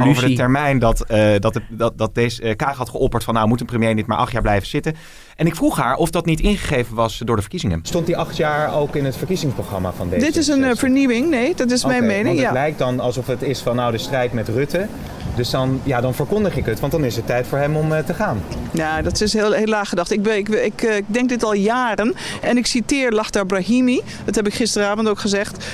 Collusie. 0.00 0.16
over 0.16 0.28
de 0.28 0.42
termijn 0.42 0.78
dat, 0.78 1.04
dat, 1.38 1.52
de, 1.52 1.62
dat, 1.68 1.98
dat 1.98 2.14
deze 2.14 2.54
Kaag 2.56 2.76
had 2.76 2.88
geopperd 2.88 3.24
van 3.24 3.34
nou 3.34 3.48
moet 3.48 3.60
een 3.60 3.66
premier 3.66 3.94
niet 3.94 4.06
maar 4.06 4.18
acht 4.18 4.32
jaar 4.32 4.42
blijven 4.42 4.68
zitten. 4.68 4.94
En 5.36 5.46
ik 5.46 5.54
vroeg 5.54 5.76
haar 5.76 5.96
of 5.96 6.10
dat 6.10 6.26
niet 6.26 6.40
ingegeven 6.40 6.94
was 6.94 7.18
door 7.24 7.36
de 7.36 7.42
verkiezingen. 7.42 7.80
Stond 7.82 8.06
die 8.06 8.16
acht 8.16 8.36
jaar 8.36 8.74
ook 8.74 8.96
in 8.96 9.04
het 9.04 9.16
verkiezingsprogramma 9.16 9.92
van 9.92 10.08
deze? 10.08 10.24
Dit 10.24 10.36
is 10.36 10.48
een 10.48 10.60
uh, 10.60 10.70
vernieuwing, 10.74 11.30
nee, 11.30 11.54
dat 11.54 11.70
is 11.70 11.84
okay, 11.84 11.98
mijn 11.98 12.10
mening. 12.10 12.26
Want 12.26 12.38
het 12.38 12.46
ja. 12.46 12.52
lijkt 12.52 12.78
dan 12.78 13.00
alsof 13.00 13.26
het 13.26 13.42
is 13.42 13.60
van 13.60 13.76
nou 13.76 13.92
de 13.92 13.98
strijd 13.98 14.32
met 14.32 14.48
Rutte. 14.48 14.88
Dus 15.36 15.50
dan, 15.50 15.80
ja, 15.82 16.00
dan 16.00 16.14
verkondig 16.14 16.56
ik 16.56 16.66
het, 16.66 16.80
want 16.80 16.92
dan 16.92 17.04
is 17.04 17.16
het 17.16 17.26
tijd 17.26 17.46
voor 17.46 17.58
hem 17.58 17.76
om 17.76 17.92
uh, 17.92 17.98
te 17.98 18.14
gaan. 18.14 18.42
Ja, 18.70 19.02
dat 19.02 19.20
is 19.20 19.32
heel, 19.32 19.52
heel 19.52 19.66
laag 19.66 19.88
gedacht. 19.88 20.10
Ik, 20.10 20.26
ik, 20.26 20.48
ik, 20.48 20.82
ik 20.82 21.04
denk 21.06 21.28
dit 21.28 21.44
al 21.44 21.54
jaren 21.54 22.14
en 22.40 22.56
ik 22.56 22.66
citeer 22.66 23.12
Lachtar 23.12 23.46
Brahimi, 23.46 24.00
dat 24.24 24.34
heb 24.34 24.46
ik 24.46 24.54
gisteravond 24.54 25.08
ook 25.08 25.18
gezegd. 25.18 25.64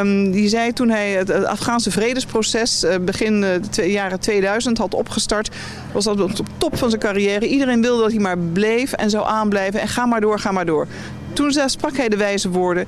Um, 0.00 0.30
die 0.30 0.48
zei 0.48 0.72
toen 0.72 0.88
hij 0.88 1.10
het, 1.10 1.44
Afghaanse 1.44 1.90
vredesproces 1.90 2.84
uh, 2.84 2.94
begin 3.00 3.40
de 3.40 3.90
jaren 3.90 4.20
2000 4.20 4.78
had 4.78 4.94
opgestart, 4.94 5.50
was 5.92 6.04
dat 6.04 6.20
op 6.20 6.36
de 6.36 6.42
top 6.58 6.78
van 6.78 6.88
zijn 6.88 7.00
carrière. 7.00 7.46
Iedereen 7.46 7.82
wilde 7.82 8.02
dat 8.02 8.10
hij 8.10 8.20
maar 8.20 8.38
bleef 8.38 8.92
en 8.92 9.10
zou 9.10 9.26
aanblijven 9.26 9.80
en 9.80 9.88
ga 9.88 10.06
maar 10.06 10.20
door, 10.20 10.38
ga 10.38 10.52
maar 10.52 10.66
door. 10.66 10.86
Toen 11.32 11.52
sprak 11.66 11.96
hij 11.96 12.08
de 12.08 12.16
wijze 12.16 12.50
woorden. 12.50 12.86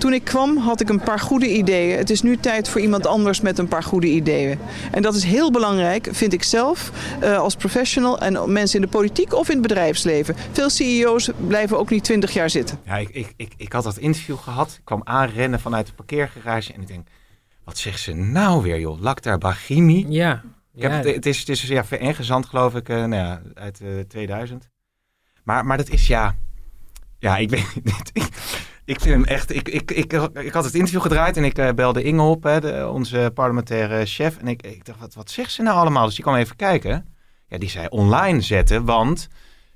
Toen 0.00 0.12
ik 0.12 0.24
kwam 0.24 0.56
had 0.56 0.80
ik 0.80 0.88
een 0.88 1.00
paar 1.00 1.18
goede 1.18 1.56
ideeën. 1.56 1.98
Het 1.98 2.10
is 2.10 2.22
nu 2.22 2.36
tijd 2.36 2.68
voor 2.68 2.80
iemand 2.80 3.06
anders 3.06 3.40
met 3.40 3.58
een 3.58 3.68
paar 3.68 3.82
goede 3.82 4.06
ideeën. 4.06 4.58
En 4.90 5.02
dat 5.02 5.14
is 5.14 5.24
heel 5.24 5.50
belangrijk, 5.50 6.08
vind 6.10 6.32
ik 6.32 6.42
zelf, 6.42 6.90
uh, 7.22 7.38
als 7.38 7.56
professional 7.56 8.18
en 8.18 8.52
mensen 8.52 8.80
in 8.80 8.84
de 8.84 8.90
politiek 8.90 9.34
of 9.34 9.48
in 9.48 9.52
het 9.58 9.62
bedrijfsleven. 9.62 10.36
Veel 10.52 10.70
CEO's 10.70 11.30
blijven 11.46 11.78
ook 11.78 11.90
niet 11.90 12.04
twintig 12.04 12.32
jaar 12.32 12.50
zitten. 12.50 12.78
Ja, 12.84 12.96
ik, 12.96 13.08
ik, 13.08 13.32
ik, 13.36 13.52
ik 13.56 13.72
had 13.72 13.84
dat 13.84 13.96
interview 13.96 14.38
gehad. 14.38 14.74
Ik 14.78 14.84
kwam 14.84 15.00
aanrennen 15.04 15.60
vanuit 15.60 15.86
de 15.86 15.92
parkeergarage 15.92 16.72
en 16.72 16.80
ik 16.80 16.86
denk, 16.86 17.08
wat 17.64 17.78
zegt 17.78 18.00
ze 18.00 18.12
nou 18.12 18.62
weer 18.62 18.80
joh? 18.80 19.00
Lakhdar 19.00 19.38
Baghimi? 19.38 20.06
Ja. 20.08 20.42
Ik 20.74 20.82
heb 20.82 20.90
ja. 20.90 20.96
het, 20.96 21.14
het, 21.14 21.26
is, 21.26 21.38
het 21.38 21.48
is 21.48 21.62
ja, 21.62 21.84
ingezand 21.88 22.46
geloof 22.46 22.74
ik, 22.74 22.88
uh, 22.88 22.96
nou 22.96 23.14
ja, 23.14 23.42
uit 23.54 23.80
uh, 23.82 24.00
2000. 24.00 24.68
Maar, 25.44 25.66
maar 25.66 25.76
dat 25.76 25.88
is 25.88 26.06
ja. 26.06 26.34
Ja, 27.18 27.36
ik 27.36 27.50
weet 27.50 27.84
niet. 27.84 28.12
Ik 28.90 29.00
vind 29.00 29.14
hem 29.14 29.24
echt. 29.24 29.54
Ik, 29.54 29.68
ik, 29.68 29.90
ik, 29.90 30.12
ik 30.32 30.52
had 30.52 30.64
het 30.64 30.74
interview 30.74 31.00
gedraaid 31.00 31.36
en 31.36 31.44
ik 31.44 31.58
eh, 31.58 31.72
belde 31.72 32.02
Inge 32.02 32.22
op, 32.22 32.42
hè, 32.42 32.60
de, 32.60 32.88
onze 32.88 33.30
parlementaire 33.34 34.06
chef. 34.06 34.38
En 34.38 34.48
ik, 34.48 34.62
ik 34.62 34.84
dacht, 34.84 34.98
wat, 34.98 35.14
wat 35.14 35.30
zegt 35.30 35.52
ze 35.52 35.62
nou 35.62 35.76
allemaal? 35.76 36.04
Dus 36.04 36.14
die 36.14 36.24
kwam 36.24 36.36
even 36.36 36.56
kijken. 36.56 37.06
Ja, 37.48 37.58
die 37.58 37.68
zei 37.68 37.86
online 37.88 38.40
zetten, 38.40 38.84
want 38.84 39.28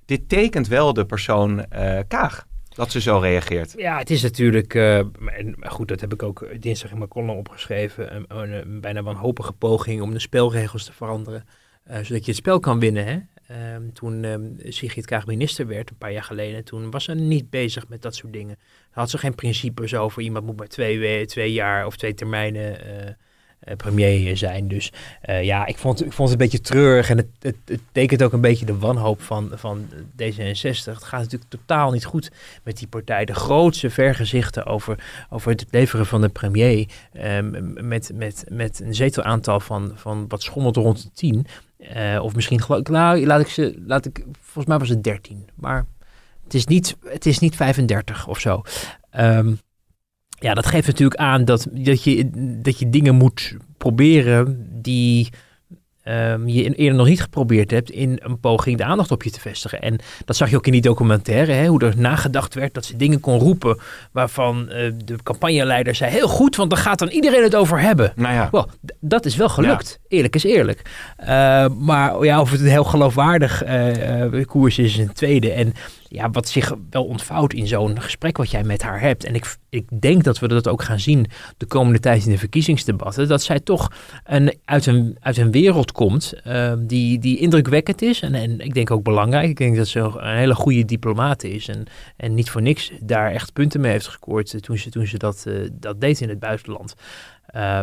dit 0.04 0.28
tekent 0.28 0.68
wel 0.68 0.92
de 0.92 1.06
persoon 1.06 1.64
eh, 1.64 1.98
Kaag. 2.08 2.46
Dat 2.68 2.90
ze 2.90 3.00
zo 3.00 3.18
reageert. 3.18 3.74
Ja, 3.76 3.98
het 3.98 4.10
is 4.10 4.22
natuurlijk, 4.22 4.74
en 4.74 5.56
goed, 5.60 5.88
dat 5.88 6.00
heb 6.00 6.12
ik 6.12 6.22
ook 6.22 6.46
dinsdag 6.60 6.90
in 6.90 6.98
mijn 6.98 7.10
column 7.10 7.38
opgeschreven, 7.38 8.14
een, 8.14 8.24
een, 8.28 8.52
een 8.52 8.80
bijna 8.80 9.02
wanhopige 9.02 9.52
poging 9.52 10.02
om 10.02 10.12
de 10.12 10.18
spelregels 10.18 10.84
te 10.84 10.92
veranderen, 10.92 11.44
zodat 11.84 12.24
je 12.24 12.30
het 12.30 12.36
spel 12.36 12.60
kan 12.60 12.78
winnen. 12.78 13.06
Hè? 13.06 13.18
Ehm, 13.46 13.82
toen 13.92 14.24
um, 14.24 14.56
Sigrid 14.64 15.06
Kaag 15.06 15.26
minister 15.26 15.66
werd, 15.66 15.90
een 15.90 15.96
paar 15.96 16.12
jaar 16.12 16.24
geleden, 16.24 16.64
toen 16.64 16.90
was 16.90 17.04
ze 17.04 17.14
niet 17.14 17.50
bezig 17.50 17.88
met 17.88 18.02
dat 18.02 18.14
soort 18.14 18.32
dingen. 18.32 18.58
Had 18.90 19.10
ze 19.10 19.18
geen 19.18 19.34
principes 19.34 19.94
over 19.94 20.22
iemand 20.22 20.46
moet 20.46 20.56
maar 20.56 20.66
twee, 20.66 21.26
twee 21.26 21.52
jaar 21.52 21.86
of 21.86 21.96
twee 21.96 22.14
termijnen 22.14 22.86
uh, 22.86 22.94
uh, 23.68 23.76
premier 23.76 24.36
zijn. 24.36 24.68
Dus 24.68 24.92
ja, 25.42 25.66
ik 25.66 25.78
vond, 25.78 26.04
ik 26.04 26.12
vond 26.12 26.30
het 26.30 26.40
een 26.40 26.44
beetje 26.44 26.64
treurig 26.64 27.10
en 27.10 27.16
het, 27.16 27.26
het, 27.38 27.56
het, 27.64 27.80
tekent 27.92 28.22
ook 28.22 28.32
een 28.32 28.40
beetje 28.40 28.66
de 28.66 28.78
wanhoop 28.78 29.22
van, 29.22 29.50
van 29.54 29.88
D66. 30.22 30.84
Het 30.84 31.04
gaat 31.04 31.20
natuurlijk 31.20 31.50
totaal 31.50 31.90
niet 31.90 32.04
goed 32.04 32.30
met 32.62 32.78
die 32.78 32.88
partij. 32.88 33.24
De 33.24 33.34
grootste 33.34 33.90
vergezichten 33.90 34.66
over, 34.66 35.26
over 35.30 35.50
het 35.50 35.66
leveren 35.70 36.06
van 36.06 36.20
de 36.20 36.28
premier 36.28 36.86
um, 37.22 37.88
met, 37.88 38.10
met, 38.14 38.44
met 38.48 38.80
een 38.80 38.94
zetelaantal 38.94 39.60
van, 39.60 39.92
van 39.94 40.24
wat 40.28 40.42
schommelt 40.42 40.76
rond 40.76 41.02
de 41.02 41.10
tien. 41.12 41.46
Uh, 41.96 42.22
of 42.22 42.34
misschien, 42.34 42.60
nou, 42.82 43.26
laat 43.26 43.40
ik 43.40 43.48
ze, 43.48 43.82
laat 43.86 44.06
ik, 44.06 44.24
volgens 44.40 44.66
mij 44.66 44.78
was 44.78 44.88
het 44.88 45.04
13. 45.04 45.48
Maar 45.54 45.86
het 46.44 46.54
is 46.54 46.66
niet, 46.66 46.96
het 47.04 47.26
is 47.26 47.38
niet 47.38 47.56
35 47.56 48.28
of 48.28 48.40
zo. 48.40 48.62
Um, 49.18 49.58
ja, 50.38 50.54
dat 50.54 50.66
geeft 50.66 50.86
natuurlijk 50.86 51.20
aan 51.20 51.44
dat, 51.44 51.66
dat, 51.70 52.04
je, 52.04 52.30
dat 52.62 52.78
je 52.78 52.90
dingen 52.90 53.14
moet 53.14 53.56
proberen 53.78 54.68
die 54.82 55.28
um, 56.04 56.48
je 56.48 56.74
eerder 56.74 56.98
nog 56.98 57.06
niet 57.06 57.22
geprobeerd 57.22 57.70
hebt 57.70 57.90
in 57.90 58.20
een 58.22 58.40
poging 58.40 58.78
de 58.78 58.84
aandacht 58.84 59.10
op 59.10 59.22
je 59.22 59.30
te 59.30 59.40
vestigen. 59.40 59.82
En 59.82 59.98
dat 60.24 60.36
zag 60.36 60.50
je 60.50 60.56
ook 60.56 60.66
in 60.66 60.72
die 60.72 60.80
documentaire, 60.80 61.52
hè, 61.52 61.66
hoe 61.66 61.84
er 61.84 61.94
nagedacht 61.96 62.54
werd 62.54 62.74
dat 62.74 62.84
ze 62.84 62.96
dingen 62.96 63.20
kon 63.20 63.38
roepen 63.38 63.78
waarvan 64.12 64.68
uh, 64.68 64.92
de 65.04 65.16
campagneleider 65.22 65.94
zei, 65.94 66.10
heel 66.10 66.28
goed, 66.28 66.56
want 66.56 66.70
dan 66.70 66.78
gaat 66.78 66.98
dan 66.98 67.08
iedereen 67.08 67.42
het 67.42 67.54
over 67.54 67.80
hebben. 67.80 68.12
Nou 68.16 68.34
ja. 68.34 68.48
Well, 68.50 68.64
dat 69.00 69.24
is 69.24 69.36
wel 69.36 69.48
gelukt, 69.48 69.98
ja. 70.02 70.16
eerlijk 70.16 70.34
is 70.34 70.44
eerlijk. 70.44 70.82
Uh, 71.20 71.26
maar 71.78 72.24
ja, 72.24 72.40
of 72.40 72.50
het 72.50 72.60
een 72.60 72.66
heel 72.66 72.84
geloofwaardig 72.84 73.64
uh, 73.66 74.44
koers 74.46 74.78
is, 74.78 74.92
is 74.92 74.98
een 74.98 75.12
tweede. 75.12 75.52
En 75.52 75.74
ja, 76.14 76.30
wat 76.30 76.48
zich 76.48 76.74
wel 76.90 77.04
ontvouwt 77.04 77.52
in 77.52 77.66
zo'n 77.66 78.00
gesprek 78.00 78.36
wat 78.36 78.50
jij 78.50 78.64
met 78.64 78.82
haar 78.82 79.00
hebt. 79.00 79.24
En 79.24 79.34
ik, 79.34 79.56
ik 79.68 80.00
denk 80.00 80.24
dat 80.24 80.38
we 80.38 80.48
dat 80.48 80.68
ook 80.68 80.82
gaan 80.82 81.00
zien 81.00 81.26
de 81.56 81.66
komende 81.66 82.00
tijd 82.00 82.24
in 82.24 82.30
de 82.30 82.38
verkiezingsdebatten. 82.38 83.28
Dat 83.28 83.42
zij 83.42 83.60
toch 83.60 83.92
een, 84.24 84.58
uit, 84.64 84.86
een, 84.86 85.16
uit 85.20 85.36
een 85.36 85.50
wereld 85.50 85.92
komt 85.92 86.34
uh, 86.46 86.72
die, 86.78 87.18
die 87.18 87.38
indrukwekkend 87.38 88.02
is. 88.02 88.20
En, 88.20 88.34
en 88.34 88.58
ik 88.58 88.74
denk 88.74 88.90
ook 88.90 89.02
belangrijk. 89.02 89.48
Ik 89.48 89.56
denk 89.56 89.76
dat 89.76 89.88
ze 89.88 90.00
een 90.00 90.36
hele 90.36 90.54
goede 90.54 90.84
diplomaat 90.84 91.42
is. 91.42 91.68
En, 91.68 91.84
en 92.16 92.34
niet 92.34 92.50
voor 92.50 92.62
niks 92.62 92.92
daar 93.00 93.32
echt 93.32 93.52
punten 93.52 93.80
mee 93.80 93.92
heeft 93.92 94.06
gescoord 94.06 94.62
toen 94.62 94.78
ze, 94.78 94.90
toen 94.90 95.06
ze 95.06 95.18
dat, 95.18 95.44
uh, 95.48 95.68
dat 95.72 96.00
deed 96.00 96.20
in 96.20 96.28
het 96.28 96.38
buitenland. 96.38 96.94
Uh, 97.56 97.80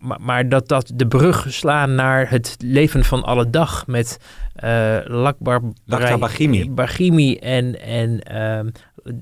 maar, 0.00 0.20
maar, 0.20 0.48
dat, 0.48 0.68
dat 0.68 0.92
de 0.94 1.06
brug 1.06 1.46
slaan 1.48 1.94
naar 1.94 2.30
het 2.30 2.56
leven 2.58 3.04
van 3.04 3.22
alle 3.22 3.50
dag 3.50 3.86
met 3.86 4.18
uh, 4.64 4.96
Lakbar 5.04 5.60
Baghimi. 5.86 6.70
Baghimi 6.70 7.36
en, 7.36 7.80
en 7.82 8.20
uh, 8.32 8.72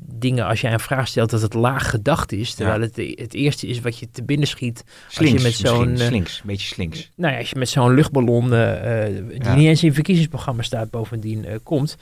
dingen 0.01 0.47
als 0.47 0.61
jij 0.61 0.73
een 0.73 0.81
vraag 0.81 1.09
stelt 1.09 1.31
dat 1.31 1.43
het 1.43 1.55
laag 1.55 1.91
gedacht 1.91 2.33
is. 2.33 2.55
Terwijl 2.55 2.81
ja. 2.81 2.87
het, 2.87 3.21
het 3.21 3.35
eerste 3.35 3.67
is 3.67 3.81
wat 3.81 3.99
je 3.99 4.11
te 4.11 4.23
binnen 4.23 4.49
schiet. 4.49 4.85
Slinks, 5.09 5.33
als 5.33 5.43
je 5.43 5.49
met 5.49 5.71
zo'n. 5.73 5.97
Slinks, 5.97 6.39
een 6.41 6.47
beetje 6.47 6.75
slinks. 6.75 7.11
Nou 7.17 7.33
ja, 7.33 7.39
als 7.39 7.51
je 7.51 7.59
met 7.59 7.69
zo'n 7.69 7.95
luchtballon, 7.95 8.51
die 8.51 8.59
ja. 9.43 9.55
niet 9.55 9.67
eens 9.67 9.85
in 9.85 9.95
verkiezingsprogramma 9.95 10.63
staat, 10.63 10.91
bovendien 10.91 11.47
komt. 11.63 11.97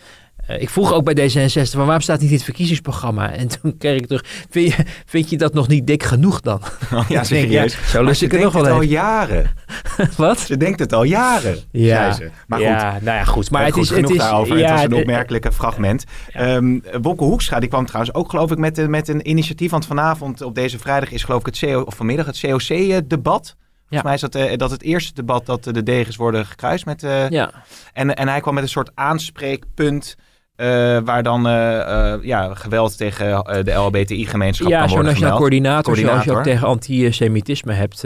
Uh, 0.51 0.61
ik 0.61 0.71
vroeg 0.71 0.93
ook 0.93 1.15
bij 1.15 1.31
D66, 1.31 1.71
van 1.71 1.85
waarom 1.85 2.01
staat 2.01 2.21
niet 2.21 2.31
dit 2.31 2.43
verkiezingsprogramma? 2.43 3.33
En 3.33 3.49
toen 3.49 3.77
kreeg 3.79 3.99
ik 3.99 4.07
terug, 4.07 4.25
vind 4.51 4.73
je, 4.73 4.85
vind 5.07 5.31
je 5.31 5.37
dat 5.37 5.55
nog 5.55 5.69
niet 5.69 5.87
dik 5.87 6.03
genoeg 6.03 6.41
dan? 6.41 6.61
Oh, 6.93 7.09
ja, 7.15 7.25
serieus. 7.25 7.75
Ja, 7.75 7.87
zo 7.87 8.03
lust 8.03 8.23
ik 8.23 8.33
er 8.33 8.41
nog 8.41 8.53
wel 8.53 8.65
het 8.65 8.73
al 8.73 8.83
jaren. 8.83 9.51
Wat? 10.17 10.39
Ze 10.39 10.57
denkt 10.57 10.79
het 10.79 10.93
al 10.93 11.03
jaren, 11.03 11.59
ja. 11.71 12.13
zei 12.13 12.13
ze. 12.13 12.31
Maar 12.47 12.59
goed, 12.59 12.69
ja, 12.69 12.91
nou 12.91 13.17
ja, 13.17 13.25
goed. 13.25 13.51
Maar 13.51 13.65
het, 13.65 13.75
het 13.75 13.85
is, 13.85 13.89
genoeg 13.89 14.03
het 14.03 14.19
is, 14.19 14.19
daarover. 14.19 14.59
Ja, 14.59 14.71
het 14.71 14.75
was 14.75 14.85
een 14.85 14.95
opmerkelijke 14.95 15.53
fragment. 15.53 16.05
Ja. 16.33 16.55
Um, 16.55 16.83
Wopke 17.01 17.25
Hoekstra, 17.25 17.61
die 17.61 17.69
kwam 17.69 17.87
trouwens 17.87 18.15
ook 18.15 18.31
geloof 18.31 18.51
ik 18.51 18.59
met, 18.59 18.79
eh, 18.79 18.87
met 18.87 19.09
een 19.09 19.29
initiatief. 19.29 19.71
Want 19.71 19.87
vanavond 19.87 20.43
op 20.43 20.55
deze 20.55 20.79
vrijdag 20.79 21.11
is 21.11 21.25
geloof 21.25 21.41
ik 21.41 21.47
het 21.47 21.59
CO, 21.59 21.81
of 21.81 21.95
vanmiddag 21.95 22.27
het 22.27 22.41
COC-debat. 22.41 23.57
Volgens 23.89 24.03
mij 24.03 24.15
is 24.15 24.21
dat, 24.21 24.37
uh, 24.37 24.57
dat 24.57 24.71
het 24.71 24.83
eerste 24.83 25.15
debat 25.15 25.47
dat 25.47 25.65
de 25.65 25.83
degens 25.83 26.17
worden 26.17 26.47
gekruist 26.47 26.85
met... 26.85 27.03
Uh, 27.03 27.29
ja. 27.29 27.51
en, 27.93 28.17
en 28.17 28.29
hij 28.29 28.41
kwam 28.41 28.55
met 28.55 28.63
een 28.63 28.69
soort 28.69 28.91
aanspreekpunt... 28.95 30.17
Uh, 30.57 30.99
waar 31.05 31.23
dan 31.23 31.47
uh, 31.47 31.53
uh, 31.53 32.15
ja, 32.23 32.55
geweld 32.55 32.97
tegen 32.97 33.45
de 33.65 33.73
LHBTI-gemeenschap 33.73 34.69
ja, 34.69 34.85
kan 34.85 34.95
worden 34.95 35.15
gemeld. 35.15 35.39
coördinator, 35.39 35.83
Coördinator. 35.83 36.23
zoals 36.23 36.45
je 36.45 36.51
ook 36.51 36.55
tegen 36.55 36.69
antisemitisme 36.69 37.73
hebt. 37.73 38.05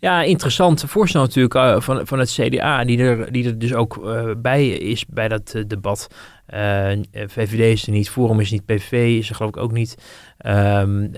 Ja, 0.00 0.22
interessant 0.22 0.84
voorstel 0.86 1.20
natuurlijk 1.20 1.82
van, 1.82 2.06
van 2.06 2.18
het 2.18 2.30
CDA, 2.30 2.84
die 2.84 2.98
er, 2.98 3.32
die 3.32 3.46
er 3.46 3.58
dus 3.58 3.74
ook 3.74 4.00
bij 4.42 4.68
is 4.68 5.06
bij 5.06 5.28
dat 5.28 5.54
debat. 5.66 6.08
VVD 7.26 7.60
is 7.60 7.86
er 7.86 7.92
niet, 7.92 8.10
Forum 8.10 8.40
is 8.40 8.50
niet, 8.50 8.66
PV 8.66 8.92
is 8.92 9.28
er 9.28 9.34
geloof 9.34 9.50
ik 9.50 9.62
ook 9.62 9.72
niet. 9.72 9.96
Um, 10.46 11.10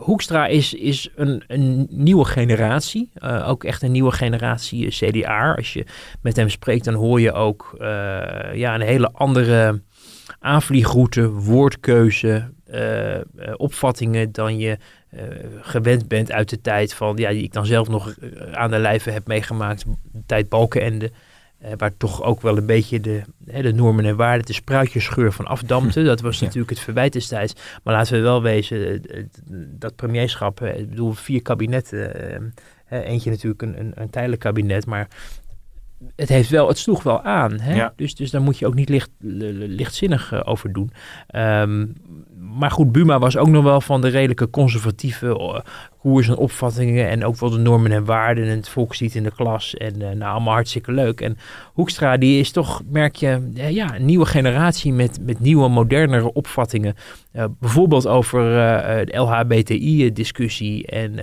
Hoekstra 0.00 0.46
is, 0.46 0.74
is 0.74 1.08
een, 1.14 1.44
een 1.46 1.86
nieuwe 1.90 2.24
generatie. 2.24 3.10
Uh, 3.16 3.48
ook 3.48 3.64
echt 3.64 3.82
een 3.82 3.92
nieuwe 3.92 4.12
generatie 4.12 4.88
CDA. 4.88 5.54
Als 5.54 5.72
je 5.72 5.84
met 6.20 6.36
hem 6.36 6.48
spreekt, 6.48 6.84
dan 6.84 6.94
hoor 6.94 7.20
je 7.20 7.32
ook 7.32 7.74
uh, 7.74 7.86
ja, 8.54 8.74
een 8.74 8.80
hele 8.80 9.10
andere 9.12 9.82
aanvliegroute, 10.38 11.30
woordkeuze, 11.30 12.52
opvattingen 13.56 14.32
dan 14.32 14.58
je 14.58 14.78
gewend 15.60 16.08
bent 16.08 16.32
uit 16.32 16.48
de 16.48 16.60
tijd 16.60 16.94
van, 16.94 17.16
ja, 17.16 17.30
die 17.30 17.42
ik 17.42 17.52
dan 17.52 17.66
zelf 17.66 17.88
nog 17.88 18.14
aan 18.52 18.70
de 18.70 18.78
lijve 18.78 19.10
heb 19.10 19.26
meegemaakt, 19.26 19.84
de 20.12 20.22
tijd 20.26 20.48
Balkenende. 20.48 21.10
Uh, 21.64 21.70
waar 21.76 21.96
toch 21.96 22.22
ook 22.22 22.40
wel 22.40 22.56
een 22.56 22.66
beetje 22.66 23.00
de, 23.00 23.22
hè, 23.46 23.62
de 23.62 23.72
normen 23.72 24.04
en 24.04 24.16
waarden, 24.16 24.46
de 24.46 24.52
spruitjesgeur 24.52 25.32
van 25.32 25.46
afdampte. 25.46 26.02
Dat 26.12 26.20
was 26.20 26.38
ja. 26.38 26.44
natuurlijk 26.44 26.70
het 26.70 26.80
verwijt 26.80 27.12
destijds. 27.12 27.54
Maar 27.82 27.94
laten 27.94 28.12
we 28.12 28.20
wel 28.20 28.42
wezen, 28.42 29.02
dat 29.78 29.96
premierschap, 29.96 30.62
ik 30.62 30.88
bedoel, 30.88 31.12
vier 31.12 31.42
kabinetten. 31.42 32.52
Uh, 32.90 32.98
eentje 33.08 33.30
natuurlijk 33.30 33.62
een, 33.62 33.80
een, 33.80 33.92
een, 33.94 34.10
tijdelijk 34.10 34.40
kabinet, 34.40 34.86
maar 34.86 35.08
het, 36.16 36.28
heeft 36.28 36.50
wel, 36.50 36.68
het 36.68 36.78
sloeg 36.78 37.02
wel 37.02 37.22
aan. 37.22 37.60
Hè? 37.60 37.74
Ja. 37.74 37.92
Dus, 37.96 38.14
dus 38.14 38.30
daar 38.30 38.42
moet 38.42 38.58
je 38.58 38.66
ook 38.66 38.74
niet 38.74 38.88
licht, 38.88 39.10
lichtzinnig 39.18 40.46
over 40.46 40.72
doen. 40.72 40.92
Um, 41.34 41.94
maar 42.40 42.70
goed, 42.70 42.92
Buma 42.92 43.18
was 43.18 43.36
ook 43.36 43.48
nog 43.48 43.64
wel 43.64 43.80
van 43.80 44.00
de 44.00 44.08
redelijke 44.08 44.50
conservatieve 44.50 45.62
koers 46.00 46.28
en 46.28 46.36
opvattingen 46.36 47.08
en 47.08 47.24
ook 47.24 47.36
wel 47.36 47.50
de 47.50 47.58
normen 47.58 47.92
en 47.92 48.04
waarden 48.04 48.44
en 48.44 48.56
het 48.56 48.68
volkslied 48.68 49.14
in 49.14 49.22
de 49.22 49.32
klas 49.32 49.74
en 49.74 49.94
uh, 50.00 50.08
nou 50.08 50.32
allemaal 50.32 50.52
hartstikke 50.52 50.92
leuk. 50.92 51.20
En 51.20 51.38
Hoekstra 51.72 52.16
die 52.16 52.40
is 52.40 52.50
toch, 52.50 52.82
merk 52.90 53.16
je, 53.16 53.50
uh, 53.54 53.70
ja, 53.70 53.96
een 53.96 54.04
nieuwe 54.04 54.26
generatie 54.26 54.92
met, 54.92 55.18
met 55.22 55.40
nieuwe, 55.40 55.68
modernere 55.68 56.32
opvattingen. 56.32 56.94
Uh, 57.32 57.44
bijvoorbeeld 57.60 58.06
over 58.06 58.40
uh, 58.40 59.06
de 59.06 59.16
LHBTI-discussie 59.16 60.86
en 60.86 61.18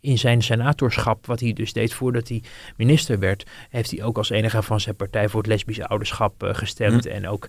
in 0.00 0.18
zijn 0.18 0.42
senatorschap, 0.42 1.26
wat 1.26 1.40
hij 1.40 1.52
dus 1.52 1.72
deed 1.72 1.94
voordat 1.94 2.28
hij 2.28 2.42
minister 2.76 3.18
werd, 3.18 3.46
heeft 3.70 3.90
hij 3.90 4.02
ook 4.02 4.16
als 4.18 4.30
enige 4.30 4.62
van 4.62 4.80
zijn 4.80 4.96
partij 4.96 5.28
voor 5.28 5.40
het 5.40 5.50
lesbische 5.50 5.86
ouderschap 5.86 6.34
gestemd 6.38 7.04
hm. 7.04 7.10
en 7.10 7.28
ook 7.28 7.48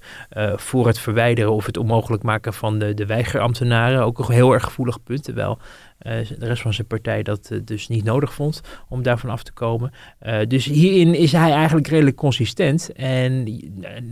voor 0.56 0.88
het 0.88 1.00
verwijderen 1.00 1.52
of 1.52 1.66
het 1.66 1.78
onmogelijk 1.78 2.24
maken 2.24 2.54
van 2.54 2.80
de, 2.80 2.89
de 2.96 3.06
weigerambtenaren. 3.06 4.04
Ook 4.04 4.20
een 4.20 4.34
heel 4.34 4.54
erg 4.54 4.64
gevoelig 4.64 5.04
punt, 5.04 5.24
terwijl 5.24 5.58
uh, 6.02 6.14
de 6.40 6.46
rest 6.46 6.62
van 6.62 6.74
zijn 6.74 6.88
partij 6.88 7.24
dat 7.24 7.50
uh, 7.52 7.60
dus 7.64 7.88
niet 7.88 8.04
nodig 8.04 8.34
vond 8.34 8.62
om 8.90 9.04
daarvan 9.04 9.30
af 9.30 9.44
te 9.44 9.52
komen. 9.52 9.92
Uh, 10.22 10.40
dus 10.48 10.66
hierin 10.66 11.14
is 11.16 11.32
hij 11.32 11.52
eigenlijk 11.52 11.88
redelijk 11.88 12.16
consistent. 12.16 12.92
En 12.94 13.44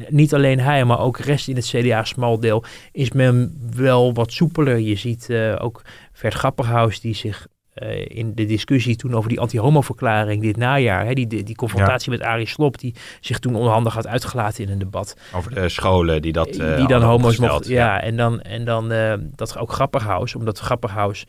niet 0.10 0.34
alleen 0.34 0.60
hij, 0.60 0.86
maar 0.86 1.00
ook 1.00 1.18
de 1.18 1.24
rest 1.24 1.48
in 1.48 1.56
het 1.56 1.66
CDA-smaldeel 1.66 2.64
is 2.92 3.12
men 3.12 3.58
wel 3.76 4.14
wat 4.14 4.32
soepeler. 4.32 4.80
Je 4.80 4.96
ziet 4.96 5.34
ook 5.60 5.82
Vert 6.14 6.34
Grapperhaus 6.34 7.00
die 7.00 7.16
zich 7.16 7.48
uh, 7.84 8.06
in 8.08 8.36
de 8.36 8.46
discussie 8.46 8.96
toen 8.96 9.16
over 9.16 9.30
die 9.30 9.40
anti-homo-verklaring 9.40 10.42
dit 10.42 10.58
najaar. 10.58 11.06
Hè, 11.06 11.14
die, 11.14 11.44
die, 11.44 11.56
confrontatie 11.56 12.12
ja. 12.12 12.18
met 12.18 12.28
Arie 12.28 12.48
Slob, 12.48 12.78
die 12.78 12.94
zich 13.20 13.40
toen 13.40 13.56
onhandig 13.56 13.94
had 13.94 14.08
uitgelaten 14.08 14.64
in 14.64 14.70
een 14.70 14.80
debat. 14.80 15.16
Over 15.34 15.54
de 15.54 15.70
scholen 15.70 16.22
die 16.22 16.34
dat 16.34 16.58
uh, 16.58 16.78
Die 16.78 16.88
dan 16.88 17.02
homo's 17.02 17.38
mochten. 17.38 17.72
Ja, 17.72 17.96
ja, 17.96 18.02
en 18.02 18.18
dan, 18.18 18.42
en 18.42 18.66
dan 18.66 18.92
uh, 18.92 19.14
dat 19.36 19.58
ook 19.58 19.72
Grapperhaus, 19.72 20.36
omdat 20.36 20.60
Grapperhaus 20.60 21.26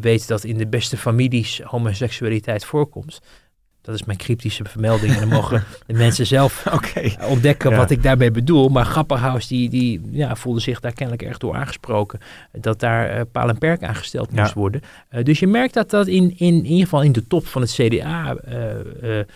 weet 0.00 0.28
dat 0.28 0.44
in 0.44 0.56
de 0.56 0.66
beste 0.66 0.96
families 0.96 1.60
homoseksualiteit 1.64 2.64
voorkomt. 2.64 3.20
Dat 3.82 3.94
is 3.94 4.04
mijn 4.04 4.18
cryptische 4.18 4.64
vermelding. 4.64 5.12
En 5.12 5.20
dan 5.20 5.28
mogen 5.28 5.64
de 5.86 5.92
mensen 5.92 6.26
zelf 6.26 6.66
Oké. 6.72 7.10
ontdekken 7.28 7.70
Ja. 7.70 7.76
wat 7.76 7.90
ik 7.90 8.02
daarmee 8.02 8.30
bedoel. 8.30 8.68
Maar 8.68 8.84
Grapperhaus 8.84 9.46
die, 9.46 9.68
die 9.68 10.00
ja, 10.10 10.36
voelde 10.36 10.60
zich 10.60 10.80
daar 10.80 10.92
kennelijk 10.92 11.22
erg 11.26 11.38
door 11.38 11.54
aangesproken. 11.54 12.20
Dat 12.52 12.80
daar 12.80 13.08
eh, 13.08 13.20
paal 13.32 13.48
en 13.48 13.58
perk 13.58 13.82
aangesteld 13.82 14.28
Ja. 14.32 14.40
moest 14.42 14.54
worden. 14.54 14.82
Eh, 15.08 15.24
dus 15.24 15.38
je 15.38 15.46
merkt 15.46 15.74
dat 15.74 15.90
dat 15.90 16.06
in, 16.06 16.22
in, 16.36 16.54
in 16.54 16.64
ieder 16.64 16.82
geval 16.84 17.02
in 17.02 17.12
de 17.12 17.26
top 17.26 17.46
van 17.46 17.62
het 17.62 17.72
CDA 17.72 18.34
eh, 18.34 19.18
eh, 19.20 19.26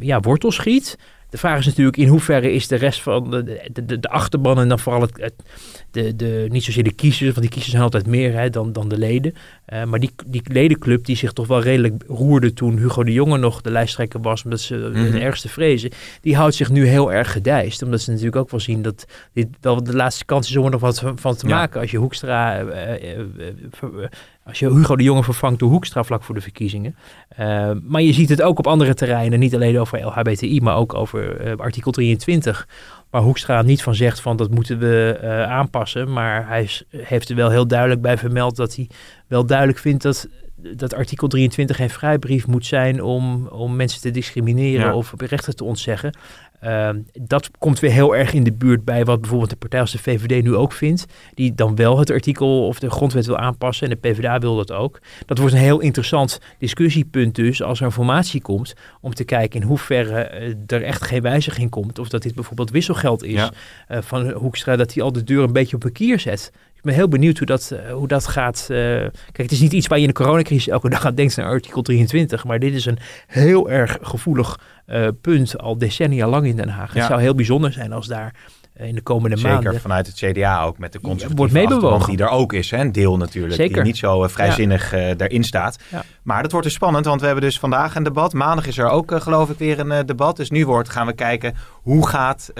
ja, 0.00 0.20
wortel 0.20 0.52
schiet. 0.52 0.98
De 1.30 1.38
vraag 1.38 1.58
is 1.58 1.66
natuurlijk 1.66 1.96
in 1.96 2.08
hoeverre 2.08 2.52
is 2.52 2.68
de 2.68 2.76
rest 2.76 3.02
van 3.02 3.30
de, 3.30 3.60
de, 3.84 4.08
achterban 4.08 4.58
en 4.58 4.68
dan 4.68 4.78
vooral 4.78 5.00
het, 5.00 5.16
het- 5.20 5.42
de, 5.90 6.16
de, 6.16 6.46
niet 6.50 6.64
zozeer 6.64 6.84
de 6.84 6.92
kiezers, 6.92 7.28
want 7.28 7.40
die 7.40 7.48
kiezers 7.48 7.70
zijn 7.70 7.82
altijd 7.82 8.06
meer 8.06 8.32
hè, 8.32 8.50
dan, 8.50 8.72
dan 8.72 8.88
de 8.88 8.98
leden. 8.98 9.34
Eh, 9.64 9.84
maar 9.84 10.00
die, 10.00 10.10
die 10.26 10.42
ledenclub 10.44 11.04
die 11.04 11.16
zich 11.16 11.32
toch 11.32 11.46
wel 11.46 11.60
redelijk 11.62 12.02
roerde 12.06 12.52
toen 12.52 12.76
Hugo 12.78 13.04
de 13.04 13.12
Jonge 13.12 13.38
nog 13.38 13.60
de 13.60 13.70
lijsttrekker 13.70 14.20
was, 14.20 14.44
omdat 14.44 14.60
ze 14.60 14.76
Mhm. 14.92 15.10
de 15.10 15.18
ergste 15.20 15.48
vrezen, 15.48 15.90
die 16.20 16.36
houdt 16.36 16.54
zich 16.54 16.70
nu 16.70 16.86
heel 16.86 17.12
erg 17.12 17.32
gedijst. 17.32 17.82
Omdat 17.82 18.00
ze 18.00 18.10
natuurlijk 18.10 18.36
ook 18.36 18.50
wel 18.50 18.60
zien 18.60 18.82
dat 18.82 19.04
dit 19.32 19.46
wel 19.60 19.82
de 19.82 19.96
laatste 19.96 20.24
kans 20.24 20.48
is 20.50 20.56
om 20.56 20.64
er 20.64 20.70
nog 20.70 20.80
wat 20.80 20.98
van 20.98 21.18
van 21.18 21.36
te 21.36 21.48
Ja. 21.48 21.54
maken. 21.56 21.80
Als 21.80 21.90
je 21.90 21.98
Hoekstra, 21.98 22.58
eh, 22.60 23.12
eh, 23.18 23.24
als 24.48 24.58
je 24.58 24.72
Hugo 24.72 24.96
de 24.96 25.02
Jonge 25.02 25.22
vervangt 25.24 25.58
door 25.58 25.70
Hoekstra 25.70 26.02
vlak 26.02 26.22
voor 26.22 26.34
de 26.34 26.40
verkiezingen. 26.40 26.96
Eh, 27.28 27.70
maar 27.82 28.02
je 28.02 28.12
ziet 28.12 28.28
het 28.28 28.42
ook 28.42 28.58
op 28.58 28.66
andere 28.66 28.94
terreinen, 28.94 29.38
niet 29.38 29.54
alleen 29.54 29.78
over 29.78 30.04
LHBTI, 30.04 30.60
maar 30.60 30.76
ook 30.76 30.94
over 30.94 31.40
eh, 31.40 31.56
artikel 31.56 31.90
23. 31.92 32.68
Waar 33.10 33.22
Hoekstra 33.22 33.62
niet 33.62 33.82
van 33.82 33.94
zegt 33.94 34.20
van 34.20 34.36
dat 34.36 34.50
moeten 34.50 34.78
we 34.78 35.18
eh, 35.22 35.42
aanpassen. 35.42 36.12
Maar 36.12 36.48
hij 36.48 36.62
is- 36.62 36.84
heeft 36.96 37.28
er 37.28 37.36
wel 37.36 37.50
heel 37.50 37.66
duidelijk 37.66 38.00
bij 38.00 38.18
vermeld 38.18 38.56
dat 38.56 38.74
hij 38.76 38.88
wel 39.26 39.46
duidelijk 39.46 39.78
vindt 39.78 40.02
dat, 40.02 40.28
dat 40.56 40.94
artikel 40.94 41.28
23 41.28 41.76
geen 41.76 41.90
vrijbrief 41.90 42.46
moet 42.46 42.66
zijn 42.66 43.02
om, 43.02 43.46
om 43.46 43.76
mensen 43.76 44.00
te 44.00 44.10
discrimineren 44.10 44.86
Ja. 44.86 44.94
of 44.94 45.14
rechten 45.16 45.56
te 45.56 45.64
ontzeggen. 45.64 46.14
Ehm, 46.60 47.00
dat 47.12 47.50
komt 47.58 47.80
weer 47.80 47.90
heel 47.90 48.16
erg 48.16 48.32
in 48.32 48.44
de 48.44 48.52
buurt 48.52 48.84
bij 48.84 49.04
wat 49.04 49.20
bijvoorbeeld 49.20 49.50
de 49.50 49.56
partij 49.56 49.80
als 49.80 49.92
de 49.92 49.98
VVD 49.98 50.42
nu 50.42 50.54
ook 50.54 50.72
vindt. 50.72 51.04
Die 51.34 51.54
dan 51.54 51.74
wel 51.76 51.98
het 51.98 52.10
artikel 52.10 52.66
of 52.66 52.78
de 52.78 52.90
grondwet 52.90 53.26
wil 53.26 53.36
aanpassen. 53.38 53.88
En 53.90 53.98
de 54.00 54.08
PvdA 54.08 54.38
wil 54.38 54.56
dat 54.56 54.72
ook. 54.72 55.00
Dat 55.26 55.38
wordt 55.38 55.54
een 55.54 55.60
heel 55.60 55.80
interessant 55.80 56.40
discussiepunt 56.58 57.34
dus 57.34 57.62
als 57.62 57.80
er 57.80 57.86
een 57.86 57.92
formatie 57.92 58.40
komt. 58.42 58.74
Om 59.00 59.14
te 59.14 59.24
kijken 59.24 59.60
in 59.60 59.66
hoeverre 59.66 60.20
eh, 60.20 60.54
er 60.66 60.82
echt 60.82 61.02
geen 61.04 61.22
wijziging 61.22 61.70
komt. 61.70 61.98
Of 61.98 62.08
dat 62.08 62.22
dit 62.22 62.34
bijvoorbeeld 62.34 62.70
wisselgeld 62.70 63.24
is 63.24 63.32
Ja. 63.32 63.50
eh, 63.88 63.98
van 64.02 64.30
Hoekstra. 64.30 64.76
Dat 64.76 64.94
hij 64.94 65.02
al 65.02 65.12
de 65.12 65.24
deur 65.24 65.42
een 65.42 65.52
beetje 65.52 65.76
op 65.76 65.84
een 65.84 65.92
kier 65.92 66.20
zet. 66.20 66.52
Ben 66.88 66.96
heel 66.96 67.08
benieuwd 67.08 67.38
hoe 67.38 67.46
dat, 67.46 67.70
eh, 67.70 67.92
hoe 67.92 68.08
dat 68.08 68.26
gaat. 68.26 68.66
eh. 68.70 68.76
kijk, 68.76 69.12
het 69.36 69.52
is 69.52 69.60
niet 69.60 69.72
iets 69.72 69.86
waar 69.86 69.98
je 69.98 70.04
in 70.04 70.10
de 70.10 70.16
coronacrisis 70.22 70.68
elke 70.68 70.88
dag 70.88 71.06
aan 71.06 71.14
denkt 71.14 71.36
naar 71.36 71.46
artikel 71.46 71.82
23. 71.82 72.44
Maar 72.44 72.58
dit 72.58 72.74
is 72.74 72.86
een 72.86 72.98
heel 73.26 73.70
erg 73.70 73.98
gevoelig 74.02 74.58
eh, 74.86 75.08
punt 75.20 75.58
al 75.58 75.78
decennia 75.78 76.28
lang 76.28 76.46
in 76.46 76.56
Den 76.56 76.68
Haag. 76.68 76.92
Ja. 76.92 76.98
Het 76.98 77.08
zou 77.08 77.20
heel 77.20 77.34
bijzonder 77.34 77.72
zijn 77.72 77.92
als 77.92 78.06
daar 78.06 78.34
in 78.76 78.94
de 78.94 79.00
komende 79.00 79.36
Zeker 79.36 79.52
maanden... 79.52 79.80
vanuit 79.80 80.06
het 80.06 80.16
CDA 80.16 80.62
ook 80.62 80.78
met 80.78 80.92
de 80.92 81.00
conservatieve 81.00 81.80
wordt 81.80 82.06
die 82.06 82.18
er 82.18 82.28
ook 82.28 82.52
is. 82.52 82.70
Hè? 82.70 82.78
Een 82.78 82.92
deel 82.92 83.16
natuurlijk. 83.16 83.54
Zeker. 83.54 83.74
Die 83.74 83.82
niet 83.82 83.96
zo 83.96 84.28
vrijzinnig 84.28 84.92
eh, 84.92 85.16
daarin 85.16 85.44
staat. 85.44 85.78
Ja. 85.88 86.04
Maar 86.22 86.42
dat 86.42 86.52
wordt 86.52 86.66
dus 86.66 86.74
spannend, 86.76 87.04
want 87.04 87.20
we 87.20 87.26
hebben 87.26 87.44
dus 87.44 87.58
vandaag 87.58 87.94
een 87.94 88.02
debat. 88.02 88.32
Maandag 88.32 88.66
is 88.66 88.78
er 88.78 88.88
ook 88.88 89.22
geloof 89.22 89.50
ik 89.50 89.58
weer 89.58 89.78
een 89.78 90.06
debat. 90.06 90.36
Dus 90.36 90.50
nu 90.50 90.66
wordt, 90.66 90.88
gaan 90.88 91.06
we 91.06 91.12
kijken 91.12 91.54
hoe 91.72 92.08
gaat, 92.08 92.50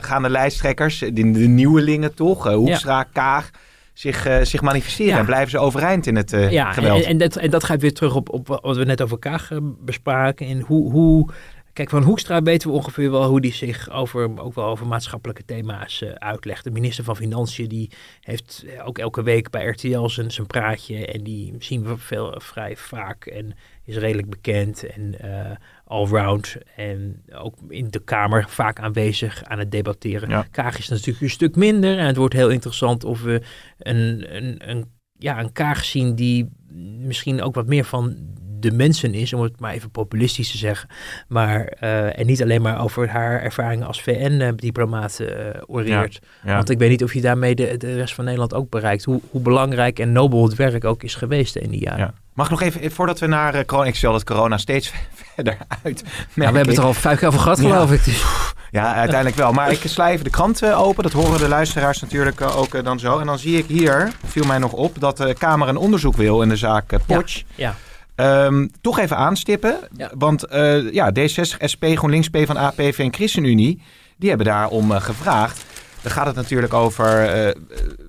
gaan 0.00 0.22
de 0.22 0.30
lijsttrekkers, 0.30 0.98
de, 0.98 1.12
de 1.12 1.48
nieuwelingen 1.48 2.14
toch, 2.14 2.46
eh, 2.46 2.54
Hoekstra, 2.54 3.02
Kaag, 3.02 3.50
zich, 3.98 4.26
eh, 4.26 4.42
zich 4.42 4.60
manifesteren. 4.60 5.12
Ja. 5.12 5.18
En 5.18 5.26
blijven 5.26 5.50
ze 5.50 5.58
overeind 5.58 6.06
in 6.06 6.16
het 6.16 6.32
eh, 6.32 6.50
Ja, 6.50 6.68
en, 6.68 6.74
geweld. 6.74 7.04
en, 7.04 7.18
dat, 7.18 7.36
en 7.36 7.50
dat 7.50 7.64
gaat 7.64 7.80
weer 7.80 7.92
terug 7.92 8.14
op, 8.14 8.32
op 8.32 8.46
wat 8.46 8.76
we 8.76 8.84
net 8.84 9.02
over 9.02 9.18
Kaag 9.18 9.50
eh, 9.50 9.58
bespraken. 9.80 10.46
En 10.46 10.60
hoe, 10.60 10.90
hoe, 10.90 11.28
kijk, 11.72 11.90
van 11.90 12.02
Hoekstra 12.02 12.42
weten 12.42 12.68
we 12.68 12.74
ongeveer 12.74 13.10
wel 13.10 13.28
hoe 13.28 13.40
die 13.40 13.52
zich 13.52 13.90
over, 13.90 14.40
ook 14.40 14.54
wel 14.54 14.64
over 14.64 14.86
maatschappelijke 14.86 15.44
thema's 15.44 16.04
uitlegt. 16.14 16.64
De 16.64 16.70
minister 16.70 17.04
van 17.04 17.16
Financiën, 17.16 17.68
die 17.68 17.90
heeft 18.20 18.64
ook 18.84 18.98
elke 18.98 19.22
week 19.22 19.50
bij 19.50 19.66
RTL 19.66 20.06
zijn, 20.06 20.30
zijn 20.30 20.46
praatje. 20.46 21.06
En 21.06 21.22
die 21.22 21.54
zien 21.58 21.84
we 21.84 21.96
veel, 21.96 22.34
vrij 22.38 22.76
vaak 22.76 23.26
en 23.26 23.54
is 23.84 23.96
redelijk 23.96 24.30
bekend 24.30 24.86
en 24.86 25.14
allround. 25.88 26.56
En 26.76 27.22
ook 27.34 27.54
in 27.68 27.88
de 27.90 28.04
Kamer 28.04 28.44
vaak 28.48 28.80
aanwezig 28.80 29.44
aan 29.44 29.58
het 29.58 29.70
debatteren. 29.70 30.28
Ja. 30.28 30.46
Kaag 30.50 30.78
is 30.78 30.88
natuurlijk 30.88 31.20
een 31.20 31.30
stuk 31.30 31.56
minder. 31.56 31.98
En 31.98 32.06
het 32.06 32.16
wordt 32.16 32.34
heel 32.34 32.50
interessant 32.50 33.04
of 33.04 33.22
we 33.22 33.42
een, 33.78 34.36
een, 34.36 34.70
een, 34.70 34.84
ja, 35.18 35.40
een 35.40 35.52
Kaag 35.52 35.84
zien 35.84 36.14
die 36.14 36.48
misschien 36.98 37.42
ook 37.42 37.54
wat 37.54 37.66
meer 37.66 37.84
van 37.84 38.16
de 38.60 38.72
mensen 38.72 39.14
is, 39.14 39.32
om 39.32 39.42
het 39.42 39.60
maar 39.60 39.72
even 39.72 39.90
populistisch 39.90 40.50
te 40.50 40.56
zeggen. 40.56 40.88
Maar, 41.28 41.64
eh, 41.64 42.18
en 42.18 42.26
niet 42.26 42.42
alleen 42.42 42.62
maar 42.62 42.82
over 42.82 43.08
haar 43.08 43.42
ervaringen 43.42 43.86
als 43.86 44.02
VN-diplomaat 44.02 45.20
eh 45.20 45.62
oreert. 45.66 46.18
Ja. 46.44 46.54
Want 46.54 46.70
ik 46.70 46.78
weet 46.78 46.90
niet 46.90 47.02
of 47.02 47.14
je 47.14 47.20
daarmee 47.20 47.54
de, 47.54 47.76
de 47.76 47.94
rest 47.94 48.14
van 48.14 48.24
Nederland 48.24 48.54
ook 48.54 48.70
bereikt. 48.70 49.04
Hoe, 49.04 49.20
hoe 49.30 49.40
belangrijk 49.40 49.98
en 49.98 50.12
nobel 50.12 50.44
het 50.44 50.54
werk 50.54 50.84
ook 50.84 51.02
is 51.02 51.14
geweest 51.14 51.56
in 51.56 51.70
die 51.70 51.80
jaren. 51.80 51.98
Ja. 51.98 52.14
Mag 52.38 52.46
ik 52.46 52.52
nog 52.52 52.62
even, 52.62 52.80
eh, 52.80 52.90
voordat 52.90 53.18
we 53.18 53.26
naar 53.26 53.54
eh, 53.54 53.64
corona, 53.64 53.88
ik 53.88 53.94
stel 53.94 54.12
dat 54.12 54.24
corona 54.24 54.58
steeds 54.58 54.92
verder 55.34 55.56
uit. 55.82 56.02
Ja, 56.06 56.12
we 56.34 56.42
hebben 56.44 56.66
het 56.68 56.76
er 56.76 56.84
al 56.84 56.94
vijf 56.94 57.18
keer 57.18 57.28
over 57.28 57.40
gehad, 57.40 57.58
Ja. 57.60 57.68
geloof 57.68 57.92
ik. 57.92 58.04
Dus- 58.04 58.24
Ja, 58.70 58.94
uiteindelijk 58.94 59.36
wel. 59.36 59.52
Maar 59.52 59.70
ik 59.70 59.84
even 59.84 60.24
de 60.24 60.30
krant 60.30 60.62
eh, 60.62 60.80
open. 60.82 61.02
Dat 61.02 61.12
horen 61.12 61.38
de 61.38 61.48
luisteraars 61.48 62.00
natuurlijk 62.00 62.40
ook 62.40 62.84
dan 62.84 62.98
zo. 62.98 63.18
En 63.18 63.26
dan 63.26 63.38
zie 63.38 63.58
ik 63.58 63.64
hier, 63.66 64.12
viel 64.26 64.44
mij 64.44 64.58
nog 64.58 64.72
op, 64.72 65.00
dat 65.00 65.16
de 65.16 65.34
Kamer 65.38 65.68
een 65.68 65.76
onderzoek 65.76 66.16
wil 66.16 66.42
in 66.42 66.48
de 66.48 66.56
zaak 66.56 66.92
eh, 66.92 66.98
Potsch. 67.06 67.42
ja. 67.54 67.74
Ehm, 68.14 68.66
toch 68.80 68.98
even 68.98 69.16
aanstippen. 69.16 69.76
Ja. 69.96 70.10
Want 70.14 70.44
eh, 70.44 70.92
ja, 70.92 71.10
D66, 71.18 71.64
SP, 71.72 71.84
GroenLinks, 71.94 72.28
PvdA, 72.28 72.70
PV 72.70 72.98
en 72.98 73.14
ChristenUnie, 73.14 73.82
die 74.16 74.28
hebben 74.28 74.46
daarom 74.46 74.92
eh, 74.92 75.00
gevraagd. 75.00 75.64
Dan 76.02 76.12
gaat 76.12 76.26
het 76.26 76.36
natuurlijk 76.36 76.72
over 76.72 77.24
eh, 77.24 77.54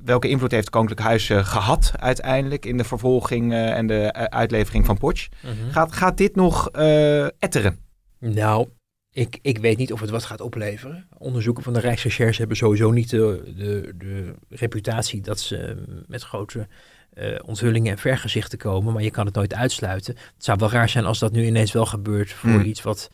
welke 0.04 0.30
invloed 0.30 0.52
heeft 0.52 0.64
het 0.64 0.74
Koninklijk 0.74 1.02
Huis 1.08 1.30
eh, 1.30 1.46
gehad 1.46 1.92
uiteindelijk 2.00 2.66
in 2.66 2.78
de 2.78 2.84
vervolging 2.84 3.52
eh, 3.54 3.78
en 3.78 3.88
de 3.88 4.02
eh, 4.02 4.24
uitlevering 4.24 4.86
van 4.86 4.98
Potsch. 4.98 5.28
Gaat, 5.72 5.94
gaat 5.94 6.18
dit 6.18 6.36
nog 6.36 6.70
eh, 6.70 7.24
etteren? 7.26 7.80
Nou, 8.20 8.68
ik, 9.12 9.40
ik 9.42 9.58
weet 9.58 9.78
niet 9.78 9.94
of 9.94 10.00
het 10.00 10.10
wat 10.10 10.24
gaat 10.26 10.42
opleveren. 10.42 11.08
Onderzoeken 11.18 11.64
van 11.64 11.74
de 11.74 11.80
Rijksrecherche 11.80 12.40
hebben 12.40 12.58
sowieso 12.58 12.92
niet 12.92 13.10
de, 13.10 13.54
de, 13.58 13.94
de 13.98 14.34
reputatie 14.50 15.22
dat 15.22 15.40
ze 15.40 15.78
met 16.08 16.24
grote 16.24 16.68
eh, 17.14 17.36
onthullingen 17.46 17.92
en 17.92 17.98
vergezichten 17.98 18.58
komen. 18.58 18.94
Maar 18.94 19.04
je 19.04 19.12
kan 19.12 19.26
het 19.26 19.36
nooit 19.36 19.54
uitsluiten. 19.54 20.16
Het 20.36 20.46
zou 20.46 20.58
wel 20.60 20.72
raar 20.72 20.90
zijn 20.90 21.06
als 21.06 21.20
dat 21.20 21.32
nu 21.32 21.46
ineens 21.46 21.72
wel 21.72 21.86
gebeurt 21.86 22.32
voor 22.32 22.50
Hmm. 22.50 22.62
iets 22.62 22.82
wat 22.82 23.10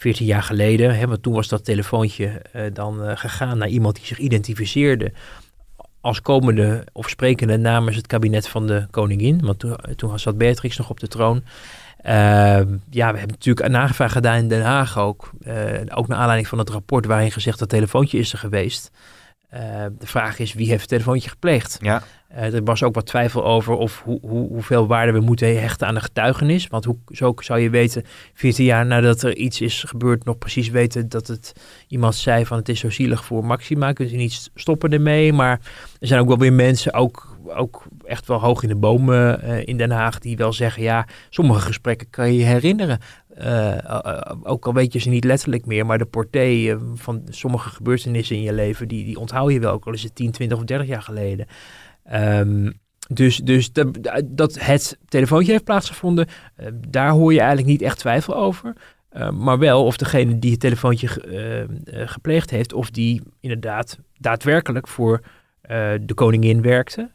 14 0.00 0.26
jaar 0.26 0.42
geleden. 0.42 0.96
Hè, 0.96 1.06
want 1.06 1.22
toen 1.22 1.34
was 1.34 1.48
dat 1.48 1.64
telefoontje 1.64 2.26
eh, 2.26 2.62
dan 2.72 3.04
eh, 3.04 3.16
gegaan 3.16 3.58
naar 3.58 3.68
iemand 3.68 3.96
die 3.96 4.04
zich 4.04 4.18
identificeerde 4.18 5.12
als 6.00 6.22
komende 6.22 6.84
of 6.92 7.08
sprekende 7.08 7.56
namens 7.56 7.96
het 7.96 8.06
kabinet 8.06 8.48
van 8.48 8.66
de 8.66 8.86
koningin. 8.90 9.40
Want 9.44 9.58
toen, 9.58 9.76
toen 9.96 10.18
zat 10.18 10.38
Beatrix 10.38 10.76
nog 10.76 10.90
op 10.90 11.00
de 11.00 11.08
troon. 11.08 11.42
Ehm, 12.02 12.76
ja, 12.90 13.12
we 13.12 13.18
hebben 13.18 13.36
natuurlijk 13.36 13.66
een 13.66 13.72
nagevraag 13.72 14.12
gedaan 14.12 14.36
in 14.36 14.48
Den 14.48 14.62
Haag 14.62 14.98
ook. 14.98 15.30
Eh, 15.42 15.54
ook 15.94 16.08
naar 16.08 16.18
aanleiding 16.18 16.48
van 16.48 16.58
het 16.58 16.70
rapport 16.70 17.06
waarin 17.06 17.32
gezegd 17.32 17.58
dat 17.58 17.68
telefoontje 17.68 18.18
is 18.18 18.32
er 18.32 18.38
geweest. 18.38 18.90
Eh, 19.48 19.60
de 19.98 20.06
vraag 20.06 20.38
is 20.38 20.52
wie 20.54 20.68
heeft 20.68 20.80
het 20.80 20.88
telefoontje 20.88 21.30
gepleegd? 21.30 21.78
Ja, 21.80 22.02
Eh, 22.30 22.54
er 22.54 22.64
was 22.64 22.82
ook 22.82 22.94
wat 22.94 23.06
twijfel 23.06 23.44
over 23.44 23.74
of 23.74 24.02
hoe, 24.04 24.18
hoe, 24.22 24.48
hoeveel 24.48 24.86
waarde 24.86 25.12
we 25.12 25.20
moeten 25.20 25.60
hechten 25.60 25.86
aan 25.86 25.94
de 25.94 26.00
getuigenis. 26.00 26.66
Want 26.66 26.84
hoe, 26.84 26.96
zo 27.08 27.34
zou 27.36 27.60
je 27.60 27.70
weten, 27.70 28.04
14 28.34 28.64
jaar 28.64 28.86
nadat 28.86 29.22
er 29.22 29.36
iets 29.36 29.60
is 29.60 29.84
gebeurd, 29.84 30.24
nog 30.24 30.38
precies 30.38 30.68
weten 30.68 31.08
dat 31.08 31.26
het 31.26 31.52
iemand 31.88 32.14
zei 32.14 32.46
van 32.46 32.56
het 32.56 32.68
is 32.68 32.80
zo 32.80 32.90
zielig 32.90 33.24
voor 33.24 33.44
Maxima. 33.44 33.92
Kun 33.92 34.10
je 34.10 34.16
niet 34.16 34.50
stoppen 34.54 34.92
ermee. 34.92 35.32
Maar 35.32 35.60
er 36.00 36.06
zijn 36.06 36.20
ook 36.20 36.28
wel 36.28 36.38
weer 36.38 36.52
mensen, 36.52 36.94
ook, 36.94 37.36
ook 37.46 37.82
echt 38.04 38.26
wel 38.26 38.40
hoog 38.40 38.62
in 38.62 38.68
de 38.68 38.76
bomen 38.76 39.42
eh, 39.42 39.66
in 39.66 39.76
Den 39.76 39.90
Haag, 39.90 40.18
die 40.18 40.36
wel 40.36 40.52
zeggen, 40.52 40.82
ja, 40.82 41.06
sommige 41.30 41.60
gesprekken 41.60 42.10
kan 42.10 42.32
je 42.32 42.38
je 42.38 42.44
herinneren. 42.44 42.98
Eh, 43.34 44.32
ook 44.42 44.66
al 44.66 44.74
weet 44.74 44.92
je 44.92 44.98
ze 44.98 45.08
niet 45.08 45.24
letterlijk 45.24 45.66
meer, 45.66 45.86
maar 45.86 45.98
de 45.98 46.04
portée 46.04 46.76
van 46.94 47.22
sommige 47.28 47.68
gebeurtenissen 47.68 48.36
in 48.36 48.42
je 48.42 48.52
leven, 48.52 48.88
die, 48.88 49.04
die 49.04 49.18
onthoud 49.18 49.52
je 49.52 49.60
wel, 49.60 49.72
ook 49.72 49.86
al 49.86 49.92
is 49.92 50.02
het 50.02 50.14
10, 50.14 50.30
20 50.30 50.58
of 50.58 50.64
30 50.64 50.86
jaar 50.86 51.02
geleden. 51.02 51.46
Ehm, 52.10 52.70
dus 53.08 53.36
dus 53.36 53.72
dat, 53.72 53.98
dat 54.26 54.58
het 54.60 54.98
telefoontje 55.08 55.52
heeft 55.52 55.64
plaatsgevonden, 55.64 56.26
eh, 56.56 56.66
daar 56.88 57.10
hoor 57.10 57.32
je 57.32 57.38
eigenlijk 57.38 57.68
niet 57.68 57.82
echt 57.82 57.98
twijfel 57.98 58.36
over. 58.36 58.72
Eh, 59.08 59.30
maar 59.30 59.58
wel 59.58 59.84
of 59.84 59.96
degene 59.96 60.38
die 60.38 60.50
het 60.50 60.60
telefoontje 60.60 61.08
eh, 61.84 62.08
gepleegd 62.08 62.50
heeft, 62.50 62.72
of 62.72 62.90
die 62.90 63.22
inderdaad 63.40 63.98
daadwerkelijk 64.18 64.88
voor 64.88 65.20
de 66.00 66.14
koningin 66.14 66.62
werkte. 66.62 67.10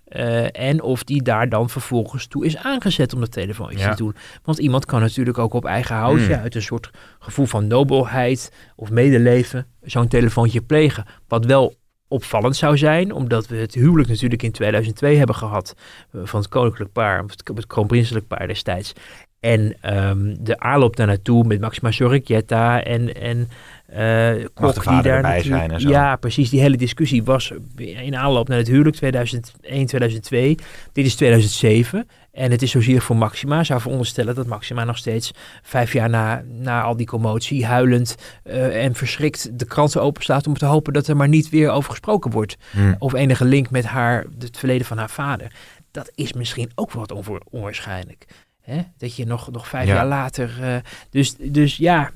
en 0.51 0.81
of 0.81 1.03
die 1.03 1.21
daar 1.21 1.49
dan 1.49 1.69
vervolgens 1.69 2.27
toe 2.27 2.45
is 2.45 2.57
aangezet 2.57 3.13
om 3.13 3.19
dat 3.19 3.31
telefoontje 3.31 3.79
Ja. 3.79 3.89
te 3.93 4.03
doen. 4.03 4.15
Want 4.43 4.57
iemand 4.57 4.85
kan 4.85 5.01
natuurlijk 5.01 5.37
ook 5.37 5.53
op 5.53 5.65
eigen 5.65 5.95
houtje, 5.95 6.33
Hmm. 6.33 6.41
uit 6.43 6.55
een 6.55 6.61
soort 6.61 6.89
gevoel 7.19 7.45
van 7.45 7.67
nobelheid 7.67 8.51
of 8.75 8.89
medeleven, 8.89 9.67
zo'n 9.81 10.07
telefoontje 10.07 10.61
plegen. 10.61 11.05
Wat 11.27 11.45
wel 11.45 11.75
opvallend 12.15 12.55
zou 12.55 12.77
zijn, 12.77 13.13
omdat 13.13 13.47
we 13.47 13.55
het 13.55 13.73
huwelijk 13.73 14.09
natuurlijk 14.09 14.43
in 14.43 14.51
2002 14.51 15.17
hebben 15.17 15.35
gehad 15.35 15.75
eh, 16.11 16.21
van 16.23 16.39
het 16.39 16.49
koninklijk 16.49 16.91
paar, 16.91 17.23
of 17.23 17.31
het, 17.55 17.67
kroonprinselijk 17.67 18.27
paar 18.27 18.47
destijds. 18.47 18.93
En 19.39 19.75
ehm, 19.81 20.35
de 20.39 20.59
aanloop 20.59 20.95
daar 20.95 21.07
naartoe 21.07 21.43
met 21.43 21.59
Maxima 21.59 21.91
Sorricchietta 21.91 22.83
en, 22.83 23.15
en 23.15 23.49
uh, 23.95 24.01
de 24.01 24.81
vader 24.81 25.11
erbij 25.11 25.43
zijn 25.43 25.71
en 25.71 25.81
zo. 25.81 25.89
Ja, 25.89 26.15
precies. 26.15 26.49
Die 26.49 26.59
hele 26.61 26.77
discussie 26.77 27.23
was 27.23 27.51
in 27.75 28.15
aanloop 28.15 28.47
naar 28.47 28.57
het 28.57 28.67
huwelijk 28.67 28.95
2001, 28.95 29.85
2002. 29.85 30.57
Dit 30.93 31.05
is 31.05 31.15
2007. 31.15 32.07
En 32.31 32.51
het 32.51 32.61
is 32.61 32.71
zozeer 32.71 33.01
voor 33.01 33.15
Maxima. 33.15 33.63
Zou 33.63 33.81
veronderstellen 33.81 34.35
dat 34.35 34.45
Maxima 34.45 34.83
nog 34.83 34.97
steeds 34.97 35.31
vijf 35.61 35.93
jaar 35.93 36.09
na, 36.09 36.43
na 36.47 36.81
al 36.81 36.95
die 36.95 37.05
commotie 37.05 37.65
huilend 37.65 38.15
uh, 38.43 38.83
en 38.83 38.95
verschrikt 38.95 39.59
de 39.59 39.65
kranten 39.65 40.01
openslaat 40.01 40.47
om 40.47 40.57
te 40.57 40.65
hopen 40.65 40.93
dat 40.93 41.07
er 41.07 41.15
maar 41.17 41.27
niet 41.27 41.49
weer 41.49 41.69
over 41.69 41.89
gesproken 41.89 42.31
wordt. 42.31 42.57
Hmm. 42.71 42.95
Of 42.99 43.13
enige 43.13 43.45
link 43.45 43.69
met 43.69 43.85
haar, 43.85 44.25
het 44.39 44.57
verleden 44.57 44.85
van 44.85 44.97
haar 44.97 45.09
vader. 45.09 45.51
Dat 45.91 46.11
is 46.15 46.33
misschien 46.33 46.71
ook 46.75 46.91
wat 46.91 47.11
onvoor, 47.11 47.41
onwaarschijnlijk. 47.49 48.25
Hè? 48.61 48.81
Dat 48.97 49.15
je 49.15 49.25
nog, 49.25 49.51
nog 49.51 49.67
vijf 49.67 49.87
Ja. 49.87 49.93
jaar 49.93 50.07
later. 50.07 50.51
uh, 50.61 50.75
dus, 51.09 51.35
dus 51.37 51.77
ja. 51.77 52.11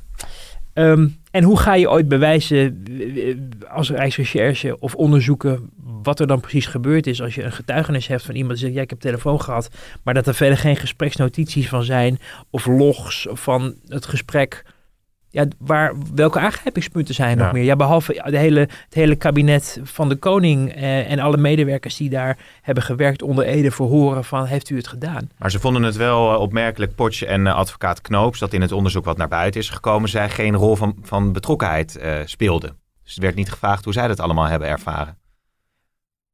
Ehm, 0.79 1.07
en 1.31 1.43
hoe 1.43 1.59
ga 1.59 1.73
je 1.73 1.89
ooit 1.89 2.07
bewijzen 2.07 2.83
als 3.67 3.89
Rijksrecherche 3.89 4.79
of 4.79 4.95
onderzoeken 4.95 5.69
wat 6.03 6.19
er 6.19 6.27
dan 6.27 6.39
precies 6.39 6.65
gebeurd 6.65 7.07
is 7.07 7.21
als 7.21 7.35
je 7.35 7.43
een 7.43 7.51
getuigenis 7.51 8.07
hebt 8.07 8.23
van 8.23 8.35
iemand 8.35 8.53
die 8.53 8.63
zegt 8.63 8.75
ja 8.75 8.81
ik 8.81 8.89
heb 8.89 8.99
telefoon 8.99 9.41
gehad, 9.41 9.69
maar 10.03 10.13
dat 10.13 10.27
er 10.27 10.33
verder 10.33 10.57
geen 10.57 10.75
gespreksnotities 10.75 11.69
van 11.69 11.83
zijn 11.83 12.19
of 12.49 12.65
logs 12.65 13.27
van 13.29 13.75
het 13.87 14.05
gesprek. 14.05 14.63
Ja, 15.31 15.45
waar, 15.57 15.93
welke 16.15 16.39
aangrijpingspunten 16.39 17.13
zijn 17.15 17.31
er 17.31 17.37
Ja. 17.37 17.43
nog 17.43 17.53
meer? 17.53 17.63
Ja, 17.63 17.75
behalve 17.75 18.21
de 18.29 18.37
hele, 18.37 18.59
het 18.59 18.93
hele 18.93 19.15
kabinet 19.15 19.79
van 19.83 20.09
de 20.09 20.15
koning 20.15 20.73
eh, 20.73 21.11
en 21.11 21.19
alle 21.19 21.37
medewerkers 21.37 21.97
die 21.97 22.09
daar 22.09 22.37
hebben 22.61 22.83
gewerkt 22.83 23.21
onder 23.21 23.45
Ede 23.45 23.71
verhoren 23.71 24.23
van 24.23 24.45
heeft 24.45 24.69
u 24.69 24.75
het 24.75 24.87
gedaan? 24.87 25.29
Maar 25.37 25.51
ze 25.51 25.59
vonden 25.59 25.83
het 25.83 25.95
wel 25.95 26.33
eh, 26.33 26.39
opmerkelijk, 26.39 26.95
Potje 26.95 27.25
en 27.25 27.47
eh, 27.47 27.55
advocaat 27.55 28.01
Knoops, 28.01 28.39
dat 28.39 28.53
in 28.53 28.61
het 28.61 28.71
onderzoek 28.71 29.05
wat 29.05 29.17
naar 29.17 29.27
buiten 29.27 29.61
is 29.61 29.69
gekomen, 29.69 30.09
zij 30.09 30.29
geen 30.29 30.55
rol 30.55 30.75
van, 30.75 30.95
van 31.01 31.31
betrokkenheid 31.33 31.95
eh, 31.97 32.13
speelden. 32.25 32.77
Dus 33.03 33.15
er 33.15 33.21
werd 33.21 33.35
niet 33.35 33.51
gevraagd 33.51 33.83
hoe 33.83 33.93
zij 33.93 34.07
dat 34.07 34.19
allemaal 34.19 34.47
hebben 34.47 34.67
ervaren. 34.67 35.17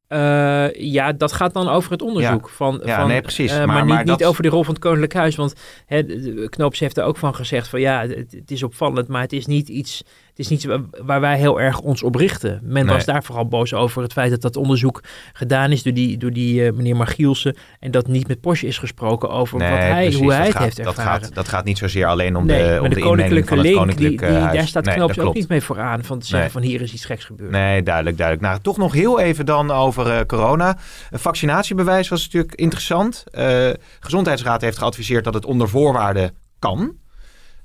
Eh, 0.08 0.66
ja, 0.74 1.12
dat 1.12 1.32
gaat 1.32 1.52
dan 1.54 1.68
over 1.68 1.90
het 1.90 2.02
onderzoek. 2.02 2.48
Van, 2.48 2.80
Ja, 2.84 2.98
van, 3.00 3.08
nee, 3.08 3.20
precies. 3.20 3.50
eh, 3.52 3.56
Maar- 3.58 3.66
maar, 3.66 3.84
niet, 3.84 3.94
maar 3.94 4.04
niet 4.04 4.24
over 4.24 4.42
de 4.42 4.48
rol 4.48 4.62
van 4.64 4.72
het 4.74 4.82
Koninklijk 4.82 5.14
Huis. 5.14 5.36
Want 5.36 5.54
hè, 5.86 6.02
Knoops 6.48 6.78
heeft 6.80 6.96
er 6.96 7.04
ook 7.04 7.16
van 7.16 7.34
gezegd 7.34 7.68
van 7.68 7.80
ja, 7.80 8.00
het, 8.06 8.32
het 8.32 8.50
is 8.50 8.62
opvallend, 8.62 9.08
maar 9.08 9.22
het 9.22 9.32
is 9.32 9.46
niet 9.46 9.68
iets, 9.68 10.02
het 10.36 10.44
is 10.44 10.48
niet 10.48 10.64
wa- 10.64 10.80
waar 11.04 11.20
wij 11.20 11.38
heel 11.38 11.60
erg 11.60 11.80
ons 11.80 12.02
op 12.02 12.14
richten. 12.14 12.60
Men 12.62 12.84
Nee. 12.86 12.94
was 12.94 13.04
daar 13.04 13.22
vooral 13.24 13.46
boos 13.48 13.74
over 13.74 14.02
het 14.02 14.12
feit 14.12 14.30
dat 14.30 14.40
dat 14.42 14.56
onderzoek 14.56 15.02
gedaan 15.32 15.72
is 15.72 15.82
door 15.82 15.92
die, 15.92 16.16
door 16.18 16.32
die 16.32 16.66
eh, 16.66 16.72
meneer 16.72 16.96
Margielsen 16.96 17.56
en 17.80 17.90
dat 17.90 18.06
niet 18.06 18.28
met 18.28 18.40
Porsche 18.40 18.66
is 18.66 18.78
gesproken 18.78 19.30
over 19.30 19.58
wat 19.58 19.68
hij, 19.68 20.02
precies, 20.02 20.20
hoe 20.20 20.32
hij 20.32 20.36
dat 20.38 20.46
het 20.46 20.54
gaat, 20.56 20.64
heeft 20.64 20.76
dat 20.76 20.86
ervaren. 20.98 21.22
gaat, 21.22 21.34
dat 21.34 21.48
gaat 21.48 21.64
niet 21.64 21.78
zozeer 21.78 22.06
alleen 22.06 22.36
om 22.36 22.46
nee, 22.46 22.74
de, 22.74 22.80
om 22.82 22.88
de, 22.88 23.00
koninklijke 23.00 23.48
van 23.48 23.56
het 23.58 23.66
link, 23.66 23.78
koninklijk 23.78 24.18
die, 24.18 24.28
die, 24.28 24.38
huis. 24.38 24.56
daar 24.56 24.66
staat 24.66 24.84
dat 24.84 25.18
ook 25.20 25.34
niet 25.34 25.48
mee 25.48 25.60
vooraan 25.60 26.04
van 26.04 26.18
te 26.18 26.26
zeggen 26.26 26.50
van 26.50 26.62
hier 26.62 26.80
is 26.82 26.92
iets 26.92 27.04
geks 27.04 27.24
gebeurd. 27.24 27.50
Nee, 27.50 27.82
duidelijk, 27.82 28.16
duidelijk. 28.16 28.48
Nou, 28.48 28.60
toch 28.62 28.76
nog 28.76 28.92
heel 28.92 29.20
even 29.20 29.46
dan 29.46 29.70
over 29.70 30.10
eh, 30.10 30.20
corona. 30.26 30.76
Een 31.10 31.18
vaccinatiebewijs 31.18 32.08
was 32.08 32.24
natuurlijk 32.24 32.54
interessant. 32.54 33.24
Eh 33.30 33.70
Gezondheidsraad 34.00 34.60
heeft 34.60 34.78
geadviseerd 34.78 35.24
dat 35.24 35.34
het 35.34 35.44
onder 35.44 35.68
voorwaarden 35.68 36.30
kan. 36.58 36.92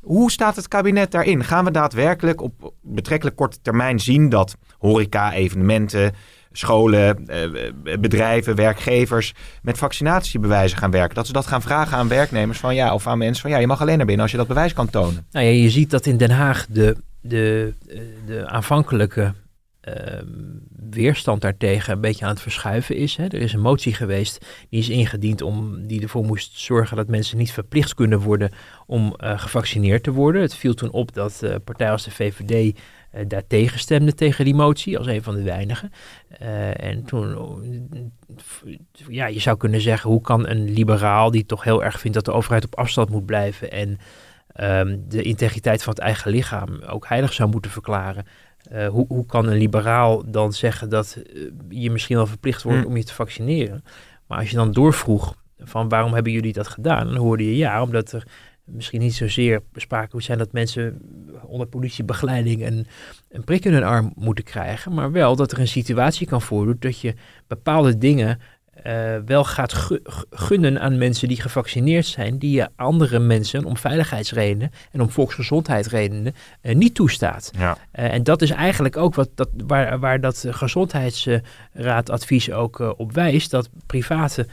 Hoe 0.02 0.32
staat 0.32 0.56
het 0.56 0.68
kabinet 0.68 1.12
daarin? 1.12 1.44
Gaan 1.44 1.66
we 1.66 1.72
daadwerkelijk 1.72 2.42
op 2.42 2.74
betrekkelijk 2.82 3.36
korte 3.36 3.62
termijn 3.62 4.00
zien 4.00 4.30
dat 4.30 4.56
horeca, 4.78 5.34
evenementen, 5.34 6.14
scholen, 6.52 7.28
eh, 7.28 8.00
bedrijven, 8.00 8.56
werkgevers 8.56 9.34
met 9.62 9.78
vaccinatiebewijzen 9.78 10.78
gaan 10.78 10.92
werken? 10.92 11.16
Dat 11.16 11.28
ze 11.28 11.34
dat 11.34 11.48
gaan 11.48 11.62
vragen 11.62 11.98
aan 11.98 12.08
werknemers 12.08 12.60
van 12.60 12.76
ja, 12.76 12.94
of 12.94 13.08
aan 13.08 13.18
mensen 13.18 13.42
van 13.42 13.52
ja, 13.52 13.58
je 13.58 13.68
mag 13.68 13.82
alleen 13.82 13.98
naar 13.98 14.06
binnen 14.06 14.24
als 14.24 14.32
je 14.32 14.38
dat 14.38 14.48
bewijs 14.48 14.74
kan 14.74 14.90
tonen. 14.90 15.28
Nou 15.32 15.46
ja, 15.46 15.52
je 15.52 15.70
ziet 15.70 15.90
dat 15.90 16.06
in 16.06 16.18
Den 16.18 16.32
Haag 16.32 16.66
de, 16.70 16.96
de, 17.22 17.74
eh, 17.90 18.00
de 18.26 18.48
aanvankelijke 18.48 19.34
weerstand 20.89 21.41
daartegen 21.41 21.94
een 21.94 22.02
beetje 22.02 22.26
aan 22.26 22.32
het 22.32 22.41
verschuiven 22.41 22.96
is. 22.96 23.15
Hè. 23.15 23.24
Er 23.24 23.41
is 23.41 23.54
een 23.54 23.60
motie 23.60 23.94
geweest 23.94 24.46
die 24.70 24.80
is 24.80 24.89
ingediend 24.89 25.41
om 25.41 25.88
die 25.88 26.02
ervoor 26.02 26.26
moest 26.26 26.60
zorgen 26.60 26.98
dat 26.98 27.08
mensen 27.08 27.38
niet 27.38 27.52
verplicht 27.52 27.94
kunnen 27.94 28.20
worden 28.20 28.52
om 28.86 29.13
eh, 29.15 29.39
gevaccineerd 29.39 30.04
te 30.04 30.12
worden. 30.12 30.41
Het 30.41 30.56
viel 30.56 30.74
toen 30.74 30.91
op 30.91 31.13
dat 31.13 31.44
eh 31.44 31.56
partijen 31.63 31.91
als 31.91 32.04
de 32.04 32.12
VVD 32.12 32.78
eh, 33.12 33.24
daar 33.28 33.48
tegen 33.48 33.80
stemden 33.80 34.15
tegen 34.15 34.46
die 34.46 34.56
motie, 34.56 34.98
als 34.98 35.08
een 35.08 35.24
van 35.24 35.36
de 35.36 35.44
weinigen. 35.44 35.91
En 36.76 37.04
toen, 37.06 37.38
ja, 39.08 39.26
je 39.26 39.39
zou 39.39 39.58
kunnen 39.58 39.82
zeggen, 39.82 40.10
hoe 40.10 40.22
kan 40.22 40.48
een 40.48 40.70
liberaal 40.70 41.32
die 41.32 41.46
toch 41.46 41.63
heel 41.63 41.84
erg 41.84 42.00
vindt 42.00 42.15
dat 42.15 42.26
de 42.26 42.32
overheid 42.32 42.65
op 42.65 42.76
afstand 42.76 43.10
moet 43.10 43.26
blijven 43.26 43.72
en 43.72 44.00
ehm, 44.54 44.98
de 45.08 45.22
integriteit 45.22 45.84
van 45.84 45.94
het 45.94 46.02
eigen 46.02 46.32
lichaam 46.32 46.82
ook 46.82 47.08
heilig 47.08 47.34
zou 47.34 47.50
moeten 47.50 47.72
verklaren. 47.72 48.26
Eh, 48.69 48.88
hoe, 48.88 49.06
hoe 49.08 49.26
kan 49.26 49.47
een 49.47 49.58
liberaal 49.58 50.32
dan 50.32 50.54
zeggen 50.54 50.89
dat 50.89 51.17
eh, 51.34 51.41
je 51.69 51.91
misschien 51.91 52.15
wel 52.15 52.28
verplicht 52.28 52.63
wordt 52.63 52.80
Hm. 52.80 52.86
om 52.86 52.97
je 52.97 53.04
te 53.04 53.13
vaccineren? 53.13 53.84
Maar 54.28 54.38
als 54.38 54.50
je 54.50 54.56
dan 54.56 54.71
doorvroeg 54.71 55.36
van 55.58 55.89
waarom 55.89 56.13
hebben 56.13 56.32
jullie 56.32 56.54
dat 56.54 56.67
gedaan, 56.67 57.08
dan 57.08 57.15
hoorde 57.15 57.45
je 57.45 57.58
ja, 57.58 57.82
omdat 57.82 58.12
er 58.12 58.28
misschien 58.65 59.00
niet 59.00 59.13
zozeer 59.13 59.62
sprake 59.76 60.10
moet 60.12 60.24
zijn 60.24 60.38
dat 60.38 60.52
mensen 60.52 61.02
onder 61.45 61.67
politiebegeleiding 61.67 62.65
een, 62.65 62.88
een 63.30 63.43
prik 63.43 63.65
in 63.65 63.74
hun 63.74 63.84
arm 63.84 64.12
moeten 64.15 64.43
krijgen, 64.43 64.93
maar 64.93 65.12
wel 65.12 65.36
dat 65.36 65.52
er 65.52 65.60
een 65.60 65.67
situatie 65.67 66.28
kan 66.28 66.41
voordoen 66.41 66.76
dat 66.80 67.00
je 67.00 67.13
bepaalde 67.47 67.97
dingen 67.97 68.39
eh, 68.72 69.18
wel 69.26 69.44
gaat 69.44 69.74
gu- 69.74 70.00
gu- 70.04 70.26
gunnen 70.30 70.82
aan 70.82 70.98
mensen 70.98 71.28
die 71.28 71.42
gevaccineerd 71.42 72.06
zijn, 72.06 72.38
die 72.38 72.52
je 72.52 72.70
andere 72.76 73.20
mensen 73.20 73.66
om 73.66 73.78
veiligheidsredenen 73.78 74.72
en 74.92 75.02
om 75.02 75.10
volksgezondheidsredenen 75.10 76.36
eh, 76.62 76.76
niet 76.76 76.96
toestaat. 76.96 77.52
Ja. 77.58 77.78
Eh, 77.92 78.14
en 78.14 78.24
dat 78.24 78.42
is 78.42 78.50
eigenlijk 78.50 78.98
ook 78.98 79.16
wat 79.16 79.30
dat, 79.36 79.50
waar, 79.68 80.00
waar 80.00 80.22
dat 80.22 80.46
gezondheidsraadadvies 80.50 82.52
ook 82.52 82.94
op 82.98 83.14
wijst, 83.14 83.52
dat 83.52 83.70
private 83.86 84.48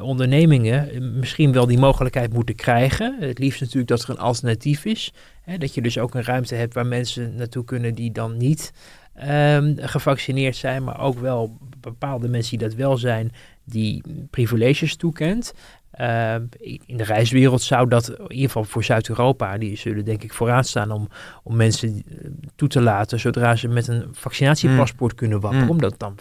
ondernemingen 0.00 0.88
misschien 1.18 1.52
wel 1.52 1.66
die 1.66 1.78
mogelijkheid 1.78 2.32
moeten 2.32 2.54
krijgen. 2.54 3.16
Het 3.20 3.38
liefst 3.38 3.60
natuurlijk 3.60 3.88
dat 3.88 4.02
er 4.02 4.10
een 4.10 4.18
alternatief 4.18 4.84
is. 4.84 5.12
Hè, 5.42 5.58
dat 5.58 5.74
je 5.74 5.82
dus 5.82 5.98
ook 5.98 6.14
een 6.14 6.24
ruimte 6.24 6.54
hebt 6.54 6.74
waar 6.74 6.86
mensen 6.86 7.34
naartoe 7.34 7.64
kunnen 7.64 7.94
die 7.94 8.12
dan 8.12 8.36
niet 8.36 8.72
ehm, 9.14 9.74
gevaccineerd 9.76 10.56
zijn, 10.56 10.84
maar 10.84 11.00
ook 11.00 11.18
wel 11.18 11.58
bepaalde 11.80 12.28
mensen 12.28 12.58
die 12.58 12.68
dat 12.68 12.76
wel 12.76 12.96
zijn, 12.96 13.32
die 13.64 14.02
privileges 14.30 14.96
toekent. 14.96 15.54
Ehm, 15.90 16.42
in 16.86 16.96
de 16.96 17.04
reiswereld 17.04 17.62
zou 17.62 17.88
dat, 17.88 18.08
in 18.08 18.30
ieder 18.30 18.46
geval 18.46 18.64
voor 18.64 18.84
Zuid-Europa, 18.84 19.58
die 19.58 19.76
zullen 19.76 20.04
denk 20.04 20.22
ik 20.22 20.32
vooraan 20.32 20.64
staan 20.64 20.90
om, 20.90 21.08
om 21.42 21.56
mensen 21.56 21.88
eh, 21.88 22.30
toe 22.54 22.68
te 22.68 22.80
laten 22.80 23.20
zodra 23.20 23.56
ze 23.56 23.68
met 23.68 23.88
een 23.88 24.04
vaccinatiepaspoort 24.12 25.14
kunnen 25.14 25.40
wapperen. 25.40 25.64
Mm. 25.64 25.70
Omdat 25.70 25.98
dan 25.98 26.14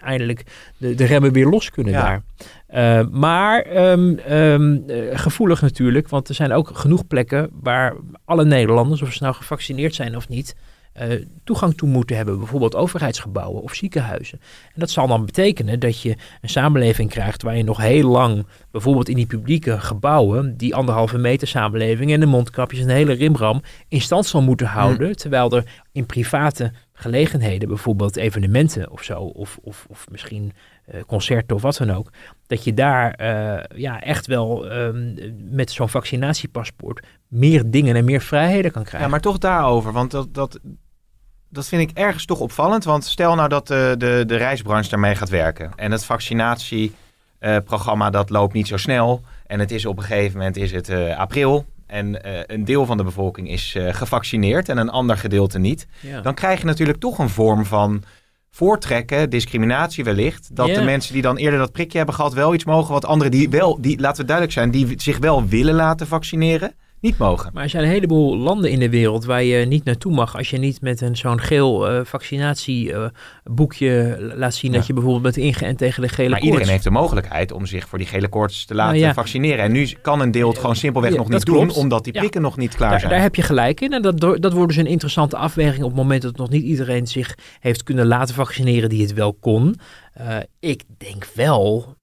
eindelijk 0.00 0.42
de, 0.76 0.94
de 0.94 1.04
remmen 1.04 1.32
weer 1.32 1.46
los 1.46 1.70
kunnen 1.70 1.92
Ja. 1.92 2.02
daar. 2.02 2.22
Eh, 2.66 3.06
maar 3.10 3.62
ehm, 3.62 4.18
ehm, 4.18 4.78
eh, 4.86 5.18
gevoelig 5.18 5.60
natuurlijk, 5.60 6.08
want 6.08 6.28
er 6.28 6.34
zijn 6.34 6.52
ook 6.52 6.70
genoeg 6.74 7.06
plekken 7.06 7.50
waar 7.52 7.94
alle 8.24 8.44
Nederlanders, 8.44 9.02
of 9.02 9.12
ze 9.12 9.22
nou 9.22 9.34
gevaccineerd 9.34 9.94
zijn 9.94 10.16
of 10.16 10.28
niet, 10.28 10.56
eh, 10.96 11.24
toegang 11.44 11.76
toe 11.76 11.88
moeten 11.88 12.16
hebben. 12.16 12.38
Bijvoorbeeld 12.38 12.74
overheidsgebouwen 12.74 13.62
of 13.62 13.74
ziekenhuizen. 13.74 14.40
En 14.64 14.80
dat 14.80 14.90
zal 14.90 15.06
dan 15.06 15.24
betekenen 15.24 15.80
dat 15.80 16.00
je 16.02 16.16
een 16.40 16.48
samenleving 16.48 17.10
krijgt 17.10 17.42
waar 17.42 17.56
je 17.56 17.64
nog 17.64 17.78
heel 17.78 18.08
lang, 18.08 18.46
bijvoorbeeld 18.70 19.08
in 19.08 19.16
die 19.16 19.26
publieke 19.26 19.80
gebouwen, 19.80 20.56
die 20.56 20.74
anderhalve 20.74 21.18
meter 21.18 21.48
samenleving 21.48 22.12
en 22.12 22.20
de 22.20 22.26
mondkapjes 22.26 22.80
en 22.80 22.86
de 22.86 22.92
hele 22.92 23.12
rimram 23.12 23.62
in 23.88 24.00
stand 24.00 24.26
zal 24.26 24.42
moeten 24.42 24.66
houden. 24.66 25.16
Terwijl 25.16 25.56
er 25.56 25.64
in 25.92 26.06
private 26.06 26.72
gelegenheden, 26.92 27.68
bijvoorbeeld 27.68 28.16
evenementen 28.16 28.90
of 28.90 29.02
zo, 29.02 29.18
of, 29.20 29.58
of, 29.62 29.86
of 29.88 30.06
misschien 30.10 30.52
eh, 30.86 31.00
concerten 31.06 31.56
of 31.56 31.62
wat 31.62 31.76
dan 31.76 31.90
ook, 31.90 32.12
dat 32.46 32.64
je 32.64 32.74
daar 32.74 33.10
eh, 33.10 33.78
ja, 33.78 34.02
echt 34.02 34.26
wel 34.26 34.70
ehm, 34.70 35.14
met 35.50 35.70
zo'n 35.70 35.88
vaccinatiepaspoort 35.88 37.06
meer 37.28 37.70
dingen 37.70 37.96
en 37.96 38.04
meer 38.04 38.20
vrijheden 38.20 38.70
kan 38.70 38.82
krijgen. 38.82 39.00
Ja, 39.00 39.08
maar 39.08 39.20
toch 39.20 39.38
daarover, 39.38 39.92
want 39.92 40.10
dat, 40.10 40.34
dat, 40.34 40.60
dat 41.48 41.66
vind 41.66 41.90
ik 41.90 41.98
ergens 41.98 42.24
toch 42.24 42.40
opvallend. 42.40 42.84
Want 42.84 43.04
stel 43.04 43.34
nou 43.34 43.48
dat 43.48 43.66
de, 43.66 43.94
de, 43.98 44.24
de 44.26 44.36
reisbranche 44.36 44.90
daarmee 44.90 45.14
gaat 45.14 45.28
werken 45.28 45.72
en 45.76 45.92
het 45.92 46.04
vaccinatieprogramma 46.04 48.10
dat 48.10 48.30
loopt 48.30 48.52
niet 48.52 48.68
zo 48.68 48.76
snel 48.76 49.22
en 49.46 49.60
het 49.60 49.70
is 49.70 49.86
op 49.86 49.96
een 49.96 50.04
gegeven 50.04 50.38
moment 50.38 50.56
is 50.56 50.72
het 50.72 50.88
eh, 50.88 51.18
april 51.18 51.66
en 51.86 52.22
eh, 52.22 52.40
een 52.46 52.64
deel 52.64 52.86
van 52.86 52.96
de 52.96 53.04
bevolking 53.04 53.50
is 53.50 53.74
eh, 53.74 53.94
gevaccineerd 53.94 54.68
en 54.68 54.78
een 54.78 54.90
ander 54.90 55.18
gedeelte 55.18 55.58
niet. 55.58 55.86
Ja. 56.00 56.20
Dan 56.20 56.34
krijg 56.34 56.60
je 56.60 56.66
natuurlijk 56.66 56.98
toch 56.98 57.18
een 57.18 57.28
vorm 57.28 57.64
van 57.64 58.02
voortrekken, 58.50 59.30
discriminatie 59.30 60.04
wellicht. 60.04 60.56
Dat 60.56 60.74
de 60.74 60.82
mensen 60.82 61.12
die 61.12 61.22
dan 61.22 61.36
eerder 61.36 61.58
dat 61.58 61.72
prikje 61.72 61.96
hebben 61.96 62.14
gehad 62.14 62.32
wel 62.32 62.54
iets 62.54 62.64
mogen, 62.64 62.92
wat 62.92 63.04
anderen 63.04 63.30
die 63.30 63.48
wel, 63.48 63.80
die, 63.80 64.00
laten 64.00 64.20
we 64.20 64.26
duidelijk 64.26 64.56
zijn, 64.56 64.70
die 64.70 64.94
zich 64.96 65.18
wel 65.18 65.46
willen 65.46 65.74
laten 65.74 66.06
vaccineren, 66.06 66.74
niet 67.00 67.18
mogen. 67.18 67.50
Maar 67.54 67.62
er 67.62 67.68
zijn 67.68 67.84
een 67.84 67.90
heleboel 67.90 68.36
landen 68.36 68.70
in 68.70 68.78
de 68.78 68.90
wereld 68.90 69.24
waar 69.24 69.42
je 69.42 69.66
niet 69.66 69.84
naartoe 69.84 70.12
mag 70.14 70.36
als 70.36 70.50
je 70.50 70.58
niet 70.58 70.80
met 70.80 71.00
een 71.00 71.16
zo'n 71.16 71.40
geel 71.40 71.92
uh, 71.92 72.00
vaccinatieboekje 72.04 74.16
laat 74.36 74.54
zien 74.54 74.70
Ja. 74.72 74.76
dat 74.78 74.86
je 74.86 74.92
bijvoorbeeld 74.92 75.22
bent 75.22 75.36
ingeënt 75.36 75.78
tegen 75.78 76.02
de 76.02 76.08
gele 76.08 76.28
Maar 76.28 76.38
koorts. 76.38 76.52
iedereen 76.52 76.72
heeft 76.72 76.84
de 76.84 76.90
mogelijkheid 76.90 77.52
om 77.52 77.66
zich 77.66 77.88
voor 77.88 77.98
die 77.98 78.06
gele 78.06 78.28
koorts 78.28 78.64
te 78.64 78.74
laten 78.74 78.94
Nou 78.94 79.06
ja. 79.06 79.14
vaccineren. 79.14 79.64
En 79.64 79.72
nu 79.72 79.86
kan 80.02 80.20
een 80.20 80.30
deel 80.30 80.48
het 80.48 80.58
gewoon 80.58 80.76
simpelweg 80.76 81.10
Ja, 81.10 81.16
nog 81.16 81.28
niet 81.28 81.44
doen, 81.44 81.72
omdat 81.74 82.04
die 82.04 82.12
prikken 82.12 82.42
nog 82.42 82.56
niet 82.56 82.74
klaar 82.74 82.90
Daar, 82.90 83.00
zijn. 83.00 83.12
daar 83.12 83.22
heb 83.22 83.34
je 83.34 83.42
gelijk 83.42 83.80
in. 83.80 83.92
En 83.92 84.02
dat, 84.02 84.20
dat 84.20 84.52
wordt 84.52 84.68
dus 84.68 84.76
een 84.76 84.86
interessante 84.90 85.36
afweging 85.36 85.82
op 85.82 85.88
het 85.90 85.98
moment 85.98 86.22
dat 86.22 86.36
nog 86.36 86.50
niet 86.50 86.62
iedereen 86.62 87.06
zich 87.06 87.38
heeft 87.60 87.82
kunnen 87.82 88.06
laten 88.06 88.34
vaccineren 88.34 88.88
die 88.88 89.02
het 89.02 89.12
wel 89.12 89.34
kon. 89.34 89.74
Eh, 90.12 90.36
ik 90.60 90.82
denk 90.98 91.26
wel, 91.34 91.94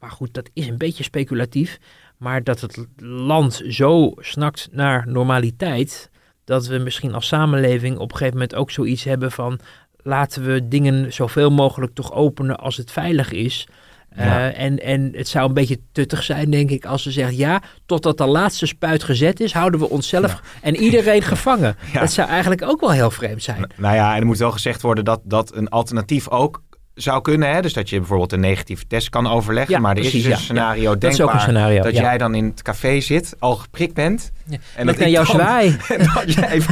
maar 0.00 0.10
goed, 0.10 0.34
dat 0.34 0.50
is 0.52 0.66
een 0.66 0.78
beetje 0.78 1.02
speculatief, 1.04 1.78
maar 2.20 2.44
dat 2.44 2.60
het 2.60 2.78
land 3.02 3.62
zo 3.68 4.12
snakt 4.16 4.68
naar 4.72 5.04
normaliteit, 5.08 6.10
dat 6.44 6.66
we 6.66 6.78
misschien 6.78 7.14
als 7.14 7.26
samenleving 7.26 7.96
op 7.98 8.10
een 8.10 8.16
gegeven 8.16 8.32
moment 8.38 8.54
ook 8.54 8.70
zoiets 8.70 9.04
hebben 9.04 9.32
van 9.32 9.58
laten 10.02 10.44
we 10.44 10.68
dingen 10.68 11.12
zoveel 11.12 11.50
mogelijk 11.50 11.94
toch 11.94 12.12
openen 12.12 12.56
als 12.58 12.76
het 12.76 12.90
veilig 12.90 13.32
is. 13.32 13.68
Eh, 14.10 14.58
en, 14.60 14.78
en 14.82 15.10
het 15.16 15.28
zou 15.28 15.48
een 15.48 15.54
beetje 15.54 15.80
tuttig 15.92 16.22
zijn, 16.22 16.50
denk 16.50 16.70
ik, 16.70 16.84
als 16.84 17.02
ze 17.02 17.10
zeggen: 17.10 17.36
ja, 17.36 17.62
totdat 17.86 18.18
de 18.18 18.26
laatste 18.26 18.66
spuit 18.66 19.02
gezet 19.02 19.40
is, 19.40 19.52
houden 19.52 19.80
we 19.80 19.88
onszelf 19.88 20.40
en 20.62 20.76
iedereen 20.76 21.22
gevangen. 21.32 21.76
Ja. 21.92 22.00
Dat 22.00 22.12
zou 22.12 22.28
eigenlijk 22.28 22.62
ook 22.62 22.80
wel 22.80 22.90
heel 22.90 23.10
vreemd 23.10 23.42
zijn. 23.42 23.60
N- 23.60 23.70
Nou 23.76 23.94
ja, 23.94 24.14
en 24.14 24.20
er 24.20 24.26
moet 24.26 24.38
wel 24.38 24.50
gezegd 24.50 24.82
worden 24.82 25.04
dat 25.04 25.20
dat 25.24 25.54
een 25.54 25.68
alternatief 25.68 26.28
ook 26.28 26.62
zou 27.02 27.20
kunnen. 27.22 27.50
Hè? 27.54 27.60
Dus 27.62 27.72
dat 27.72 27.88
je 27.90 27.98
bijvoorbeeld 27.98 28.32
een 28.32 28.40
negatieve 28.40 28.86
test 28.86 29.08
kan 29.08 29.26
overleggen. 29.26 29.74
Ja, 29.74 29.80
maar 29.80 29.96
er 29.96 30.04
is 30.04 30.10
dus 30.12 30.24
een 30.24 30.30
ja. 30.30 30.36
scenario 30.36 30.98
Dat 30.98 31.02
is 31.02 31.08
ook 31.10 31.16
denkbaar 31.16 31.34
een 31.34 31.40
scenario. 31.40 31.82
dat 31.82 31.92
ja. 31.94 32.00
jij 32.02 32.18
dan 32.18 32.34
in 32.34 32.44
het 32.44 32.62
café 32.62 33.00
zit, 33.00 33.34
al 33.38 33.56
geprikt 33.56 33.94
bent. 33.94 34.30
En 34.76 34.86
dat 34.86 34.98
naar 34.98 35.08
jou 35.08 35.26
dan- 35.26 35.34
zwaai. 35.36 35.76
Dat 35.88 36.34
jij 36.34 36.62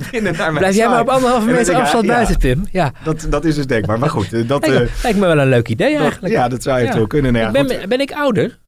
binnen 0.10 0.36
naar 0.36 0.50
mij 0.52 0.58
Blijf 0.60 0.76
jij 0.76 0.88
maar 0.88 1.00
op 1.00 1.08
anderhalve 1.08 1.46
meter 1.50 1.74
afstand 1.74 2.06
buiten, 2.06 2.36
Pim. 2.38 2.68
Ja. 2.72 2.92
Dat, 3.04 3.26
dat 3.30 3.44
is 3.44 3.54
dus 3.54 3.66
denkbaar. 3.66 3.98
Maar 3.98 4.10
goed, 4.10 4.32
eh, 4.32 4.48
dat, 4.48 4.66
Lijkt, 4.66 4.90
eh, 4.96 5.02
lijkt 5.02 5.18
me 5.18 5.26
wel 5.26 5.38
een 5.38 5.48
leuk 5.48 5.68
idee 5.68 5.92
dat- 5.92 6.00
eigenlijk. 6.02 6.34
ja, 6.34 6.48
dat 6.48 6.62
zou 6.62 6.76
eventueel 6.76 7.02
Ja. 7.02 7.08
kunnen. 7.08 7.32
Nou 7.32 7.48
ik 7.50 7.56
goed. 7.58 7.68
ben, 7.78 7.88
ben 7.88 8.00
ik 8.00 8.12
ouder? 8.12 8.58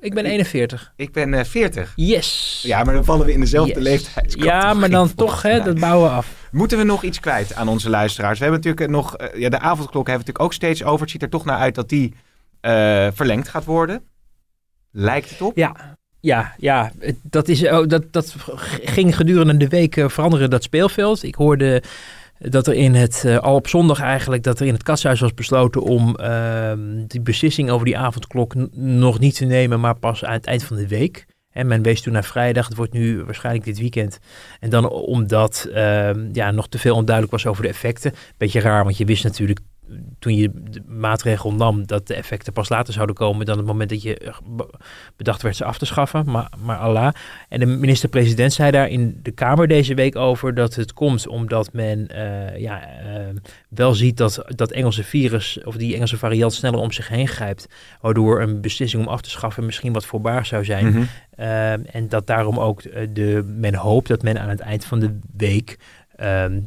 Ik 0.00 0.14
ben 0.14 0.24
41. 0.24 0.92
Ik 0.96 1.12
ben 1.12 1.34
eh, 1.34 1.44
40. 1.44 1.92
Yes. 1.96 2.60
Ja, 2.66 2.84
maar 2.84 2.94
dan 2.94 3.04
vallen 3.04 3.26
we 3.26 3.32
in 3.32 3.40
dezelfde 3.40 3.74
Yes. 3.74 3.82
leeftijdscategorie. 3.82 4.50
Ja, 4.68 4.74
maar 4.74 4.90
dan 4.90 5.14
toch, 5.14 5.42
hè, 5.42 5.62
dat 5.62 5.80
bouwen 5.80 6.10
we 6.10 6.16
af. 6.16 6.26
Moeten 6.50 6.78
we 6.78 6.84
nog 6.84 7.02
iets 7.02 7.20
kwijt 7.20 7.54
aan 7.54 7.68
onze 7.68 7.90
luisteraars? 7.90 8.38
We 8.38 8.44
hebben 8.44 8.62
natuurlijk 8.62 8.92
nog... 8.96 9.16
eh, 9.16 9.40
ja, 9.40 9.48
de 9.48 9.58
avondklok 9.58 10.06
hebben 10.06 10.26
we 10.26 10.32
natuurlijk 10.32 10.44
ook 10.44 10.52
steeds 10.52 10.84
over. 10.84 11.00
Het 11.00 11.10
ziet 11.10 11.22
er 11.22 11.28
toch 11.28 11.44
naar 11.44 11.58
uit 11.58 11.74
dat 11.74 11.88
die 11.88 12.14
eh, 12.60 13.08
verlengd 13.12 13.48
gaat 13.48 13.64
worden. 13.64 14.02
Lijkt 14.90 15.30
het 15.30 15.40
op. 15.40 15.56
Ja, 15.56 15.96
ja, 16.20 16.54
ja. 16.56 16.92
Dat, 17.22 17.48
is, 17.48 17.68
oh, 17.68 17.86
dat, 17.86 18.12
dat 18.12 18.36
ging 18.84 19.16
gedurende 19.16 19.56
de 19.56 19.68
week 19.68 19.96
eh, 19.96 20.08
veranderen, 20.08 20.50
dat 20.50 20.62
speelveld. 20.62 21.22
Ik 21.22 21.34
hoorde 21.34 21.82
dat 22.38 22.66
er 22.66 22.74
in 22.74 22.94
het, 22.94 23.24
al 23.40 23.54
op 23.54 23.68
zondag 23.68 24.00
eigenlijk, 24.00 24.42
dat 24.42 24.60
er 24.60 24.66
in 24.66 24.72
het 24.72 24.82
kasthuis 24.82 25.20
was 25.20 25.34
besloten 25.34 25.82
om 25.82 26.16
ehm, 26.16 27.06
die 27.06 27.20
beslissing 27.20 27.70
over 27.70 27.86
die 27.86 27.98
avondklok 27.98 28.54
nog 28.74 29.18
niet 29.18 29.36
te 29.36 29.44
nemen, 29.44 29.80
maar 29.80 29.94
pas 29.94 30.24
aan 30.24 30.32
het 30.32 30.46
eind 30.46 30.64
van 30.64 30.76
de 30.76 30.88
week. 30.88 31.26
En 31.52 31.66
men 31.66 31.82
wees 31.82 32.00
toen 32.00 32.12
naar 32.12 32.24
vrijdag, 32.24 32.68
het 32.68 32.76
wordt 32.76 32.92
nu 32.92 33.24
waarschijnlijk 33.24 33.64
dit 33.64 33.78
weekend. 33.78 34.18
En 34.60 34.70
dan 34.70 34.88
omdat 34.88 35.68
ehm, 35.74 36.28
ja, 36.32 36.50
nog 36.50 36.68
te 36.68 36.78
veel 36.78 36.94
onduidelijk 36.94 37.34
was 37.34 37.46
over 37.46 37.62
de 37.62 37.68
effecten. 37.68 38.12
Beetje 38.36 38.60
raar, 38.60 38.84
want 38.84 38.96
je 38.96 39.04
wist 39.04 39.24
natuurlijk 39.24 39.60
toen 40.18 40.34
je 40.34 40.50
de 40.70 40.82
maatregel 40.86 41.52
nam 41.52 41.86
dat 41.86 42.06
de 42.06 42.14
effecten 42.14 42.52
pas 42.52 42.68
later 42.68 42.92
zouden 42.92 43.16
komen 43.16 43.46
dan 43.46 43.56
het 43.56 43.66
moment 43.66 43.90
dat 43.90 44.02
je 44.02 44.18
eh, 44.18 44.34
be- 44.44 44.70
bedacht 45.16 45.42
werd 45.42 45.56
ze 45.56 45.64
af 45.64 45.78
te 45.78 45.86
schaffen. 45.86 46.30
Maar, 46.30 46.48
maar 46.64 46.76
Allah. 46.76 47.12
En 47.48 47.60
de 47.60 47.66
minister-president 47.66 48.52
zei 48.52 48.70
daar 48.70 48.88
in 48.88 49.20
de 49.22 49.30
Kamer 49.30 49.68
deze 49.68 49.94
week 49.94 50.16
over 50.16 50.54
dat 50.54 50.74
het 50.74 50.92
komt 50.92 51.26
omdat 51.26 51.72
men 51.72 52.08
eh, 52.08 52.60
ja, 52.60 52.82
eh, 52.82 53.26
wel 53.68 53.94
ziet 53.94 54.16
dat 54.16 54.44
dat 54.46 54.70
Engelse 54.70 55.04
virus 55.04 55.60
of 55.64 55.76
die 55.76 55.94
Engelse 55.94 56.18
variant 56.18 56.52
sneller 56.52 56.80
om 56.80 56.92
zich 56.92 57.08
heen 57.08 57.28
grijpt. 57.28 57.68
Waardoor 58.00 58.40
een 58.40 58.60
beslissing 58.60 59.02
om 59.02 59.08
af 59.08 59.20
te 59.20 59.30
schaffen 59.30 59.66
misschien 59.66 59.92
wat 59.92 60.06
voorbaar 60.06 60.46
zou 60.46 60.64
zijn. 60.64 60.86
Mhm. 60.86 61.02
En 61.86 62.08
dat 62.08 62.26
daarom 62.26 62.58
ook 62.58 62.82
de, 63.14 63.54
men 63.58 63.74
hoopt 63.74 64.08
dat 64.08 64.22
men 64.22 64.40
aan 64.40 64.48
het 64.48 64.60
eind 64.60 64.84
van 64.84 65.00
de 65.00 65.18
week, 65.36 65.78
ehm, 66.16 66.60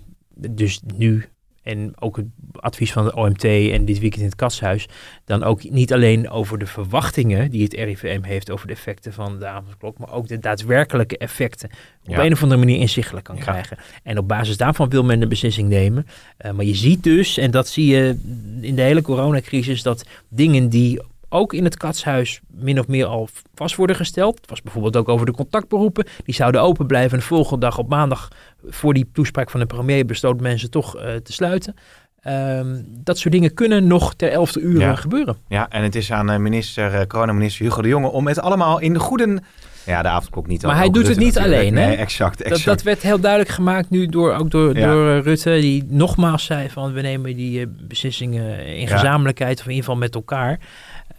dus 0.50 0.82
nu 0.96 1.26
en 1.64 1.94
ook 2.00 2.16
het 2.18 2.26
advies 2.60 2.92
van 2.92 3.06
de 3.06 3.16
OMT 3.16 3.44
en 3.44 3.86
dit 3.86 4.00
weekend 4.00 4.22
in 4.22 4.28
het 4.28 4.36
kasthuis, 4.36 4.88
dan 5.26 5.44
ook 5.44 5.70
niet 5.70 5.94
alleen 5.94 6.30
over 6.30 6.60
de 6.60 6.66
verwachtingen 6.66 7.52
die 7.52 7.64
het 7.64 7.74
RIVM 7.74 8.24
heeft 8.24 8.52
over 8.52 8.68
de 8.68 8.74
effecten 8.74 9.14
van 9.14 9.40
de 9.40 9.46
avondklok, 9.48 9.98
maar 9.98 10.12
ook 10.12 10.28
de 10.28 10.40
daadwerkelijke 10.40 11.18
effecten 11.18 11.70
op 12.06 12.10
Ja. 12.16 12.26
een 12.26 12.32
of 12.34 12.42
andere 12.44 12.60
manier 12.60 12.78
inzichtelijk 12.80 13.26
kan 13.26 13.36
Ja. 13.36 13.42
krijgen. 13.42 13.78
En 14.04 14.18
op 14.18 14.28
basis 14.28 14.58
daarvan 14.58 14.90
wil 14.90 15.04
men 15.04 15.22
een 15.22 15.30
beslissing 15.30 15.70
nemen. 15.70 16.08
Eh, 16.38 16.52
maar 16.52 16.66
je 16.66 16.76
ziet 16.76 17.04
dus, 17.04 17.38
en 17.38 17.52
dat 17.52 17.68
zie 17.68 17.86
je 17.86 18.18
in 18.62 18.76
de 18.76 18.82
hele 18.82 19.02
coronacrisis, 19.02 19.82
dat 19.84 20.06
dingen 20.30 20.70
die 20.70 21.02
ook 21.34 21.54
in 21.54 21.64
het 21.64 21.78
katshuis 21.78 22.40
min 22.48 22.80
of 22.80 22.88
meer 22.88 23.06
al 23.06 23.30
vast 23.56 23.76
worden 23.76 23.96
gesteld. 23.96 24.40
Het 24.42 24.50
was 24.50 24.62
bijvoorbeeld 24.62 24.98
ook 24.98 25.10
over 25.10 25.26
de 25.26 25.32
contactberoepen. 25.32 26.06
Die 26.26 26.36
zouden 26.36 26.62
open 26.62 26.88
blijven. 26.88 27.12
En 27.12 27.18
de 27.20 27.26
volgende 27.26 27.60
dag 27.66 27.78
op 27.78 27.90
maandag, 27.90 28.28
voor 28.66 28.94
die 28.94 29.10
toespraak 29.14 29.50
van 29.50 29.60
de 29.60 29.66
premier, 29.66 30.06
besloot 30.06 30.40
mensen 30.42 30.70
toch 30.72 30.98
eh, 30.98 31.16
te 31.16 31.34
sluiten. 31.34 31.76
Ehm, 32.22 32.82
dat 32.88 33.18
soort 33.18 33.34
dingen 33.34 33.54
kunnen 33.54 33.88
nog 33.88 34.14
ter 34.16 34.30
elfde 34.32 34.60
uur 34.60 34.80
Ja. 34.80 34.96
gebeuren. 34.96 35.38
Ja, 35.48 35.70
en 35.70 35.84
het 35.84 35.96
is 35.96 36.12
aan 36.12 36.30
eh, 36.30 36.38
minister, 36.38 36.94
eh 36.94 37.06
coronaminister 37.08 37.66
Hugo 37.66 37.82
de 37.82 37.88
Jonge 37.88 38.08
om 38.12 38.28
het 38.28 38.40
allemaal 38.40 38.80
in 38.80 38.94
de 38.94 39.00
goede... 39.00 39.42
Ja, 39.86 40.02
de 40.02 40.08
avondklok 40.08 40.48
niet. 40.48 40.62
Maar 40.62 40.76
hij 40.78 40.90
doet 40.90 41.08
het 41.08 41.18
niet 41.18 41.34
natuurlijk. 41.34 41.62
alleen, 41.62 41.76
hè? 41.78 41.86
Nee, 41.88 41.96
exact, 41.96 42.38
Dat, 42.38 42.48
exact. 42.48 42.66
dat 42.66 42.82
werd 42.84 43.02
heel 43.02 43.20
duidelijk 43.20 43.52
gemaakt 43.52 43.90
nu 43.90 44.06
door, 44.08 44.34
ook 44.34 44.52
door, 44.52 44.78
Ja. 44.78 44.92
door 44.92 45.10
eh, 45.10 45.20
Rutte, 45.24 45.50
die 45.60 45.84
nogmaals 45.88 46.46
zei 46.46 46.70
van 46.70 46.94
we 46.94 47.02
nemen 47.02 47.36
die 47.36 47.60
eh, 47.62 47.66
beslissingen 47.88 48.66
in 48.66 48.80
Ja. 48.82 48.88
gezamenlijkheid 48.88 49.60
of 49.60 49.64
in 49.66 49.70
ieder 49.70 49.84
geval 49.86 50.00
met 50.00 50.16
elkaar. 50.16 50.60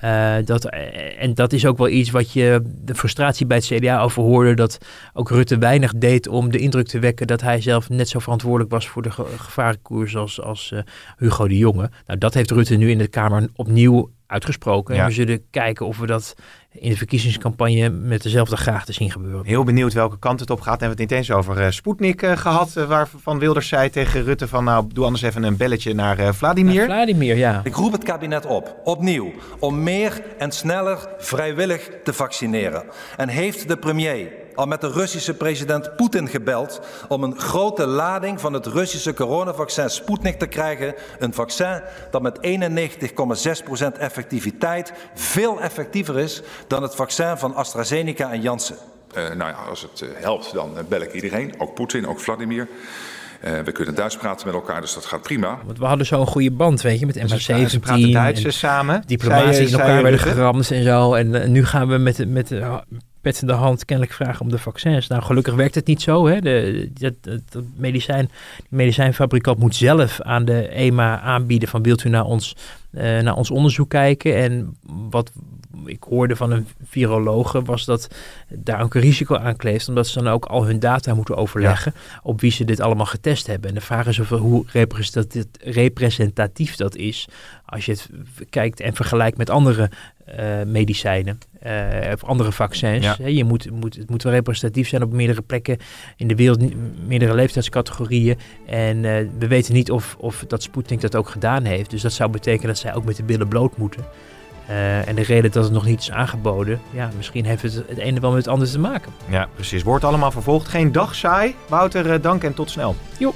Eh, 0.04 0.36
dat, 0.44 0.64
eh, 0.64 1.22
en 1.22 1.34
dat 1.34 1.52
is 1.52 1.66
ook 1.66 1.78
wel 1.78 1.88
iets 1.88 2.10
wat 2.10 2.32
je 2.32 2.62
de 2.64 2.94
frustratie 2.94 3.46
bij 3.46 3.56
het 3.56 3.66
CDA 3.66 4.00
over 4.00 4.22
hoorde, 4.22 4.54
dat 4.54 4.78
ook 5.12 5.30
Rutte 5.30 5.58
weinig 5.58 5.92
deed 5.96 6.28
om 6.28 6.50
de 6.50 6.58
indruk 6.58 6.86
te 6.86 6.98
wekken 6.98 7.26
dat 7.26 7.40
hij 7.40 7.60
zelf 7.60 7.88
net 7.88 8.08
zo 8.08 8.18
verantwoordelijk 8.18 8.70
was 8.70 8.88
voor 8.88 9.02
de 9.02 9.10
ge 9.10 9.24
gevarenkoers 9.36 10.16
als, 10.16 10.40
als 10.40 10.72
eh, 10.72 10.80
Hugo 11.16 11.48
de 11.48 11.58
Jonge. 11.58 11.90
Nou, 12.06 12.18
dat 12.18 12.34
heeft 12.34 12.50
Rutte 12.50 12.76
nu 12.76 12.90
in 12.90 12.98
de 12.98 13.08
Kamer 13.08 13.48
opnieuw 13.54 14.10
uitgesproken. 14.26 14.94
Ja. 14.94 15.00
En 15.00 15.06
we 15.06 15.12
zullen 15.12 15.42
kijken 15.50 15.86
of 15.86 15.98
we 15.98 16.06
dat 16.06 16.34
in 16.78 16.90
de 16.90 16.96
verkiezingscampagne 16.96 17.90
met 17.90 18.22
dezelfde 18.22 18.56
graag 18.56 18.84
te 18.84 18.92
zien 18.92 19.10
gebeuren. 19.10 19.46
Heel 19.46 19.64
benieuwd 19.64 19.92
welke 19.92 20.18
kant 20.18 20.40
het 20.40 20.50
op 20.50 20.60
gaat. 20.60 20.72
En 20.72 20.78
we 20.78 20.84
hebben 20.86 21.00
het 21.00 21.10
niet 21.10 21.18
eens 21.18 21.30
over 21.30 21.60
eh 21.60 21.70
Sputnik 21.70 22.22
eh, 22.22 22.36
gehad. 22.36 22.76
eh, 22.76 22.84
waarvan 22.84 23.38
Wilders 23.38 23.68
zei 23.68 23.90
tegen 23.90 24.24
Rutte 24.24 24.48
van 24.48 24.64
nou 24.64 24.86
doe 24.92 25.04
anders 25.04 25.22
even 25.22 25.42
een 25.42 25.56
belletje 25.56 25.94
naar 25.94 26.18
eh, 26.18 26.32
Vladimir. 26.32 26.84
Vladimir, 26.84 27.36
ja. 27.36 27.60
Ik 27.64 27.74
roep 27.74 27.92
het 27.92 28.04
kabinet 28.04 28.46
op, 28.46 28.76
opnieuw, 28.84 29.32
om 29.58 29.82
meer 29.82 30.22
en 30.38 30.52
sneller 30.52 31.08
vrijwillig 31.18 31.90
te 32.04 32.12
vaccineren. 32.12 32.84
En 33.16 33.28
heeft 33.28 33.68
de 33.68 33.76
premier 33.76 34.42
al 34.54 34.66
met 34.66 34.80
de 34.80 34.90
Russische 34.90 35.34
president 35.34 35.96
Poetin 35.96 36.28
gebeld 36.28 36.80
om 37.08 37.22
een 37.22 37.40
grote 37.40 37.86
lading 37.86 38.40
van 38.40 38.52
het 38.52 38.66
Russische 38.66 39.14
coronavaccin 39.14 39.90
Sputnik 39.90 40.38
te 40.38 40.46
krijgen. 40.46 40.94
Een 41.18 41.34
vaccin 41.34 41.82
dat 42.10 42.22
met 42.22 42.38
91,6% 43.92 43.98
effectiviteit 43.98 44.92
veel 45.14 45.60
effectiever 45.60 46.18
is 46.18 46.42
dan 46.66 46.82
het 46.82 46.94
vaccin 46.94 47.36
van 47.36 47.54
AstraZeneca 47.54 48.32
en 48.32 48.40
Janssen. 48.40 48.76
Uh, 49.16 49.22
nou 49.22 49.50
ja, 49.50 49.56
als 49.68 49.82
het 49.82 50.00
uh, 50.00 50.08
helpt, 50.14 50.52
dan 50.52 50.70
uh, 50.72 50.78
bel 50.88 51.00
ik 51.00 51.12
iedereen. 51.12 51.54
Ook 51.58 51.74
Poetin, 51.74 52.06
ook 52.06 52.20
Vladimir. 52.20 52.68
we 53.64 53.72
kunnen 53.72 53.94
Duits 53.94 54.16
praten 54.16 54.46
met 54.46 54.56
elkaar, 54.56 54.80
dus 54.80 54.94
dat 54.94 55.04
gaat 55.04 55.22
prima. 55.22 55.58
Want 55.64 55.78
we 55.78 55.84
hadden 55.84 56.06
zo'n 56.06 56.26
goede 56.26 56.50
band, 56.50 56.82
weet 56.82 56.98
je, 56.98 57.06
met 57.06 57.14
Dus 57.14 57.50
MH17. 57.50 57.70
ze 57.70 57.80
praten 57.80 58.12
Duitsers 58.12 58.58
samen. 58.58 59.02
Diplomatie 59.06 59.66
in 59.66 59.72
elkaar 59.72 60.02
werden 60.02 60.20
geramd 60.20 60.70
en 60.70 60.82
zo. 60.82 61.14
En 61.14 61.42
eh, 61.42 61.48
nu 61.48 61.64
gaan 61.64 61.88
we 61.88 61.98
met, 61.98 62.28
met 62.28 62.48
de 62.48 62.82
pet 63.20 63.40
in 63.40 63.46
de 63.46 63.52
hand 63.52 63.84
kennelijk 63.84 64.16
vragen 64.16 64.40
om 64.40 64.50
de 64.50 64.58
vaccins. 64.58 65.06
Nou, 65.06 65.22
gelukkig 65.22 65.54
werkt 65.54 65.74
het 65.74 65.86
niet 65.86 66.02
zo. 66.02 66.26
Hè. 66.26 66.40
De, 66.40 66.90
dat, 66.94 67.14
dat, 67.20 67.40
dat 67.50 67.64
medicijn, 67.76 68.30
medicijnfabrikant 68.68 69.58
moet 69.58 69.74
zelf 69.74 70.20
aan 70.20 70.44
de 70.44 70.68
EMA 70.68 71.20
aanbieden 71.20 71.68
van 71.68 71.82
wilt 71.82 72.04
u 72.04 72.08
naar 72.08 72.24
ons, 72.24 72.56
eh, 72.90 73.02
naar 73.18 73.34
ons 73.34 73.50
onderzoek 73.50 73.88
kijken. 73.88 74.36
En 74.36 74.76
wat 75.10 75.32
ik 75.84 76.02
hoorde 76.02 76.36
van 76.36 76.50
een 76.50 76.66
virologe 76.84 77.62
was 77.62 77.84
dat 77.84 78.08
daar 78.48 78.82
ook 78.82 78.94
een 78.94 79.00
risico 79.00 79.36
aan 79.36 79.56
kleeft. 79.56 79.88
Omdat 79.88 80.06
ze 80.06 80.22
dan 80.22 80.32
ook 80.32 80.44
al 80.44 80.66
hun 80.66 80.78
data 80.78 81.14
moeten 81.14 81.36
overleggen 81.36 81.94
op 82.22 82.40
wie 82.40 82.50
ze 82.50 82.64
dit 82.64 82.80
allemaal 82.80 83.06
getest 83.06 83.46
hebben. 83.46 83.68
En 83.68 83.74
de 83.74 83.80
vraag 83.80 84.06
is 84.06 84.18
of, 84.18 84.28
hoe 84.28 84.64
representatief, 84.72 85.44
representatief 85.60 86.76
dat 86.76 86.96
is 86.96 87.28
als 87.66 87.86
je 87.86 87.92
het 87.92 88.10
kijkt 88.50 88.80
en 88.80 88.94
vergelijkt 88.94 89.36
met 89.36 89.50
andere 89.50 89.90
uh, 90.38 90.62
medicijnen 90.66 91.38
uh, 91.66 92.12
of 92.12 92.24
andere 92.24 92.52
vaccins. 92.52 93.16
Ja. 93.16 93.26
Je 93.26 93.44
moet, 93.44 93.70
moet, 93.70 93.96
het 93.96 94.10
moet 94.10 94.22
wel 94.22 94.32
representatief 94.32 94.88
zijn 94.88 95.02
op 95.02 95.12
meerdere 95.12 95.42
plekken 95.42 95.78
in 96.16 96.28
de 96.28 96.34
wereld, 96.34 96.60
meerdere 97.06 97.34
leeftijdscategorieën. 97.34 98.38
En 98.66 98.96
uh, 98.96 99.02
we 99.38 99.46
weten 99.46 99.74
niet 99.74 99.90
of, 99.90 100.16
of 100.18 100.44
dat 100.48 100.62
Sputnik 100.62 101.00
dat 101.00 101.16
ook 101.16 101.28
gedaan 101.28 101.64
heeft. 101.64 101.90
Dus 101.90 102.02
dat 102.02 102.12
zou 102.12 102.30
betekenen 102.30 102.66
dat 102.66 102.78
zij 102.78 102.94
ook 102.94 103.04
met 103.04 103.16
de 103.16 103.22
billen 103.22 103.48
bloot 103.48 103.76
moeten. 103.76 104.04
Eh, 104.66 105.08
en 105.08 105.14
de 105.14 105.22
reden 105.22 105.50
dat 105.50 105.64
het 105.64 105.72
nog 105.72 105.84
niet 105.84 106.00
is 106.00 106.10
aangeboden, 106.10 106.80
ja, 106.90 107.10
misschien 107.16 107.44
heeft 107.44 107.62
het 107.62 107.74
het 107.88 107.98
ene 107.98 108.20
wel 108.20 108.30
met 108.30 108.44
het 108.44 108.52
andere 108.52 108.70
te 108.70 108.78
maken. 108.78 109.12
Ja, 109.28 109.48
precies. 109.54 109.82
Wordt 109.82 110.04
allemaal 110.04 110.30
vervolgd. 110.30 110.68
Geen 110.68 110.92
dag 110.92 111.14
saai. 111.14 111.54
Wouter, 111.68 112.10
eh, 112.10 112.22
dank 112.22 112.44
en 112.44 112.54
tot 112.54 112.70
snel. 112.70 112.96
Joep. 113.18 113.34